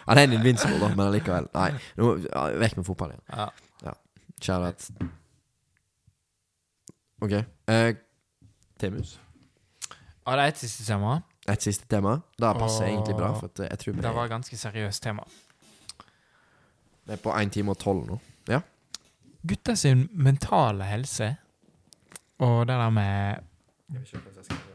[0.06, 1.47] Han er en invincible, da, men allikevel.
[1.55, 1.70] Nei,
[2.01, 3.26] nå, ja, vekk med fotball igjen.
[3.85, 3.94] Ja.
[4.44, 4.90] Kjære at
[7.24, 7.32] OK.
[7.72, 7.94] Eh,
[8.81, 9.14] Temus.
[10.26, 11.20] Ja, det er et siste tema.
[11.48, 12.18] Et siste tema.
[12.40, 12.90] Det passer Åh.
[12.90, 15.24] egentlig bra, for eh, jeg tror Det var et ganske seriøst tema.
[17.06, 18.20] Det er på 1 time og 12 nå.
[19.44, 21.35] Gutter sin mentale helse
[22.39, 23.36] og det der med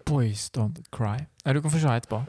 [0.05, 1.17] Boys don't cry.
[1.45, 2.23] Ja, du kan få se etterpå.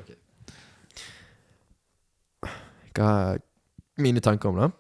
[2.97, 3.43] Hva er
[4.01, 4.71] mine tanker om det?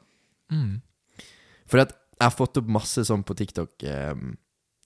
[0.50, 0.78] Mm.
[1.70, 4.34] Fordi at jeg har fått opp masse sånn på TikTok um,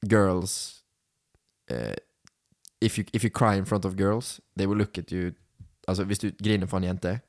[0.07, 0.85] Girls
[1.73, 1.97] uh,
[2.85, 5.33] if, you, if you cry in front of girls, they will look at you
[5.87, 7.21] Altså, hvis du griner for en jente,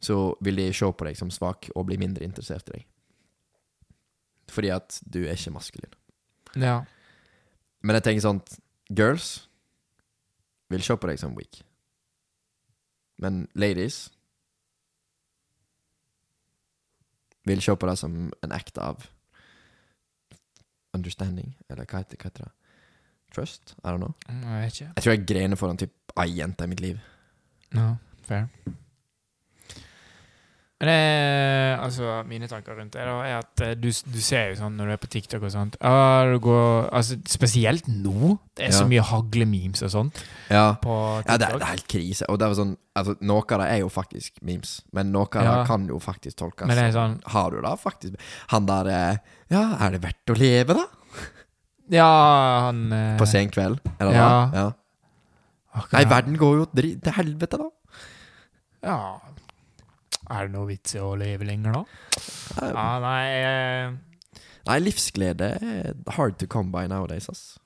[0.00, 2.86] så vil de se på deg som svak og bli mindre interessert i deg.
[4.48, 5.92] Fordi at du er ikke maskulin.
[6.56, 6.78] Ja.
[7.84, 8.40] Men jeg tenker sånn
[8.88, 9.50] Girls
[10.72, 11.60] vil se på deg som weak.
[13.20, 14.06] Men ladies
[17.50, 19.06] vil se på det som en act av
[20.96, 22.52] understanding, eller hva heter, hva heter det?
[23.34, 23.74] Trust?
[23.84, 24.14] I don't know.
[24.26, 24.92] Jeg vet ikke.
[24.96, 26.98] Jeg tror jeg grener foran typ ei jente i mitt liv.
[27.74, 27.92] Ja,
[28.26, 28.48] fair.
[30.80, 34.60] Men det, altså, mine tanker rundt det da, er at eh, du, du ser jo
[34.62, 38.38] sånn når du er på TikTok og sånt ah, går, altså, Spesielt nå.
[38.56, 41.88] Det er så mye mye haglememes og sånt Ja, ja det, er, det er helt
[41.92, 42.24] krise.
[42.32, 45.44] Og det er sånn altså, Noe av det er jo faktisk memes, men noe av
[45.44, 45.52] Ja.
[45.58, 46.64] det kan jo faktisk tolkes.
[46.70, 48.16] Men det sånn- Har du da faktisk
[48.54, 49.20] Han der eh,
[49.52, 50.86] Ja, er det verdt å leve, da?
[52.00, 52.08] Ja,
[52.70, 53.84] han eh, På sen kveld?
[53.98, 54.24] Eller Ja.
[54.24, 54.40] hva?
[54.56, 54.68] Ja.
[55.76, 57.68] akkurat- Nei, verden går jo til helvete, da.
[58.80, 59.00] Ja
[60.30, 61.84] Er det noe vits i å leve lenger, da?
[62.60, 62.68] Ja.
[62.70, 63.98] Ja, nei eh,
[64.68, 67.56] Nei, livsglede er hard to come by nowadays, ass.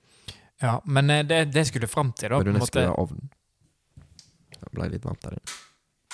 [0.63, 3.29] Ja, men eh, det, det skulle fram til, da Bør på du nesten ha ovnen?
[4.55, 5.57] Det ble litt varmt der inne.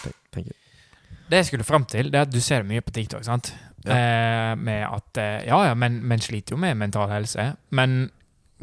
[0.01, 0.53] Tenk, tenk.
[1.31, 3.53] Det jeg skulle fram til, det er at du ser det mye på TikTok, sant?
[3.85, 3.95] Ja.
[3.95, 7.53] Eh, med at eh, Ja, ja, men, men sliter jo med mental helse.
[7.77, 8.09] Men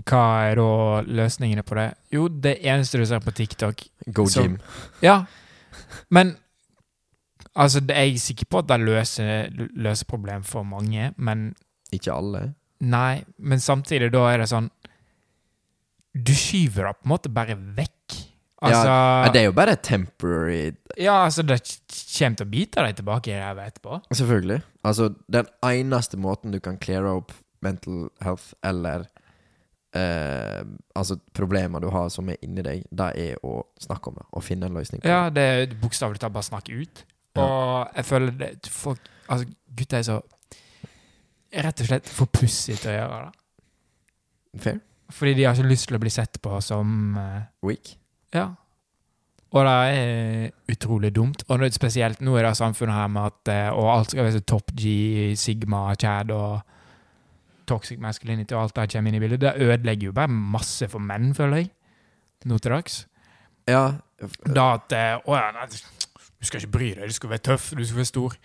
[0.05, 0.67] hva er da
[1.07, 1.87] løsningene på det?
[2.13, 4.59] Jo, det eneste du ser på TikTok Go Så- gym.
[5.05, 5.21] Ja,
[6.13, 6.35] men
[7.57, 11.47] Altså, det er jeg sikker på at det løser, løser problem for mange, men
[11.91, 12.53] Ikke alle.
[12.85, 14.67] Nei, men samtidig da er det sånn
[16.13, 18.17] Du skyver det på en måte bare vekk.
[18.61, 21.59] Altså Ja, det er jo bare temporary Ja, altså, det
[22.17, 23.99] kommer til å bite deg tilbake i ræva etterpå.
[24.17, 24.61] Selvfølgelig.
[24.85, 29.05] Altså, den eneste måten du kan cleare opp mental health eller
[29.97, 30.63] eh,
[30.97, 34.45] Altså problemer du har som er inni deg, det er å snakke om det og
[34.45, 35.35] finne en løsning på Ja, det.
[35.37, 37.05] det er bokstavelig talt bare snakke ut.
[37.43, 40.21] Og jeg føler det folk, Altså, gutter er så
[41.57, 43.37] Rett og slett for pussige til å gjøre det.
[44.61, 44.79] Fair.
[45.15, 47.93] Fordi de har ikke lyst til å bli sett på som uh, Weak.
[48.35, 48.49] Ja.
[49.55, 51.45] Og det er utrolig dumt.
[51.47, 54.35] Og det spesielt nå i det samfunnet her med at uh, Og alt skal være
[54.35, 54.89] så top G,
[55.39, 56.59] Sigma, Chad og
[57.67, 59.41] toxic masculinity og alt det kommer inn i bildet.
[59.43, 61.71] Det ødelegger jo bare masse for menn, føler jeg.
[62.47, 63.05] Nå til dags.
[63.67, 63.85] Ja.
[64.43, 65.67] Da at uh, Å ja, nei,
[66.47, 68.37] du skal ikke bry deg, du skal være tøff, du skal være stor.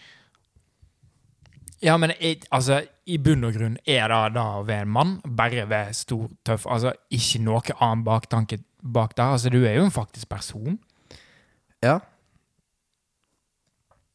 [1.82, 2.80] Ja, men jeg, altså,
[3.10, 6.66] i bunn og grunn er det da å være en mann, bare være stor, tøff.
[6.70, 9.32] Altså, ikke noe annen baktanke bak der.
[9.34, 10.78] Altså, du er jo en faktisk person.
[11.82, 11.96] Ja.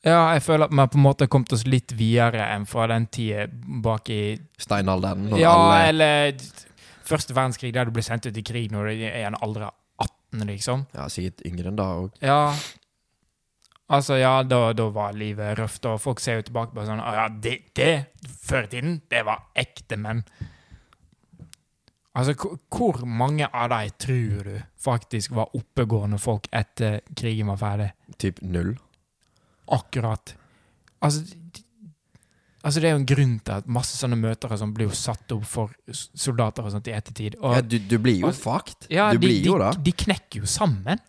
[0.08, 2.86] Ja, jeg føler at vi på en måte har kommet oss litt videre enn fra
[2.88, 3.48] den tida
[3.84, 4.22] bak i
[4.62, 5.28] Steinalderen.
[5.36, 6.38] Ja, alle- eller
[7.08, 9.68] første verdenskrig, der du ble sendt ut i krig når du er i en alder
[9.68, 10.86] av 18, liksom.
[10.96, 12.12] Ja, sikkert yngre enn da òg.
[12.22, 12.54] Ja.
[13.90, 17.12] Altså, ja, da, da var livet røft, og folk ser jo tilbake på sånn «Å
[17.16, 18.08] Ja, det, det
[18.44, 20.24] før i tiden, det var ekte menn.
[22.18, 22.34] Altså,
[22.74, 27.92] hvor- mange av de tror du faktisk var oppegående folk etter krigen var ferdig?
[28.18, 28.74] Typ null.
[29.70, 30.34] Akkurat.
[31.02, 31.22] Altså,
[32.64, 34.96] altså, det er jo en grunn til at masse sånne møter og sånn blir jo
[34.98, 37.36] satt opp for soldater og sånt i ettertid.
[37.40, 38.88] Og, Ja, du, du blir jo fucked.
[38.90, 39.84] ja, du de, blir jo det.
[39.84, 41.00] de knekker jo sammen.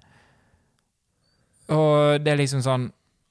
[1.74, 2.88] Og det er liksom sånn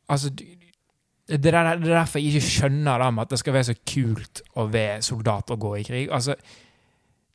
[0.07, 3.53] Altså, det er, der, det er derfor jeg ikke skjønner det med at det skal
[3.57, 6.05] være så kult å være soldat og gå i krig.
[6.15, 6.35] Altså,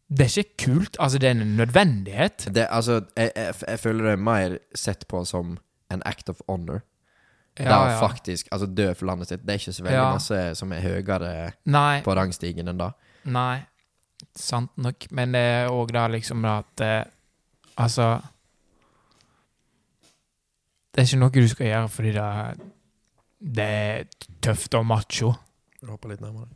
[0.08, 0.96] det er ikke kult.
[0.98, 2.46] Altså, det er en nødvendighet.
[2.54, 5.58] Det, altså, jeg, jeg, jeg føler det er mer sett på som
[5.92, 6.80] en act of honor.
[7.60, 7.96] Ja, da ja.
[8.00, 9.42] faktisk Altså dø for landet sitt.
[9.44, 10.12] Det er ikke så veldig Ja.
[10.16, 11.32] masse som er høyere
[11.68, 12.92] Nei, på rangstigen enn da.
[13.28, 13.58] nei.
[14.38, 15.04] Sant nok.
[15.12, 17.02] Men det er òg da liksom at eh,
[17.76, 18.14] Altså
[20.92, 22.26] Det er ikke noe du skal gjøre fordi det,
[23.58, 24.04] det er
[24.44, 25.32] tøft og macho.
[25.88, 26.50] Hoppe litt nærmere.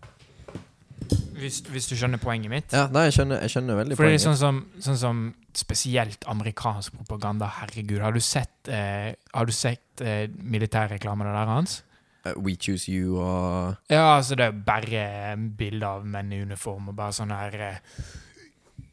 [1.36, 2.72] Hvis, hvis du skjønner poenget mitt.
[2.72, 4.24] Ja, nei, jeg skjønner, jeg skjønner veldig Fordi det poenget.
[4.24, 5.18] sånn som, sånn som
[5.56, 7.48] spesielt amerikansk propaganda.
[7.58, 11.82] Herregud, har du sett, eh, har du sett eh, militærreklamene der hans?
[12.26, 16.88] Uh, We choose you og Ja, altså det er bare bilder av menn i uniform
[16.88, 17.76] og bare sånn her eh,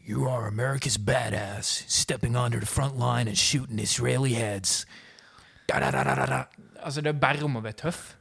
[0.05, 4.85] You are America's badass, stepping onto the front line and shooting Israeli heads.
[5.79, 6.43] Da, da, da.
[6.83, 8.15] Altså, det er bare om å være tøff.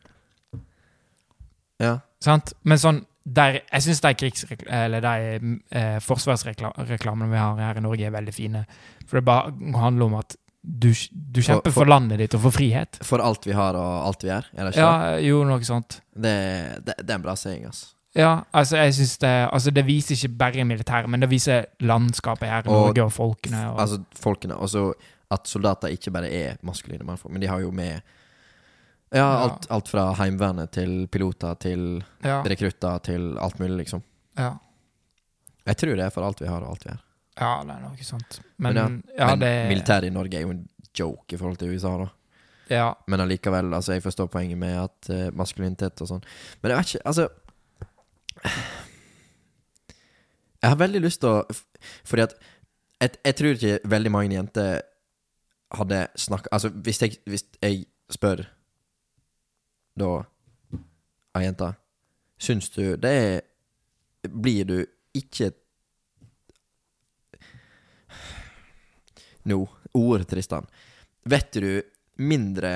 [1.82, 1.96] Ja.
[2.22, 2.52] Sant?
[2.64, 4.30] Men sånn der, Jeg syns de,
[4.66, 8.64] eller de eh, forsvarsreklamene vi har her i Norge, er veldig fine.
[9.06, 12.42] For det bare handler om at du, du kjemper For- for- for landet ditt og
[12.48, 12.98] for frihet.
[13.06, 16.00] For alt vi har og alt vi er, er det ikke Ja, jo, noe sånt.
[16.14, 16.22] det?
[16.22, 16.94] Det, det?
[17.06, 17.86] Det er en bra seing, altså.
[18.14, 22.48] Ja, altså jeg synes det Altså det viser ikke bare militæret, men det viser landskapet
[22.48, 23.62] her i Norge og folkene.
[23.70, 24.56] Og, Altså folkene.
[24.56, 24.92] Og så
[25.32, 28.00] at soldater ikke bare er maskuline mannfolk, men de har jo med
[29.12, 31.82] ja, alt, alt fra heimevernet til piloter til
[32.24, 34.00] ja, rekrutter til alt mulig, liksom.
[34.40, 34.54] ja,
[35.68, 37.02] Jeg tror det er for alt vi har og alt vi er.
[37.40, 38.40] ja, det er noe sant.
[38.56, 40.64] Men, Men ja, Men det militæret i Norge er jo en
[40.96, 42.08] joke i forhold til USA, da.
[42.72, 46.24] Ja, Men allikevel, altså, jeg forstår poenget med at uh, maskulinitet og sånn.
[46.62, 47.28] Men jeg vet ikke, altså
[50.62, 51.42] Jeg har veldig lyst til å
[52.06, 52.34] Fordi at
[53.02, 54.82] jeg, jeg tror ikke veldig mange jenter
[55.72, 58.44] hadde snakka Altså, hvis jeg, hvis jeg spør
[59.98, 60.10] da
[61.36, 61.72] ei jente
[62.42, 63.40] Syns du det er
[64.28, 64.78] Blir du
[65.16, 65.52] ikke
[69.42, 69.56] Nå,
[69.98, 70.68] ord, Tristan.
[71.26, 71.82] Vet du
[72.22, 72.70] mindre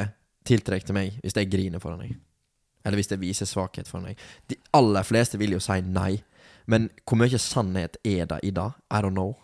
[0.46, 2.16] tiltrekk til meg hvis jeg griner foran deg?
[2.82, 4.24] Eller hvis jeg viser svakhet foran deg?
[4.50, 6.16] De aller fleste vil jo si nei.
[6.66, 8.66] Men hvor mye sannhet er det i det?
[8.90, 9.36] I don't know.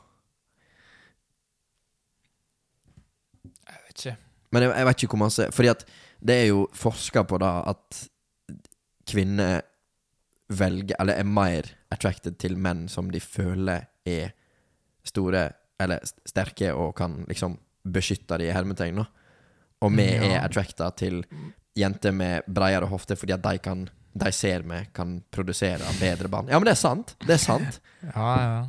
[3.69, 4.33] jeg vet ikke.
[4.53, 5.85] Men jeg, jeg vet ikke hvor masse Fordi at
[6.23, 8.03] det er jo forska på da at
[9.09, 9.63] kvinner
[10.53, 14.33] velger Eller er mer attracted til menn som de føler er
[15.05, 15.49] store
[15.83, 15.99] eller
[16.29, 19.01] sterke og kan liksom beskytte de i hermetegn.
[19.83, 20.23] Og vi Ja.
[20.39, 21.25] er attracta til
[21.77, 26.47] jenter med bredere hofte fordi at de kan de ser vi kan produsere bedre barn.
[26.49, 27.17] Ja, men det er sant.
[27.27, 27.81] Det er sant.
[28.15, 28.67] Ja, ja.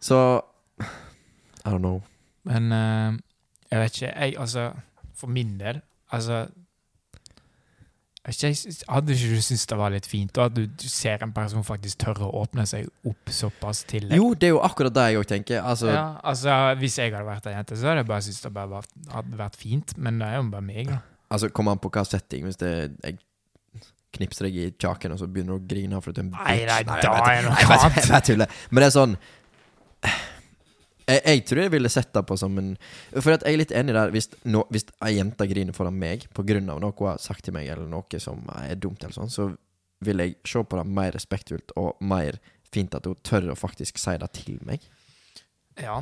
[0.00, 0.40] Så
[0.78, 2.02] I don't know.
[2.44, 3.18] Men uh,
[3.70, 4.12] jeg vet ikke.
[4.20, 4.70] Jeg, altså,
[5.20, 6.48] for min del Altså
[8.20, 11.22] jeg vet ikke, Hadde ikke du syntes det var litt fint da, at du, ser
[11.24, 14.18] en person faktisk tørre å åpne seg opp såpass til deg?
[14.20, 15.62] Jo, det er jo akkurat det jeg òg tenker.
[15.64, 18.52] Altså, ja, altså, Hvis jeg hadde vært ei jente, så hadde jeg bare syntes det
[18.58, 18.82] bare
[19.14, 19.96] hadde vært fint.
[19.96, 21.00] Men det er jo bare meg, da.
[21.32, 22.44] Altså, Kommer an på hva setting.
[22.44, 23.16] Hvis det jeg
[24.18, 26.46] knipser deg i kjaken, og så begynner du å grine fordi du er en bitch.
[26.50, 28.30] nei, nei, da er det noe jeg annet.
[28.34, 28.68] Jeg.
[28.68, 29.16] Men det er sånn
[31.10, 32.70] jeg, jeg tror jeg ville sett det på som en
[33.12, 34.12] For jeg er litt enig der.
[34.14, 36.60] Hvis, no, hvis ei jente griner foran meg pga.
[36.60, 39.50] noe hun har sagt til meg, eller noe som er dumt, eller sånn, så
[40.04, 42.38] vil jeg se på det mer respektfullt og mer
[42.72, 44.84] fint at hun tør å faktisk si det til meg.
[45.80, 45.98] Ja.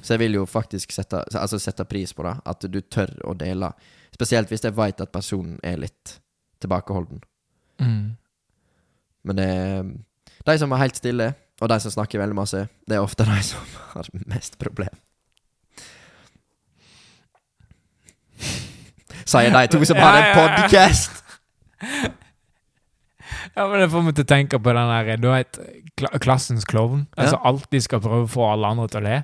[0.00, 2.34] Så jeg vil jo faktisk sette, altså sette pris på det.
[2.48, 3.72] At du tør å dele.
[4.14, 6.16] Spesielt hvis jeg veit at personen er litt
[6.60, 7.20] tilbakeholden.
[7.80, 8.16] Mm.
[9.28, 9.90] Men det er
[10.48, 11.30] de som er helt stille,
[11.60, 14.94] og de som snakker veldig masse, det er ofte de som har mest problem.
[19.30, 21.22] Sier de to som har en podcast.
[21.82, 22.08] ja, ja.
[22.08, 22.16] podkast!
[23.56, 25.58] Ja, men Det får meg til å tenke på den der Du vet,
[25.98, 27.06] kla klassens klovn.
[27.18, 29.16] Altså alltid skal prøve å få alle andre til å le.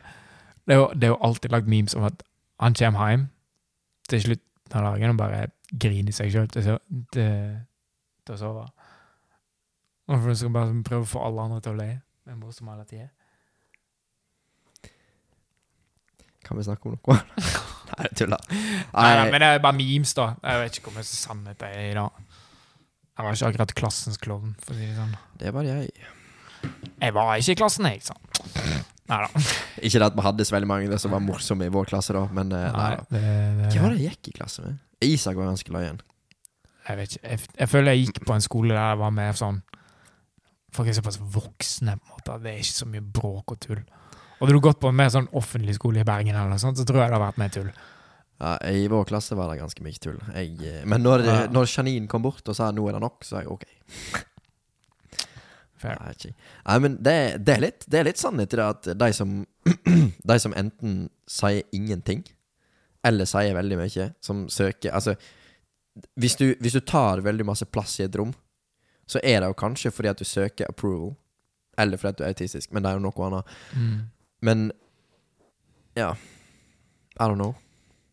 [0.66, 2.24] Det er jo, det er jo alltid lagt memes om at
[2.60, 3.28] han kommer hjem
[4.10, 6.66] til slutt av dagen og bare griner seg sjøl til,
[7.14, 7.54] til,
[8.26, 8.64] til å sove.
[10.06, 11.88] Hvorfor skal bare prøve å få alle andre til å le.
[12.26, 13.08] Er morsomt hele tida.
[16.46, 17.18] Kan vi snakke om noe?
[17.86, 18.42] Nei, jeg tuller.
[18.50, 20.32] Nei, nei, men det er bare memes, da.
[20.42, 22.24] Jeg vet ikke hvor mye sannhet det er i dag.
[23.16, 25.14] Jeg var ikke akkurat klassens klovn, for å si det sånn.
[25.40, 25.86] det var jeg.
[26.98, 28.16] Jeg var ikke i klassen, jeg, sa
[29.06, 29.42] Nei da.
[29.86, 32.24] Ikke det at vi hadde så veldig mange som var morsomme i vår klasse, da,
[32.34, 32.88] men nei, nei.
[32.96, 33.04] da.
[33.12, 34.80] det, det, Hvem var det jeg gikk i klasse med?
[35.06, 36.00] Isak var ganske løyen.
[36.88, 37.22] Jeg vet ikke.
[37.30, 39.60] Jeg, jeg føler jeg gikk på en skole der jeg var med sånn
[40.74, 42.38] Folk er såpass voksne, på en måte.
[42.42, 43.82] Det er ikke så mye bråk og tull.
[44.40, 46.84] Hadde du gått på en mer sånn offentlig skole i Bergen, eller noe sånt, så
[46.84, 47.70] tror jeg det hadde vært mer tull.
[48.36, 50.18] Ja, I vår klasse var det ganske mye tull.
[50.34, 51.36] Jeg, eh, men når, Ja.
[51.48, 53.64] når Janine kom bort og sa 'nå er det nok', så er jeg OK.
[55.76, 55.96] Fair.
[56.00, 56.32] Nei.
[56.66, 59.46] Nei, men det, det, er litt, det er litt sannhet i det at de som,
[60.32, 62.24] de som enten sier ingenting,
[63.04, 65.14] eller sier veldig mye, som søker Altså,
[66.16, 68.34] hvis du, hvis du tar veldig masse plass i et rom,
[69.06, 71.14] så er det jo kanskje fordi at du søker approval,
[71.78, 73.56] eller fordi at du er autistisk, men det er jo noe annet.
[73.76, 74.00] Mm.
[74.42, 74.70] Men
[75.96, 76.14] ja.
[77.16, 77.54] I don't know.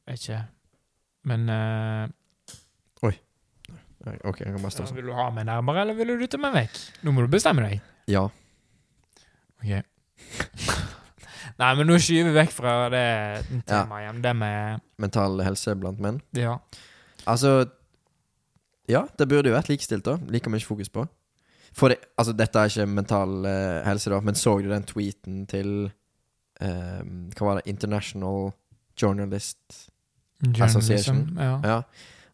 [0.08, 0.44] Vet ikke.
[1.28, 1.50] Men
[3.04, 3.14] Oi
[4.24, 4.98] Ok, jeg kan bare stå sånn.
[5.00, 6.80] Vil du ha meg nærmere, eller vil du ta meg vekk?
[7.08, 7.84] Nå må du bestemme deg.
[8.12, 8.26] Ja.
[9.64, 9.72] Ok.
[11.62, 13.06] Nei, men nå skyver vi vekk fra det
[13.70, 14.20] temaet igjen.
[14.26, 16.20] Det med Mental helse blant menn.
[16.36, 16.58] Ja.
[17.30, 17.62] Altså
[18.90, 20.18] Ja, det burde jo vært likestilt, da.
[20.32, 21.06] Like mye fokus på.
[21.74, 25.70] Det, altså, dette er ikke mental eh, helse, da, men så du den tweeten til
[26.62, 27.00] eh,
[27.34, 27.72] Hva var det?
[27.72, 28.52] International
[29.00, 29.90] Journalist
[30.62, 31.26] Association.
[31.40, 31.56] Ja.
[31.64, 31.80] Ja.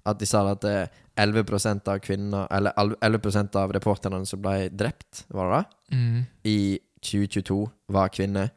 [0.10, 0.88] At de sa at eh,
[1.20, 2.72] 11% av kvinner Eller
[3.04, 5.96] 11% av reporterne som ble drept, var det da?
[5.96, 6.26] Mm.
[6.48, 6.60] I
[7.04, 7.60] 2022
[7.94, 8.52] var kvinner.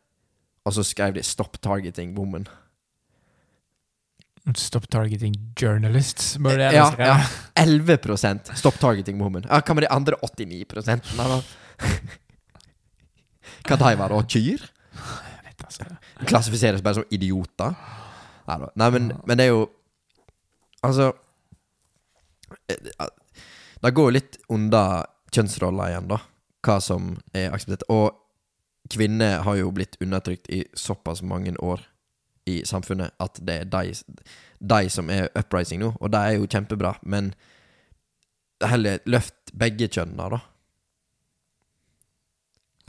[0.64, 2.46] Og så skrev de 'Stop targeting women'.
[4.58, 7.14] Stop targeting journalists, bør det Ja, ja.
[7.62, 9.44] 11% Stop targeting women.
[9.46, 11.38] Ja, hva med de andre 89 prosentene, da?
[13.68, 14.18] Hva de var da?
[14.26, 14.64] Kyr?
[16.26, 17.76] Klassifiseres bare som idioter?
[18.50, 19.62] Nei, men, men det er jo
[20.82, 21.12] Altså
[22.66, 22.90] eh,
[23.78, 26.18] Det går jo litt under kjønnsroller igjen, da.
[26.66, 27.86] Hva som er akseptert.
[27.88, 28.18] Og
[28.92, 31.80] kvinner har jo blitt undertrykt i såpass mange år
[32.46, 33.94] i samfunnet at det er de,
[34.60, 37.34] de som er uprising nå, og det er jo kjempebra, men
[38.62, 40.40] heller løft begge kjønnene, da.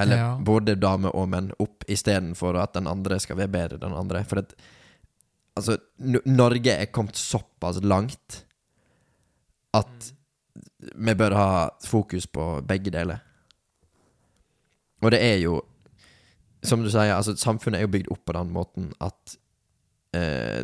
[0.02, 0.38] Eller Ja.
[0.42, 4.24] både damer og menn opp, istedenfor at den andre skal være bedre enn den andre.
[4.24, 4.56] For at
[5.56, 8.40] Altså, N Norge er kommet såpass langt
[9.72, 10.14] at
[10.96, 13.20] vi bør ha fokus på begge deler.
[15.04, 15.62] Og det er jo
[16.64, 19.38] Som du sier, altså samfunnet er jo bygd opp på den måten at
[20.18, 20.64] eh,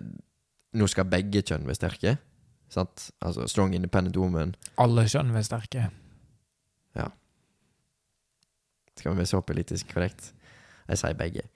[0.77, 2.15] nå skal begge kjønn være sterke.
[2.69, 3.09] Sant?
[3.25, 4.53] Altså strong independent woman.
[4.81, 5.87] Alle kjønn være sterke.
[6.97, 7.07] Ja.
[8.97, 10.33] Skal vi være så politisk korrekt?
[10.89, 11.47] Jeg sier begge.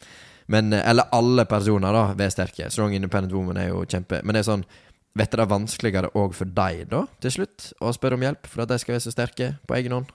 [0.47, 2.69] Men, eh, eller alle personer, da, være sterke.
[2.69, 4.65] Strong independent woman er jo kjempe Men det er sånn
[5.13, 8.47] Vet du det er vanskeligere òg for deg, da, til slutt, å spørre om hjelp
[8.49, 10.07] for at de skal være så sterke på egen hånd?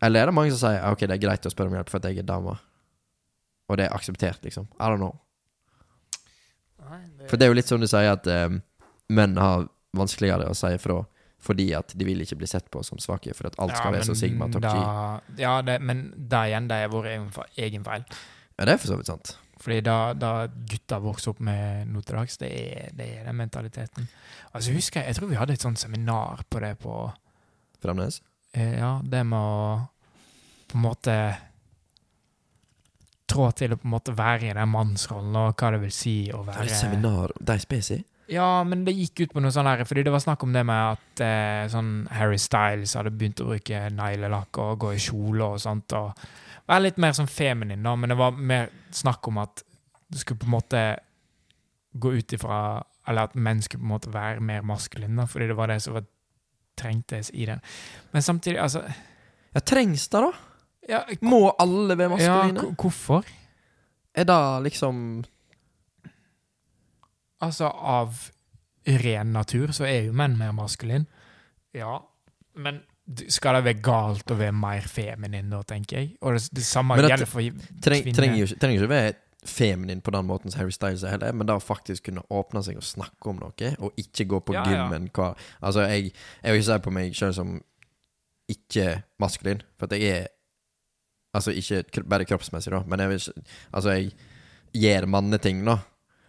[0.00, 2.00] Eller er det mange som sier ok, det er greit å spørre om hjelp for
[2.00, 2.54] at jeg er dame?
[3.68, 4.64] Og det er akseptert, liksom?
[4.80, 5.12] I don't know.
[7.30, 8.48] For det er jo litt som du sier, at eh,
[9.08, 11.00] menn har vanskeligere å si ifra
[11.40, 14.04] fordi at de vil ikke bli sett på som svake, for at alt skal være
[14.10, 14.68] så Sigma top G.
[14.68, 18.04] da, Ja, det, men det igjen, det er vår egen, fe- egen feil.
[18.58, 19.30] Ja, det er for så vidt sant.
[19.60, 20.32] Fordi da, da
[20.68, 24.06] gutta vokser opp med til dags, det er, det er den mentaliteten.
[24.52, 26.94] Altså husker Jeg jeg tror vi hadde et sånt seminar på det på
[27.80, 28.20] Fremnes?
[28.52, 29.88] eh, Ja, det med å
[30.68, 31.16] på en måte
[33.30, 36.14] trå til å på en måte være i den mannsrollen, og hva det vil si
[36.34, 38.00] å Det er seminar De spesi?
[38.30, 40.62] Ja, men det gikk ut på noe sånn her, fordi det var snakk om det
[40.66, 45.48] med at eh, sånn Harry Styles hadde begynt å bruke neglelakk og gå i kjole
[45.56, 46.12] og sånt, og
[46.70, 49.64] være litt mer sånn feminin, da, men det var mer snakk om at
[50.10, 50.84] du skulle på en måte
[51.92, 52.60] gå ut ifra
[53.08, 55.80] Eller at menn skulle på en måte være mer maskuline, da, fordi det var det
[55.82, 56.04] som var
[56.78, 57.62] trengtes i den.
[58.12, 58.84] Men samtidig, altså
[59.50, 60.30] Ja, trengs det, da?
[60.88, 62.62] Ja, Må alle være maskuline?
[62.64, 63.26] Ja, hvorfor?
[64.14, 65.24] Er det liksom
[67.40, 68.30] Altså, av
[68.86, 71.06] ren natur så er jo menn mer maskuline.
[71.76, 71.98] Ja,
[72.60, 72.82] men
[73.32, 76.10] skal det være galt å være mer feminin da, tenker jeg?
[76.20, 77.40] Og det, det samme det, gjelder for
[77.82, 78.18] Treng, kvinner.
[78.18, 79.14] trenger jo ikke, trenger ikke være
[79.50, 82.60] feminin på den måten som Harry Styles er heller, men da å faktisk kunne åpne
[82.66, 84.82] seg og snakke om noe, og ikke gå på Ja, ja.
[84.84, 85.30] gymmen hva
[85.62, 86.12] Altså, jeg,
[86.42, 87.56] jeg vil ikke si på meg sjøl som
[88.52, 88.86] ikke
[89.22, 90.28] maskulin, for jeg er
[91.34, 94.12] Altså, ikke bare kroppsmessig, da, men jeg vil ikke Altså, jeg
[94.74, 95.76] gjør manneting, da.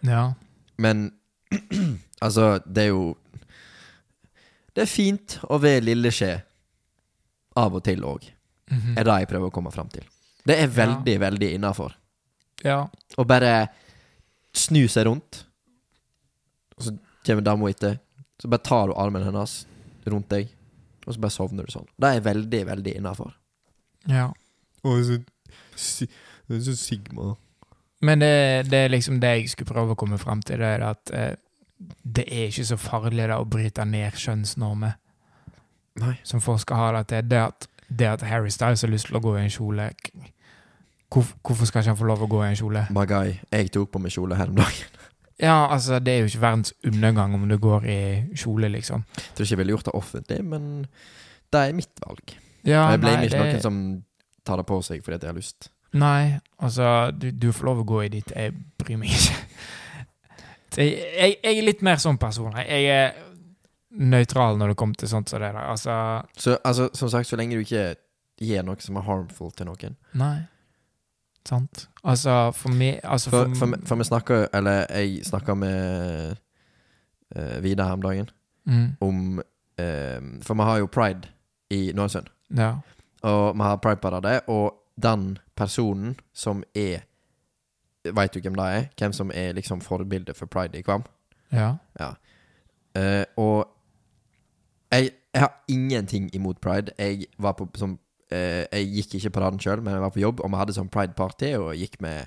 [0.05, 0.33] Ja.
[0.77, 1.11] Men
[2.25, 3.17] altså, det er jo
[4.75, 6.35] Det er fint å være lille skje
[7.59, 8.29] av og til òg,
[8.71, 8.93] Mhm.
[8.97, 10.05] er det jeg prøver å komme fram til.
[10.47, 11.91] Det er veldig, veldig innafor.
[12.63, 12.87] ja.
[13.17, 13.67] Å bare
[14.55, 15.41] snu seg rundt,
[16.77, 16.93] og så
[17.25, 17.99] kommer dama etter.
[18.39, 19.65] Så bare tar du armen hennes
[20.07, 20.47] rundt deg,
[21.05, 21.87] og så bare sovner du sånn.
[21.99, 23.33] Det er veldig, veldig innafor.
[24.07, 24.31] ja.
[24.83, 25.17] Og så,
[25.75, 27.35] så Sigma.
[28.01, 28.31] Men det,
[28.71, 31.35] det er liksom det jeg skulle prøve å komme frem til, det er at eh,
[32.03, 34.95] det er ikke så farlig da, å bryte ned kjønnsnormer,
[36.01, 36.15] Nei.
[36.25, 37.27] som forskere har det til.
[37.29, 40.29] Det at, det at Harry Styles har lyst til å gå i en kjole k-
[41.11, 42.85] Hvorfor skal ikke han få lov å gå i en kjole?
[42.95, 44.99] My guy, jeg tok på meg kjole her om dagen.
[45.41, 47.97] Ja, altså, det er jo ikke verdens undergang om du går i
[48.37, 49.03] kjole, liksom.
[49.17, 50.67] Jeg tror ikke jeg ville gjort det offentlig, men
[51.51, 52.33] det er mitt valg.
[52.63, 53.79] Ja, jeg blamer nei, ikke det- noen som
[54.47, 55.71] tar det på seg fordi at jeg har lyst.
[55.91, 58.31] Nei, altså, du, du får lov å gå i ditt.
[58.35, 59.39] Jeg bryr meg ikke.
[60.77, 62.53] Jeg, jeg, jeg er litt mer sånn person.
[62.63, 63.17] Jeg er
[63.91, 65.65] nøytral når det kommer til sånt som det der.
[65.67, 67.95] Altså, Så altså, som sagt, så lenge du ikke
[68.41, 69.97] gir noe som er harmful til noen.
[70.15, 70.37] nei.
[71.41, 71.87] Sant?
[72.05, 76.35] Altså, for meg altså For, for, for, for vi snakker Eller jeg snakka med
[77.33, 78.29] uh, Vidar her om dagen
[78.69, 81.31] mm, om uh, For vi har jo pride
[81.73, 82.29] i Nålesund.
[82.57, 82.75] Ja.
[83.21, 87.07] Og vi har prideparade, og den personen som er
[88.01, 88.85] Veit du hvem det er?
[88.97, 91.03] Hvem som er liksom forbildet for pride i Kvam?
[91.53, 91.75] Ja.
[92.97, 93.67] Eh, og
[94.91, 96.91] jeg, jeg har ingenting imot pride.
[96.97, 97.99] Jeg var på som,
[98.33, 98.37] uh,
[98.71, 100.89] Jeg gikk ikke på den sjøl, men jeg var på jobb, og vi hadde sånn
[100.89, 102.25] pride-party og gikk med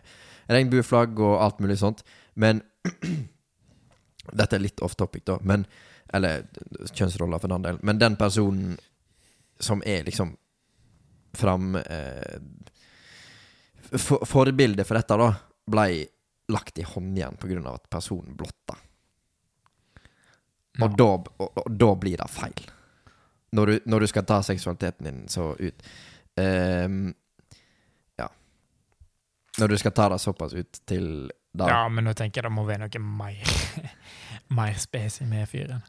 [0.48, 2.04] regnbueflagg og alt mulig sånt.
[2.34, 2.62] Men
[4.38, 5.66] Dette er litt off topic, da, men
[6.14, 6.46] Eller
[6.94, 7.78] kjønnsroller, for den del.
[7.82, 8.76] Men den personen
[9.60, 10.36] som er liksom
[11.34, 12.38] fram eh,
[13.98, 15.30] for, Forbildet for dette, da,
[15.66, 16.04] blei
[16.52, 18.76] lagt i håndjern av at personen blotta.
[20.82, 22.64] Og, da, og, og da blir det feil.
[23.54, 25.84] Når du, når du skal ta seksualiteten din så ut.
[26.40, 27.14] Ehm,
[28.18, 28.26] ja.
[29.58, 32.54] Når du skal ta det såpass ut til da ja, men nå tenker jeg det
[32.56, 33.52] må være noe mer
[34.58, 35.84] Mer spes med fyren.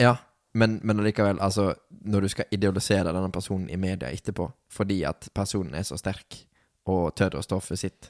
[0.00, 0.14] Ja,
[0.52, 5.28] men, men allikevel, altså Når du skal idealisere denne personen i media etterpå fordi at
[5.34, 6.46] personen er så sterk
[6.90, 8.08] og tør å stå for sitt,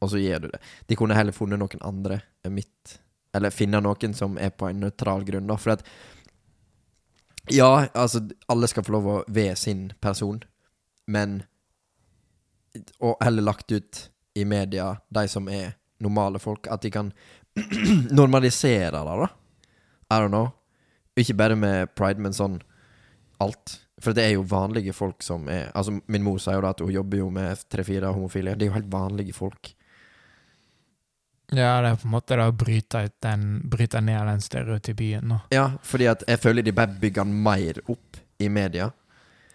[0.00, 2.98] og så gir du det De kunne heller funnet noen andre enn mitt
[3.34, 5.56] Eller finne noen som er på en nøytral grunn, da.
[5.56, 5.86] For at
[7.52, 10.42] Ja, altså, alle skal få lov å være sin person,
[11.06, 11.42] men
[12.98, 17.12] Og heller lagt ut i media, de som er normale folk, at de kan
[18.10, 19.28] normalisere det, da.
[20.10, 20.50] I don't know.
[21.16, 22.58] Ikke bare med pride, men sånn
[23.42, 23.78] alt.
[24.02, 26.82] For det er jo vanlige folk som er Altså, min mor sier jo da at
[26.82, 28.56] hun jobber jo med tre-fire homofile.
[28.58, 29.70] Det er jo helt vanlige folk.
[31.54, 35.26] Ja, det er på en måte da å bryte, ut den, bryte ned den stereotypien.
[35.28, 35.40] nå.
[35.54, 38.90] Ja, fordi at jeg føler de bare bygger den mer opp i media.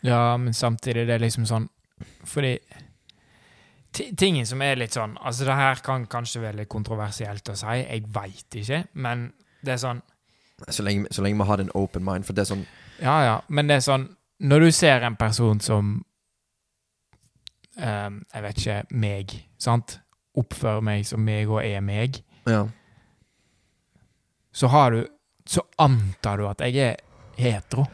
[0.06, 1.66] Ja, men samtidig det er liksom sånn
[2.24, 2.54] Fordi
[3.92, 7.74] Tingen som er litt sånn Altså, det her kan kanskje være litt kontroversielt å si,
[7.82, 9.26] jeg veit ikke, men
[9.60, 10.00] det er sånn
[10.68, 12.26] Så lenge, så lenge vi har en open mind.
[12.28, 12.66] For det er sånn
[13.02, 14.08] Ja, ja, men det er sånn
[14.40, 15.94] Når du ser en person som
[17.78, 20.00] um, Jeg vet ikke meg, sant?
[20.40, 22.66] Oppfører meg som meg og er meg, Ja.
[24.54, 25.06] så har du
[25.46, 26.96] Så antar du at jeg er
[27.40, 27.86] hetero.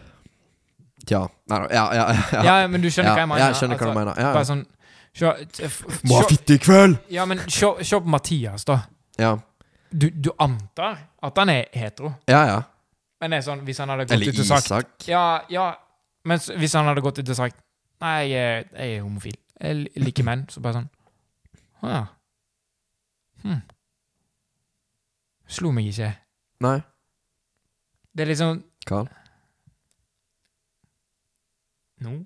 [1.10, 1.28] Ja.
[1.48, 2.44] Nei, da, ja, ja, ja.
[2.44, 3.42] Ja, men du skjønner hva jeg mener?
[3.44, 4.18] Ja, jeg skjønner hva du mener.
[4.20, 4.66] Ja, Bare sånn
[6.10, 6.98] Må ha fitte i kveld!
[7.14, 7.70] Ja, men se
[8.02, 8.82] på Mathias, da.
[9.22, 9.38] Ja.
[9.92, 12.14] Du, du antar at han er hetero.
[12.30, 12.62] Ja, ja.
[13.22, 15.08] Men det er sånn, hvis han hadde gått Eller ut og sagt Isak.
[15.10, 15.68] Ja, ja.
[16.26, 17.62] Men s- hvis han hadde gått ut og sagt
[18.02, 19.38] Nei, jeg er, jeg er homofil.
[19.62, 20.42] Jeg liker menn.
[20.52, 20.90] Så bare sånn
[21.82, 22.02] Å ja.
[23.46, 23.62] Hm.
[25.48, 26.10] Slo meg ikke.
[26.66, 26.80] Nei.
[28.16, 29.08] Det er liksom Carl.
[32.04, 32.18] Nå?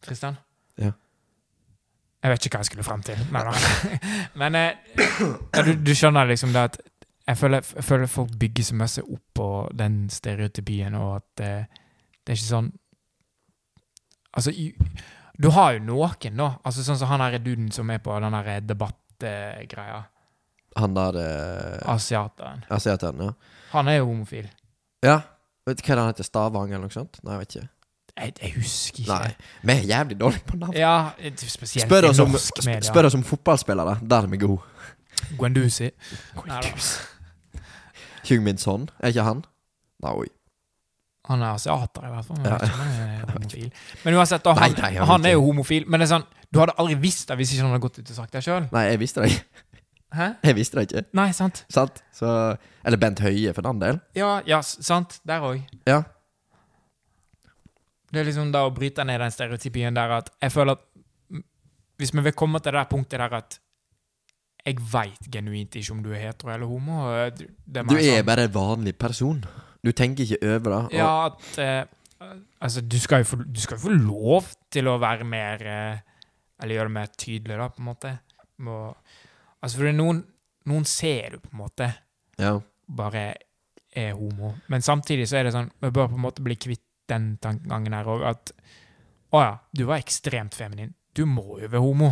[0.00, 0.36] Tristan?
[2.20, 3.20] Jeg vet ikke hva jeg skulle frem til.
[3.32, 3.48] Men,
[4.42, 4.98] men eh,
[5.56, 6.80] ja, du, du skjønner liksom det at
[7.30, 9.48] jeg føler, jeg føler folk bygger så mye opp på
[9.78, 11.82] den stereotypien, og at eh,
[12.20, 12.70] det er ikke sånn
[14.30, 14.52] Altså,
[15.42, 16.52] du har jo noen, da.
[16.62, 20.04] Altså Sånn som han her duden som er på den der debattgreia.
[20.78, 22.62] Han der eh, Asiateren.
[22.70, 23.32] Asiateren, ja.
[23.72, 24.46] Han er jo homofil.
[25.02, 25.16] Ja.
[25.66, 26.26] Vet du hva han heter?
[26.26, 27.18] Stavang eller noe sånt?
[27.24, 27.68] Nei, jeg vet ikke.
[28.16, 29.12] Jeg, jeg husker ikke.
[29.12, 29.30] Nei.
[29.62, 30.74] Vi er jævlig dårlige på navn.
[30.76, 32.80] Ja, spesielt Spør oss, om, norsk media.
[32.88, 33.98] spør oss om fotballspillere.
[34.10, 34.60] Der er vi gode.
[35.38, 35.90] Guendouzi.
[36.46, 36.74] Neida.
[38.28, 38.58] Hyungmin
[39.00, 39.44] Er ikke han?
[40.02, 40.26] Nei.
[41.30, 42.36] Han er asiater, i hvert fall.
[42.40, 43.32] Men Ja.
[43.32, 43.72] homofil.
[44.04, 45.84] Men uansett, da, han, Nei, nei, han han er jo homofil.
[45.86, 48.10] Men det er sånn, du hadde aldri visst det hvis ikke han hadde gått ut
[48.10, 48.68] og sagt det sjøl.
[48.72, 49.44] Nei, jeg visste det ikke.
[50.10, 50.26] Hæ?
[50.42, 51.04] Jeg visste det ikke.
[51.14, 51.64] Nei, sant?
[51.70, 52.00] Sant?
[52.16, 54.00] Så Eller Bent Høie, for den del.
[54.18, 55.20] Ja, ja, sant.
[55.28, 55.60] Der òg.
[55.86, 56.02] Ja.
[58.10, 60.86] Det er liksom da å bryte ned den stereotypien der at jeg føler at
[62.00, 63.58] Hvis vi vil komme til det der punktet der at
[64.66, 67.04] jeg veit genuint ikke om du er hetero eller homo
[67.36, 67.44] Du
[67.80, 69.44] er sånn- bare en vanlig person.
[69.84, 70.84] Du tenker ikke over det.
[70.84, 71.84] og- Ja, at eh,
[72.60, 75.98] Altså, du skal, jo få, du skal jo få lov til å være mer eh,
[76.62, 78.18] Eller gjøre det mer tydelig, da, på en måte.
[78.60, 78.94] Må,
[79.62, 80.24] altså, for noen
[80.66, 81.86] Noen ser du på en måte
[82.38, 82.60] ja.
[82.86, 83.34] bare
[83.96, 84.54] er homo.
[84.68, 87.96] Men samtidig så er det sånn Vi bør på en måte bli kvitt den tankegangen
[87.98, 88.52] her òg, at
[89.30, 90.94] Å ja, du var ekstremt feminin.
[91.14, 92.08] Du må jo være homo.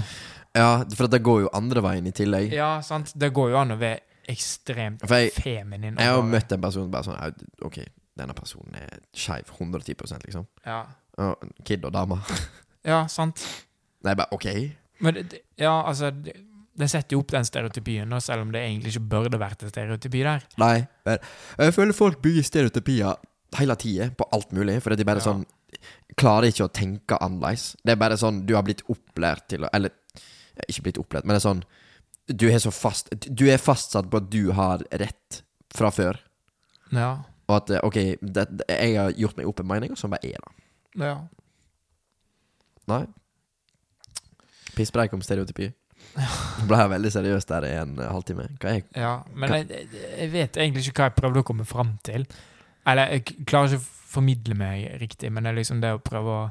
[0.55, 2.53] ja, for det går jo andre veien i tillegg.
[2.55, 3.11] Ja, sant?
[3.19, 5.97] Det går jo an å være ekstremt For jeg, feminin.
[5.99, 7.79] jeg har møtt en person bare sånn OK,
[8.19, 10.47] denne personen er skeiv 110% liksom.
[10.67, 10.83] Ja.
[11.19, 12.21] Og Kid og dame.
[12.93, 13.43] ja, sant.
[14.07, 14.47] Nei, bare OK.
[15.03, 16.37] Men det, ja, altså det,
[16.79, 20.23] det setter jo opp den stereotypien, selv om det egentlig ikke burde vært en stereotypi
[20.27, 20.45] der.
[20.63, 20.77] Nei.
[21.09, 23.17] Jeg føler folk bygger stereotypier
[23.57, 25.33] hele tida på alt mulig, fordi de bare Ja.
[25.33, 25.47] sånn
[26.17, 27.77] Klarer ikke å tenke annerledes.
[27.85, 29.91] Det er bare sånn du har blitt opplært til å Eller
[30.69, 31.63] ikke blitt opplært, men det er sånn
[32.37, 35.43] Du er så fast Du er fastsatt på at du har rett
[35.75, 36.19] fra før.
[36.91, 37.25] Ja.
[37.49, 40.25] Og at eh, OK, det, jeg har gjort meg opp en mening, og så bare
[40.25, 41.05] er det.
[41.05, 41.27] ja.
[42.89, 43.07] Nei.
[44.77, 45.71] Pisspreik om stereotypi.
[46.19, 48.47] Nå ble jeg veldig seriøs der i en halvtime.
[48.63, 49.13] Hva er ja.
[49.35, 52.27] Men jeg, jeg- jeg vet egentlig ikke hva jeg prøvde å komme fram til.
[52.89, 56.37] Eller jeg klarer ikke å formidle meg riktig, men det er liksom det å prøve
[56.39, 56.47] å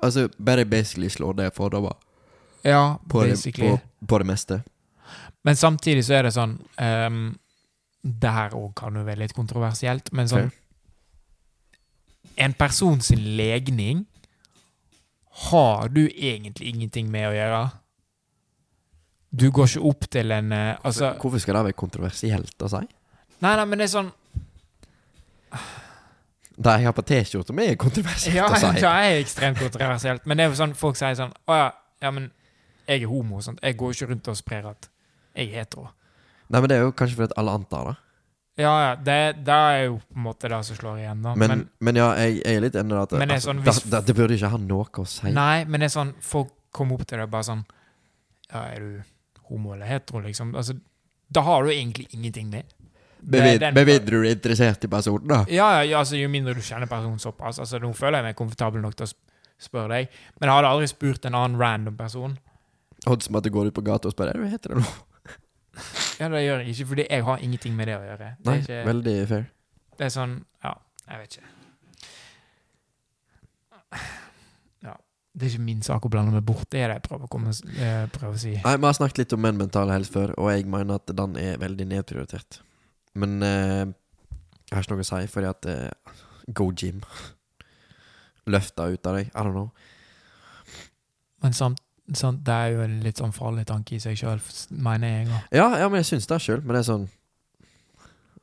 [0.00, 1.92] Altså, bare basically slå det fordommer
[2.64, 3.68] Ja, på, det- basically.
[3.68, 4.62] på, på det meste.
[5.44, 7.18] Men samtidig så er det sånn um,
[8.02, 10.56] Det her òg kan jo være litt kontroversielt, men sånn okay.
[12.40, 14.06] En person sin legning
[15.50, 17.60] har du egentlig ingenting med å gjøre.
[19.30, 22.80] Du går ikke opp til en eh, Altså Hvorfor skal det være kontroversielt å si?
[23.40, 24.10] Nei, nei, men det er sånn
[26.60, 28.66] Det jeg har på T-skjorta mi, er kontroversielt Ja, å si.
[28.66, 30.26] Ja, det er ekstremt kontroversielt.
[30.28, 31.70] Men det er jo sånn folk sier sånn Å ja,
[32.04, 32.26] ja, men
[32.90, 33.40] jeg er homo.
[33.44, 33.60] Sant?
[33.64, 34.88] Jeg går ikke rundt og sprer at
[35.38, 35.86] jeg er hetero.
[36.50, 37.96] Nei, men det er jo kanskje fordi alle antar det.
[38.60, 39.16] Ja, ja, det,
[39.46, 41.32] det er jo på en måte det som slår igjen, da.
[41.38, 43.84] Men, Men, men, ja, jeg, jeg er litt enig i at det altså, sånn, hvis-
[43.94, 45.30] det, det burde ikke ha noe å si.
[45.32, 47.62] Nei, men det er sånn Folk kommer opp til deg bare sånn
[48.50, 50.52] Ja, er du homo eller hetero, liksom?
[50.58, 50.76] Altså,
[51.30, 52.66] da har du egentlig ingenting med.
[53.32, 55.44] Er den- med du er interessert i personen, da.
[55.48, 57.58] Ja, ja, altså, jo mindre du kjenner personen såpass.
[57.58, 59.12] Altså, Nå føler jeg meg komfortabel nok til å
[59.60, 60.08] spørre deg.
[60.40, 62.38] Men jeg hadde aldri spurt en annen random person.
[63.06, 64.84] Odds som at du går ut på gata og spør du heter det nå.
[66.20, 68.26] Ja, det gjør jeg ikke, fordi jeg har ingenting med det å gjøre.
[68.36, 69.46] Det Nei, ikke, veldig fair.
[69.96, 70.34] det er sånn
[70.64, 70.74] Ja,
[71.08, 71.48] jeg vet ikke.
[74.84, 74.96] Ja.
[75.32, 76.66] Det er ikke min sak å blande meg bort.
[76.68, 77.54] Det er det jeg prøver komme,
[78.12, 78.52] prøver å si.
[78.64, 81.36] Nei, Vi har snakket litt om menn mental helse før, og jeg mener at den
[81.40, 82.60] er veldig nedprioritert.
[83.18, 83.84] Men eh,
[84.70, 86.18] jeg har ikke noe å si, fordi at eh,
[86.54, 87.02] Go gym.
[88.50, 89.30] Løfta ut av deg.
[89.30, 89.70] I don't know.
[91.40, 91.80] Men samt,
[92.12, 95.30] samt, det er jo en litt sånn farlig tanke i seg sjøl, mener jeg.
[95.30, 95.40] Da.
[95.56, 97.08] Ja, ja, men jeg syns det sjøl, men det er sånn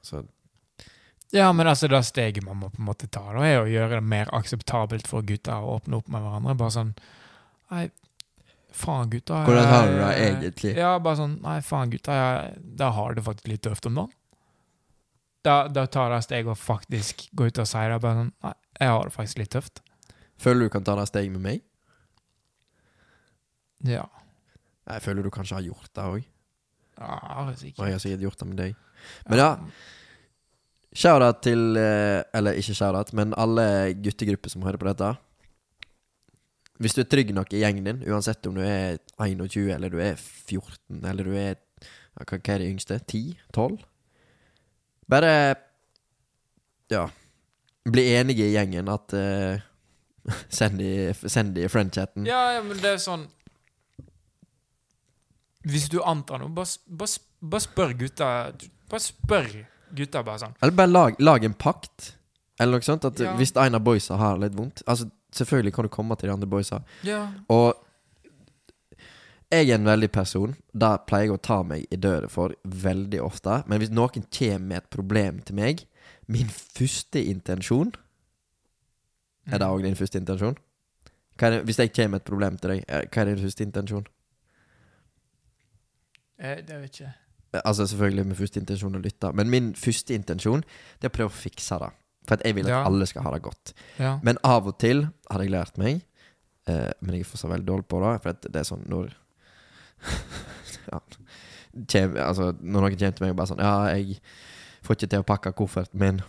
[0.08, 0.24] så,
[1.36, 4.00] Ja, men altså, det steget man må på en måte ta, da, er å gjøre
[4.00, 6.58] det mer akseptabelt for gutter å åpne opp med hverandre.
[6.60, 6.94] Bare sånn
[7.68, 7.90] Nei,
[8.72, 9.42] faen, gutta.
[9.44, 10.72] Hvordan har du det egentlig?
[10.80, 14.17] Ja, bare sånn Nei, faen, gutta, jeg, da har det faktisk litt tøft om dagen.
[15.48, 18.00] Da, da tar det steg og faktisk gå ut og sier det.
[18.04, 19.84] Bare sånn Nei, jeg har det faktisk litt tøft.
[20.42, 21.62] Føler du kan ta det steget med meg?
[23.88, 24.06] Ja.
[24.88, 26.26] Jeg føler du kanskje har gjort det òg.
[26.98, 27.80] Ja, er sikkert.
[27.80, 28.76] Og jeg har sikkert gjort det med deg.
[29.30, 29.50] Men ja,
[30.98, 35.12] shout-out til eh, Eller ikke shout-out, men alle guttegrupper som hører på dette.
[36.82, 40.02] Hvis du er trygg nok i gjengen din, uansett om du er 21 eller du
[40.02, 41.56] er 14 eller du er
[42.18, 42.98] hva er det yngste?
[43.06, 43.38] 10?
[43.54, 43.78] 12?
[45.10, 45.32] Bare
[46.92, 47.08] Ja.
[47.88, 49.60] Bli enige i gjengen at uh,
[50.60, 52.26] Send de, send de i friend-chatten.
[52.28, 53.28] Ja, ja, men det er sånn
[55.68, 58.30] Hvis du antar noe, bare, bare, bare spør gutta
[58.92, 59.50] Bare spør
[59.98, 60.56] gutta, bare sånn.
[60.62, 62.14] Eller bare lag, lag en pakt.
[62.60, 63.06] Eller noe sånt.
[63.08, 63.34] At Ja.
[63.40, 66.48] Hvis en av boysa har litt vondt Altså selvfølgelig kan du komme til de andre
[66.50, 66.82] boysa.
[67.08, 67.22] Ja.
[67.52, 67.76] Og
[69.52, 73.22] jeg er en veldig person Det pleier jeg å ta meg i døra for veldig
[73.24, 73.64] ofte.
[73.68, 75.86] Men hvis noen kommer med et problem til meg
[76.28, 77.94] Min første intensjon
[79.48, 80.58] Er det òg din første intensjon?
[81.40, 84.06] Det, hvis jeg kommer med et problem til deg, eh, hva er din første intensjon?
[86.40, 87.14] Eh, det vet jeg ikke.
[87.54, 90.64] Eh, Altså selvfølgelig med første intensjon å lytte, men min første intensjon
[91.00, 91.92] Det er å prøve å fikse det.
[92.28, 92.84] For jeg vil at Ja.
[92.86, 93.74] alle skal ha det godt.
[94.00, 94.20] Ja.
[94.24, 96.02] Men av og til har jeg lært meg
[96.68, 98.22] eh, Men jeg er fortsatt veldig dårlig på det.
[98.22, 99.14] For det er sånn når
[100.92, 101.00] ja,
[101.88, 104.20] kjem, altså, Når noen kommer til meg og bare sånn Ja, jeg
[104.86, 106.22] får ikke til å pakke kofferten min.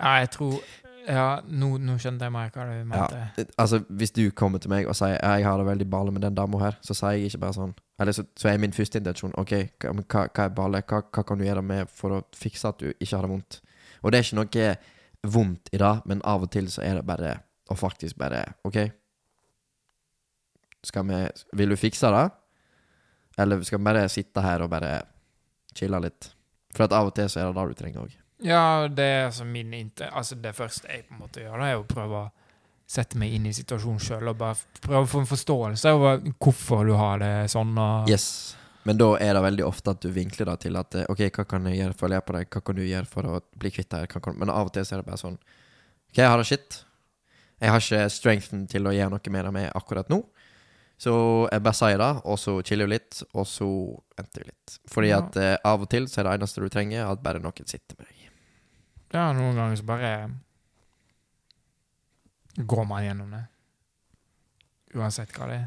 [0.00, 0.58] ja, jeg tror
[1.06, 3.18] Ja, nå, nå skjønte jeg mer hva du mente.
[3.38, 6.24] Ja, altså Hvis du kommer til meg og sier jeg har det veldig balle med
[6.26, 8.98] den dama her, så sier jeg ikke bare sånn Eller så, så er min første
[9.02, 9.52] intensjon Ok,
[9.84, 9.94] hva,
[10.26, 10.82] hva er balle?
[10.82, 13.60] Hva, hva kan du gjøre med for å fikse at du ikke har det vondt?
[14.02, 14.76] Og det er ikke noe
[15.26, 17.36] vondt i det, men av og til så er det bare
[17.70, 18.76] Og faktisk bare Ok,
[20.86, 21.22] skal vi
[21.60, 22.26] Vil du fikse det?
[23.38, 24.94] Eller skal vi bare sitte her og bare
[25.76, 26.30] chille litt?
[26.76, 28.16] For at av og til så er det det du trenger òg.
[28.44, 30.10] Ja, det er altså min inte...
[30.12, 32.26] Altså, det første jeg på en måte gjør, det er å prøve å
[32.86, 36.86] sette meg inn i situasjonen sjøl og bare prøve å få en forståelse over hvorfor
[36.86, 37.72] du har det sånn.
[37.74, 38.56] Og, Yes.
[38.86, 41.44] Men da er det veldig ofte at du vinkler det til at eh, OK, hva
[41.48, 42.50] kan jeg gjøre for å le på deg?
[42.52, 44.04] Hva kan du gjøre for å bli kvitt det?
[44.04, 44.36] her?
[44.38, 46.76] Men av og til så er det bare sånn OK, jeg har det shit.
[47.58, 50.20] Jeg har ikke strengthen til å gjøre noe med det med akkurat nå.
[50.98, 51.12] Så
[51.52, 53.66] jeg bare sier det, og så chiller vi litt, og så
[54.16, 54.78] venter vi litt.
[54.88, 55.18] Fordi Ja.
[55.18, 57.96] at eh, av og til så er det eneste du trenger, at bare noen sitter
[57.98, 58.30] med deg.
[59.12, 60.12] ja, noen ganger så bare
[62.56, 63.42] går man gjennom det.
[64.96, 65.66] Uansett hva det er.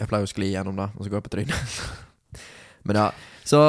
[0.00, 1.74] Jeg pleier å skli gjennom det, og så går jeg på trynet.
[2.88, 3.06] Men ja,
[3.46, 3.60] så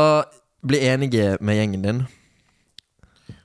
[0.65, 2.03] bli enige med gjengen din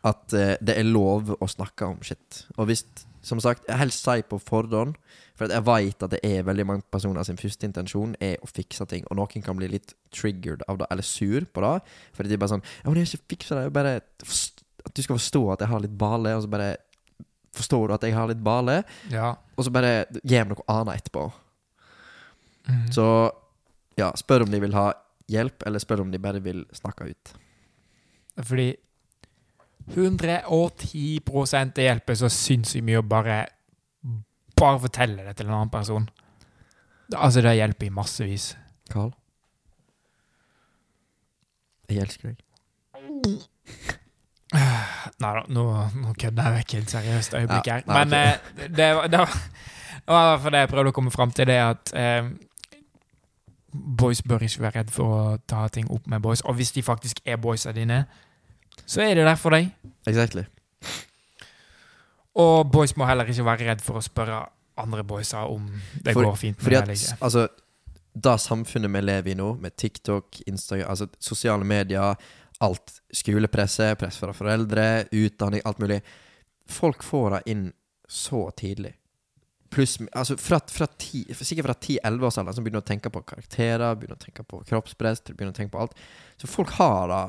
[0.06, 2.44] at eh, det er lov å snakke om shit.
[2.56, 2.84] Og hvis,
[3.28, 4.96] som sagt, jeg helst si på forhånd,
[5.38, 8.86] for jeg vet at det er veldig mange personer sin første intensjon er å fikse
[8.90, 11.74] ting, og noen kan bli litt triggered av det, eller sur på det,
[12.16, 13.92] fordi de er bare sånn Ja, men jeg har ikke fiksa det, bare
[14.88, 16.70] At du skal forstå at jeg har litt bale, og så bare
[17.58, 18.80] forstår du at jeg har litt bale,
[19.10, 19.34] Ja.
[19.56, 21.24] og så bare gir meg noe annet etterpå.
[22.68, 22.84] Mm.
[22.94, 23.06] Så
[23.98, 24.92] ja, spør om de vil ha
[25.28, 27.32] hjelp, eller spør om de bare vil snakke ut.
[28.46, 28.68] Fordi
[29.94, 33.38] 110 det hjelper så sinnssykt mye å bare
[34.58, 36.08] bare fortelle det til en annen person.
[37.14, 38.48] Altså, det hjelper i massevis.
[38.90, 39.12] Carl?
[41.88, 42.42] Jeg elsker deg.
[44.52, 45.62] Nei da, nå,
[46.02, 47.82] nå kødder jeg vekk et seriøst øyeblikk Ja, her.
[47.86, 48.64] nei, Men okay.
[48.64, 49.32] eh, det, var- det var
[50.08, 52.28] det var fall det jeg prøvde å komme fram til, det at eh,
[53.98, 56.40] boys bør ikke være redd for å ta ting opp med boys.
[56.48, 58.06] Og hvis de faktisk er boysa dine,
[58.86, 59.70] så er det der for deg.
[60.06, 60.44] Exactly.
[62.38, 64.42] Og boys må heller ikke være redd for å spørre
[64.78, 65.64] andre boyser om
[66.04, 67.48] det For- går fint Fordi at, altså
[68.14, 72.14] Det samfunnet vi lever i nå, med TikTok, Instagram, altså sosiale medier,
[72.60, 76.00] alt skolepresse, press fra foreldre, utdanning, alt mulig
[76.68, 77.72] Folk får det inn
[78.08, 78.94] så tidlig.
[79.70, 83.22] Pluss altså fra, fra ti, Sikkert fra 10-11 års alder Som begynner å tenke på
[83.22, 85.94] karakterer, begynner å tenke på kroppspress, begynner å tenke på alt.
[86.40, 87.22] Så folk har det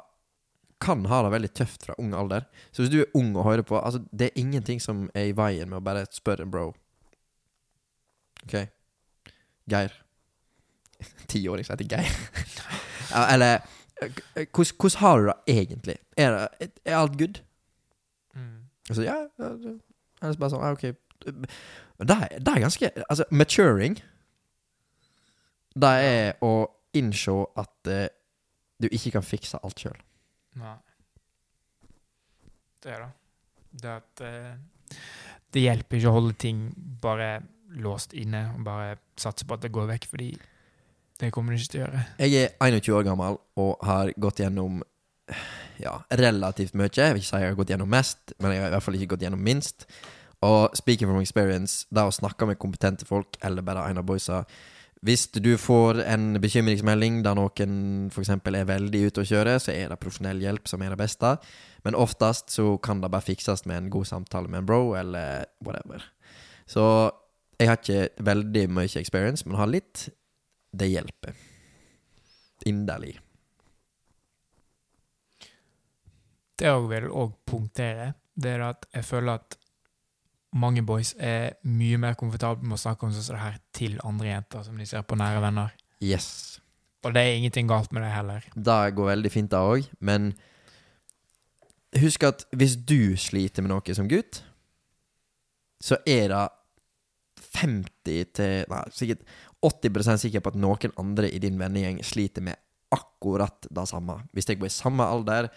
[0.80, 2.46] kan ha det veldig tøft fra ung alder.
[2.72, 5.36] Så hvis du er ung og hører på altså Det er ingenting som er i
[5.36, 6.70] veien med å bare spørre en bro.
[8.46, 8.56] OK?
[9.70, 9.98] Geir.
[11.32, 12.16] Tiåring som heter Geir.
[13.34, 13.60] Eller
[14.56, 15.98] hvordan har du det egentlig?
[16.18, 17.42] Er, det, er alt good?
[18.36, 18.70] Mm.
[18.90, 20.34] Altså, ja, ja, ja.
[20.40, 20.92] Bare sånn, ok
[22.00, 23.98] det er, det er ganske Altså, maturing
[25.76, 26.54] Det er å
[26.98, 28.06] innse at uh,
[28.82, 29.98] du ikke kan fikse alt sjøl.
[30.60, 30.76] Nei.
[32.80, 33.10] Det er det.
[33.82, 35.00] Det at eh,
[35.54, 36.62] Det hjelper ikke å holde ting
[37.02, 37.40] bare
[37.80, 40.30] låst inne og bare satse på at det går vekk, fordi
[41.20, 42.04] det kommer det ikke til å gjøre.
[42.24, 44.80] Jeg er 21 år gammel og har gått gjennom
[45.80, 46.92] ja, relativt mye.
[46.94, 48.98] Jeg vil ikke si jeg har gått gjennom mest, men jeg har i hvert fall
[48.98, 49.86] ikke gått gjennom minst.
[50.46, 54.46] Og speaking from experience, det å snakke med kompetente folk, eller bare en av boysa
[55.00, 57.76] Hvis du får en bekymringsmelding der noen
[58.12, 58.34] f.eks.
[58.36, 61.38] er veldig ute å kjøre, så er det profesjonell hjelp som er det beste.
[61.88, 65.48] Men oftest så kan det bare fikses med en god samtale med en bro, eller
[65.64, 66.04] whatever.
[66.68, 66.84] Så
[67.60, 70.10] jeg har ikke veldig mye experience, men har litt.
[70.76, 71.40] Det hjelper.
[72.68, 73.16] Inderlig.
[76.60, 79.59] Det jeg vil òg punktere, det er at jeg føler at
[80.58, 84.64] mange boys er mye mer komfortable med å snakke om sånn her til andre jenter
[84.66, 85.74] som de ser på nære venner.
[86.02, 86.60] Yes.
[87.06, 88.46] Og det er ingenting galt med det heller.
[88.56, 90.34] Det går veldig fint, det òg, men
[92.00, 94.42] husk at hvis du sliter med noe som gutt,
[95.80, 96.48] så er det
[97.56, 99.24] 50 til Nei, sikkert
[99.66, 102.60] 80% sikker på at noen andre i din vennegjeng sliter med
[102.94, 104.20] akkurat det samme.
[104.34, 105.50] Hvis jeg går i samme alder,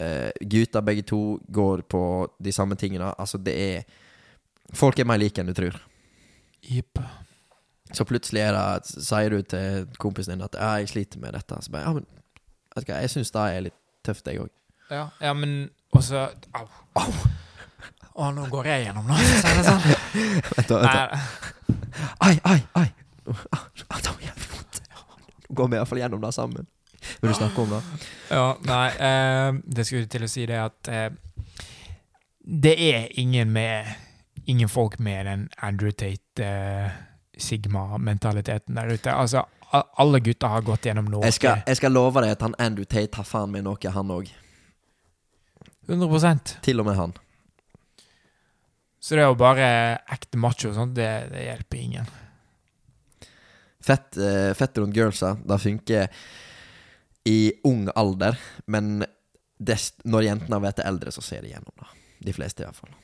[0.00, 2.02] uh, gutta begge to går på
[2.42, 3.84] de samme tingene Altså, det er
[4.72, 5.76] Folk er mer like enn du tror.
[6.64, 6.98] Jepp.
[7.94, 11.62] Så plutselig er det, sier du til kompisen din at 'jeg sliter med dette'.
[11.62, 12.06] Så bare, ja, men
[12.74, 14.50] vet du hva, jeg syns det er litt tøft, jeg òg.
[14.90, 16.66] Ja, ja, men også Au.
[16.94, 17.12] Au!
[18.14, 19.16] Å, nå går jeg gjennom nå.
[19.16, 19.80] Så er det sånn.
[20.56, 20.92] Vent, da, vent.
[20.92, 21.18] da.
[22.20, 22.88] Ai, ai, ai!
[23.24, 24.80] Det var jævlig vondt.
[25.48, 26.66] Nå går vi iallfall gjennom det sammen.
[27.20, 27.82] Vil du snakke om det?
[28.30, 31.10] ja, nei eh, det skulle til å si det at eh,
[32.44, 33.90] det er ingen med
[34.44, 36.90] Ingen folk med den Andrew Tate eh,
[37.36, 39.12] Sigma-mentaliteten der ute.
[39.12, 41.24] Altså, alle gutter har gått gjennom noe.
[41.26, 44.12] Jeg skal, jeg skal love deg at han Andrew Tate har faen meg noe, han
[44.14, 44.30] òg.
[45.88, 47.14] 100% Til og med han.
[49.04, 49.66] Så det å bare
[50.14, 52.06] ekte macho og sånt, det, det hjelper ingen.
[53.84, 55.34] Fett, uh, fett rundt girlsa.
[55.44, 56.08] Det funker
[57.28, 57.38] i
[57.68, 59.04] ung alder, men
[60.04, 61.90] når jentene har blitt eldre, så ser de gjennom det.
[62.24, 62.96] De fleste, i hvert fall.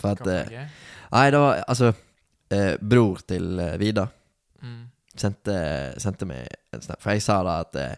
[0.00, 0.68] For at eh,
[1.12, 1.92] Nei, det var altså
[2.50, 4.08] eh, Bror til eh, Vida
[4.62, 4.88] Mm.
[5.14, 5.54] sendte,
[6.02, 6.98] sendte meg en snap.
[7.02, 7.94] For jeg sa da at eh,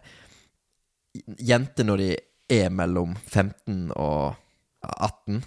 [1.41, 2.09] jenter når de
[2.51, 4.35] er mellom 15 og
[4.83, 5.41] 18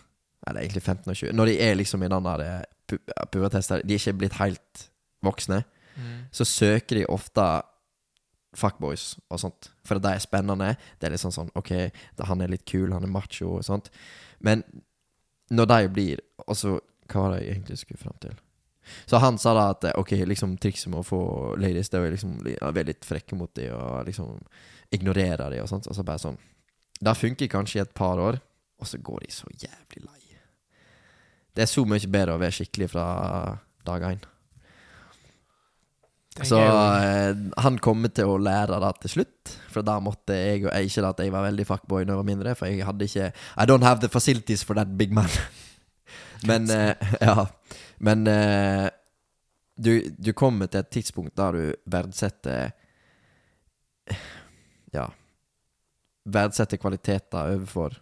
[0.46, 2.98] Eller egentlig 15 og 20 Når de er liksom i den der eh, pu
[3.32, 4.88] pubertester, de er ikke blitt helt
[5.24, 5.62] voksne,
[5.96, 6.24] Mm.
[6.34, 7.42] så søker de ofte
[8.58, 9.68] fuckboys og sånt.
[9.86, 10.72] For det er spennende.
[10.98, 11.70] Det er litt sånn sånn OK,
[12.26, 13.90] han er litt kul, han er macho og sånt.
[14.42, 14.64] Men
[15.54, 16.78] når de blir Og så
[17.10, 18.34] Hva var det jeg egentlig skulle fram til?
[19.08, 21.20] Så han sa da at eh, ok, liksom trikset med å få
[21.60, 24.42] ladies Det er å liksom være litt frekke mot dem og liksom
[24.94, 25.88] ignorere dem og sånt.
[25.88, 26.36] Og så bare sånn
[27.00, 28.38] Det funker kanskje i et par år,
[28.80, 30.20] og så går de så jævlig lei.
[31.54, 33.06] Det er så mye bedre å være skikkelig fra
[33.86, 34.22] dag én.
[36.42, 39.52] Så eh, han kommer til å lære det til slutt.
[39.70, 42.26] For da måtte jeg og jeg Ikke at jeg var veldig fuckboy da jeg var
[42.26, 45.30] mindre, for jeg hadde ikke I don't have the facilities for that big man.
[46.48, 47.46] Men eh, Ja.
[48.02, 48.88] Men eh,
[49.78, 52.74] du, du kommer til et tidspunkt der du verdsetter
[54.94, 55.06] Ja.
[56.24, 58.00] Verdsetter kvaliteter overfor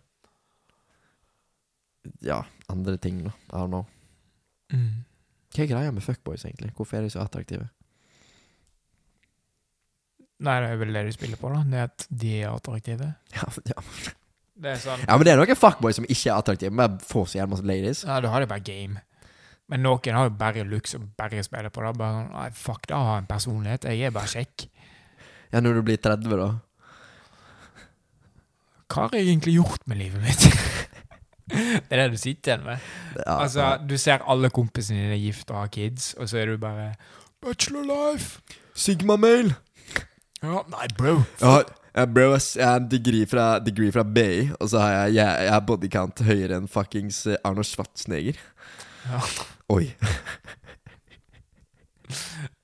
[2.24, 2.42] Ja,
[2.72, 3.36] andre ting, da.
[3.52, 3.84] I don't know.
[4.72, 5.04] Mm.
[5.52, 6.72] Hva er greia med fuckboys, egentlig?
[6.74, 7.68] Hvorfor er de så attraktive?
[10.42, 11.62] Nei, det er vel det du spiller på, da.
[11.70, 13.12] Det er at de er attraktive.
[13.36, 13.86] Ja, ja.
[14.62, 16.74] Det er sånn Ja, men det er noen fuckboys som ikke er attraktive.
[16.76, 18.02] men får så jævlig masse ladies.
[18.06, 19.00] Ja, du har det bare game.
[19.72, 21.94] Men noen har jo bare looks og bare spiller på det.
[21.98, 23.88] Bare sånn, Nei, fuck, da har en personlighet.
[23.88, 24.66] Jeg er bare kjekk.
[25.52, 26.50] Ja, når du blir 30, da.
[28.92, 30.46] Hva har jeg egentlig gjort med livet mitt?
[31.88, 32.86] det er det du sitter igjen med.
[33.16, 36.60] Ja, altså, du ser alle kompisene dine gift og har kids, og så er du
[36.60, 36.92] bare
[37.42, 38.42] Bachelor life!
[38.78, 39.54] Sigma-mail!
[40.42, 41.16] Ja, nei, bro.
[41.38, 41.64] For...
[41.94, 45.46] ja, bro, jeg har en degree fra, degree fra BI, og så har jeg, jeg,
[45.50, 48.40] jeg bodycount høyere enn fuckings eh, Arnold Schwarzenegger.
[49.08, 49.20] Ja.
[49.76, 49.84] Oi.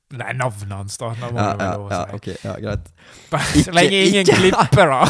[0.09, 1.11] Det er navnet hans, da.
[1.21, 1.29] Ja,
[1.61, 2.87] ja, ja, ok, ja, greit.
[3.33, 5.03] Bare Så lenge ingen ikke- klipper, da.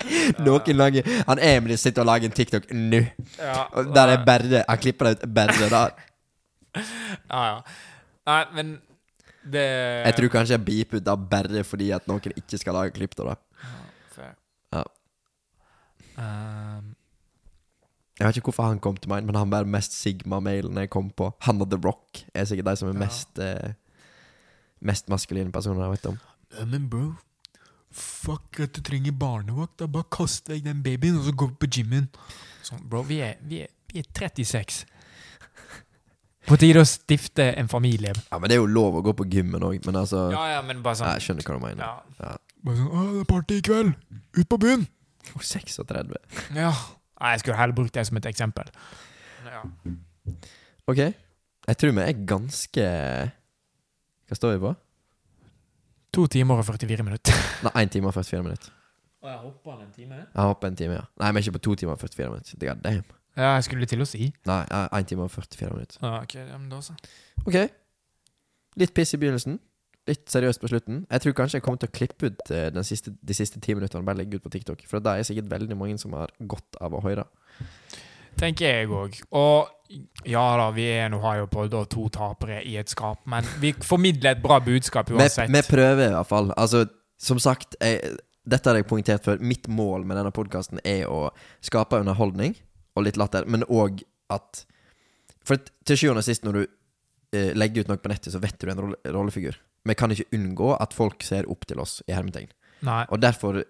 [0.46, 3.00] Noen lager Han Emil sitter og lager en TikTok nå.
[3.38, 3.62] Ja,
[3.94, 5.96] Der er bare Han klipper det ut bare der.
[7.30, 7.60] Ja, ja.
[8.26, 8.74] Nei, men
[9.46, 12.92] det Jeg tror kanskje jeg beeper ut det bare fordi at noen ikke skal lage
[12.98, 13.36] klipp av det.
[14.74, 14.82] Ja.
[16.18, 16.92] Um,
[18.18, 21.10] Jeg vet ikke hvorfor han kom til meg, men han var mest Sigma-mailen jeg kom
[21.12, 21.30] på.
[21.44, 22.98] Han og The Rock er sikkert de som er Ja.
[23.06, 23.72] mest eh,
[24.80, 26.18] Mest maskuline personer jeg vet om.
[26.58, 27.14] Ja, men bro,
[27.96, 29.76] fuck at du trenger barnevakt.
[29.80, 32.08] Da bare kast vekk den babyen, og så gå på gymmen.
[32.66, 34.84] Sånn, bro, vi er, vi, er, vi er 36.
[36.46, 38.12] På tide å stifte en familie.
[38.30, 40.60] Ja, Men det er jo lov å gå på gymmen òg, men altså Ja, ja,
[40.62, 41.82] men bare sånn Jeg skjønner hva du mener.
[41.82, 42.20] ja.
[42.20, 42.36] Ja.
[42.66, 43.90] Bare sånn 'Å, det er party i kveld!
[44.38, 44.86] Ut på byen!'
[45.26, 46.14] For 36.
[46.54, 46.70] Ja.
[47.18, 48.70] Nei, jeg skulle heller brukt det som et eksempel.
[49.42, 49.62] Ja.
[50.86, 51.00] Ok.
[51.66, 52.86] Jeg tror vi er ganske
[54.26, 54.74] Hva står vi på?
[56.16, 57.36] To timer og 44 minutter.
[57.66, 58.70] Nei, én time og 44 minutter.
[59.20, 60.14] Og jeg hopper en time?
[60.16, 61.04] Jeg hopper en time, ja.
[61.20, 62.60] Nei, er ikke på to timer og 44 minutter.
[62.62, 63.10] God damn.
[63.36, 64.30] Ja, jeg skulle til å si.
[64.48, 64.62] Nei,
[64.96, 65.98] én time og 44 minutter.
[66.00, 66.96] Ja, ok, ja, men da så.
[67.44, 67.58] Ok.
[68.80, 69.58] Litt piss i begynnelsen.
[70.08, 71.02] Litt seriøst på slutten.
[71.10, 73.76] Jeg tror kanskje jeg kommer til å klippe ut eh, den siste, de siste ti
[73.76, 74.86] minuttene og bare legge ut på TikTok.
[74.88, 77.26] For det er sikkert veldig mange som har godt av å høre.
[78.36, 79.16] Tenker jeg òg.
[79.36, 79.72] Og
[80.26, 84.34] ja da, vi er en jo og to tapere i et skap, men vi formidler
[84.34, 85.50] et bra budskap Vi, uansett.
[85.52, 86.50] vi prøver i hvert fall.
[86.56, 86.86] Altså,
[87.18, 91.28] som sagt, jeg, dette har jeg poengtert før, mitt mål med denne podkasten er å
[91.64, 92.56] skape underholdning
[92.96, 94.02] og litt latter, men òg
[94.32, 94.64] at
[95.46, 96.62] For til sjuende og sist, når du
[97.38, 99.54] eh, legger ut noe på nettet, så vet du en rolle, rollefigur.
[99.86, 102.48] Vi kan ikke unngå at folk ser opp til oss, i hermetegn.
[103.14, 103.60] Og derfor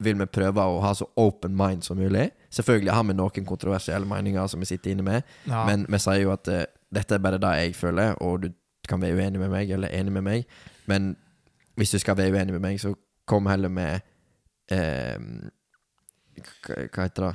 [0.00, 2.30] vil vi prøve å ha så open mind som mulig.
[2.50, 5.66] Selvfølgelig har vi noen kontroversielle meninger som vi sitter inne med, Ja.
[5.66, 6.64] men vi sier jo at uh,
[6.94, 8.48] dette er bare det jeg føler, og du
[8.88, 10.46] kan være uenig med meg eller enig med meg.
[10.86, 11.16] Men
[11.76, 12.94] hvis du skal være uenig med meg, så
[13.28, 14.00] kom heller med
[14.72, 15.18] eh,
[16.64, 17.34] hva, heter det?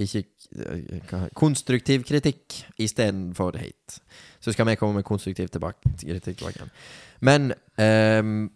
[0.00, 0.22] Ikke
[0.56, 4.00] eh, hva, Konstruktiv kritikk istedenfor hate.
[4.40, 6.72] Så skal vi komme med konstruktiv tilbake, kritikk tilbake igjen.
[7.20, 8.48] Men ehm,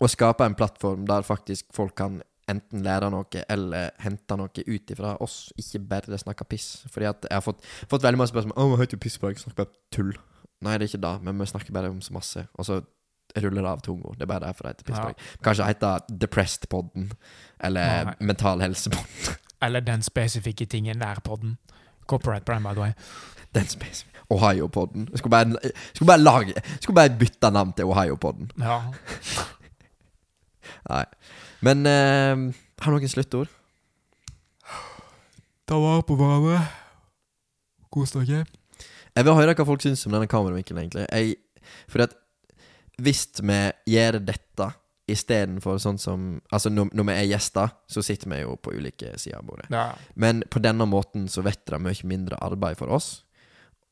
[0.00, 2.20] å skape en plattform der faktisk folk kan
[2.50, 6.84] enten lære noe eller hente noe ut ifra oss, ikke bare snakke piss.
[6.92, 9.64] Fordi at jeg har fått, fått veldig mye spørsmål Å, vi piss på deg snakker
[9.64, 10.12] bare tull.
[10.64, 12.46] Nei, det er ikke det, men vi snakker bare om så masse.
[12.56, 12.80] Og så
[13.36, 14.14] ruller det av tunga.
[14.16, 15.24] Det er bare derfor det heter Pisspreik.
[15.44, 15.92] Kanskje hete
[16.22, 17.10] Depressed-podden,
[17.68, 18.14] eller Nei.
[18.32, 19.36] Mental helse-podden.
[19.64, 21.54] Eller den spesifikke tingen der podden.
[22.06, 22.92] Corporate Prime, by the way.
[23.54, 24.20] Den spesifikke.
[24.30, 25.08] Ohio-podden.
[25.16, 28.50] Skulle bare, skulle bare lage Skulle bare bytte navn til Ohio-podden.
[28.60, 28.80] Ja.
[30.92, 31.04] Nei.
[31.66, 33.50] Men eh, har du noen sluttord?
[35.66, 36.60] Ta vare på hverandre.
[37.90, 38.44] Kos dere.
[39.16, 41.06] Jeg vil høre hva folk syns om denne kameravinkelen, egentlig.
[41.10, 42.18] Jeg, fordi at
[43.02, 43.60] hvis vi
[43.92, 44.68] gjør dette
[45.10, 49.14] istedenfor sånn som Altså, når, når vi er gjester, så sitter vi jo på ulike
[49.20, 49.68] sider av bordet.
[49.72, 49.88] Ja.
[50.14, 53.10] Men på denne måten så vet det mye mindre arbeid for oss.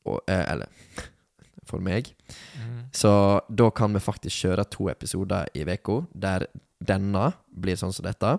[0.05, 0.71] Og, eh, eller
[1.69, 2.11] for meg.
[2.59, 2.87] Mm.
[2.93, 3.11] Så
[3.49, 6.47] da kan vi faktisk kjøre to episoder i uka, der
[6.87, 8.35] denne blir sånn som dette.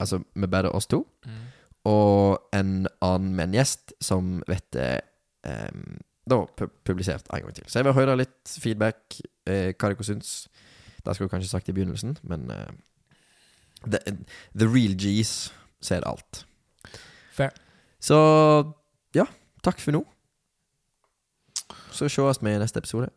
[0.00, 1.02] Altså med bare oss to.
[1.26, 1.44] Mm.
[1.90, 2.72] Og en
[3.02, 4.90] annen med en gjest som vet det
[5.48, 5.98] em,
[6.28, 7.64] Da pu- publisert en gang til.
[7.66, 10.48] Så jeg vil høre litt feedback, eh, hva dere syns.
[11.00, 12.68] Det skulle jeg kanskje sagt i begynnelsen, men eh,
[13.88, 13.98] the,
[14.54, 15.50] the real G's
[15.80, 16.42] ser alt.
[17.32, 17.50] Fair.
[18.00, 18.18] Så
[19.16, 19.24] ja,
[19.64, 20.02] takk for nå.
[21.96, 23.08] Så sees vi i neste episode.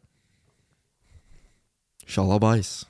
[2.07, 2.85] Shalabais.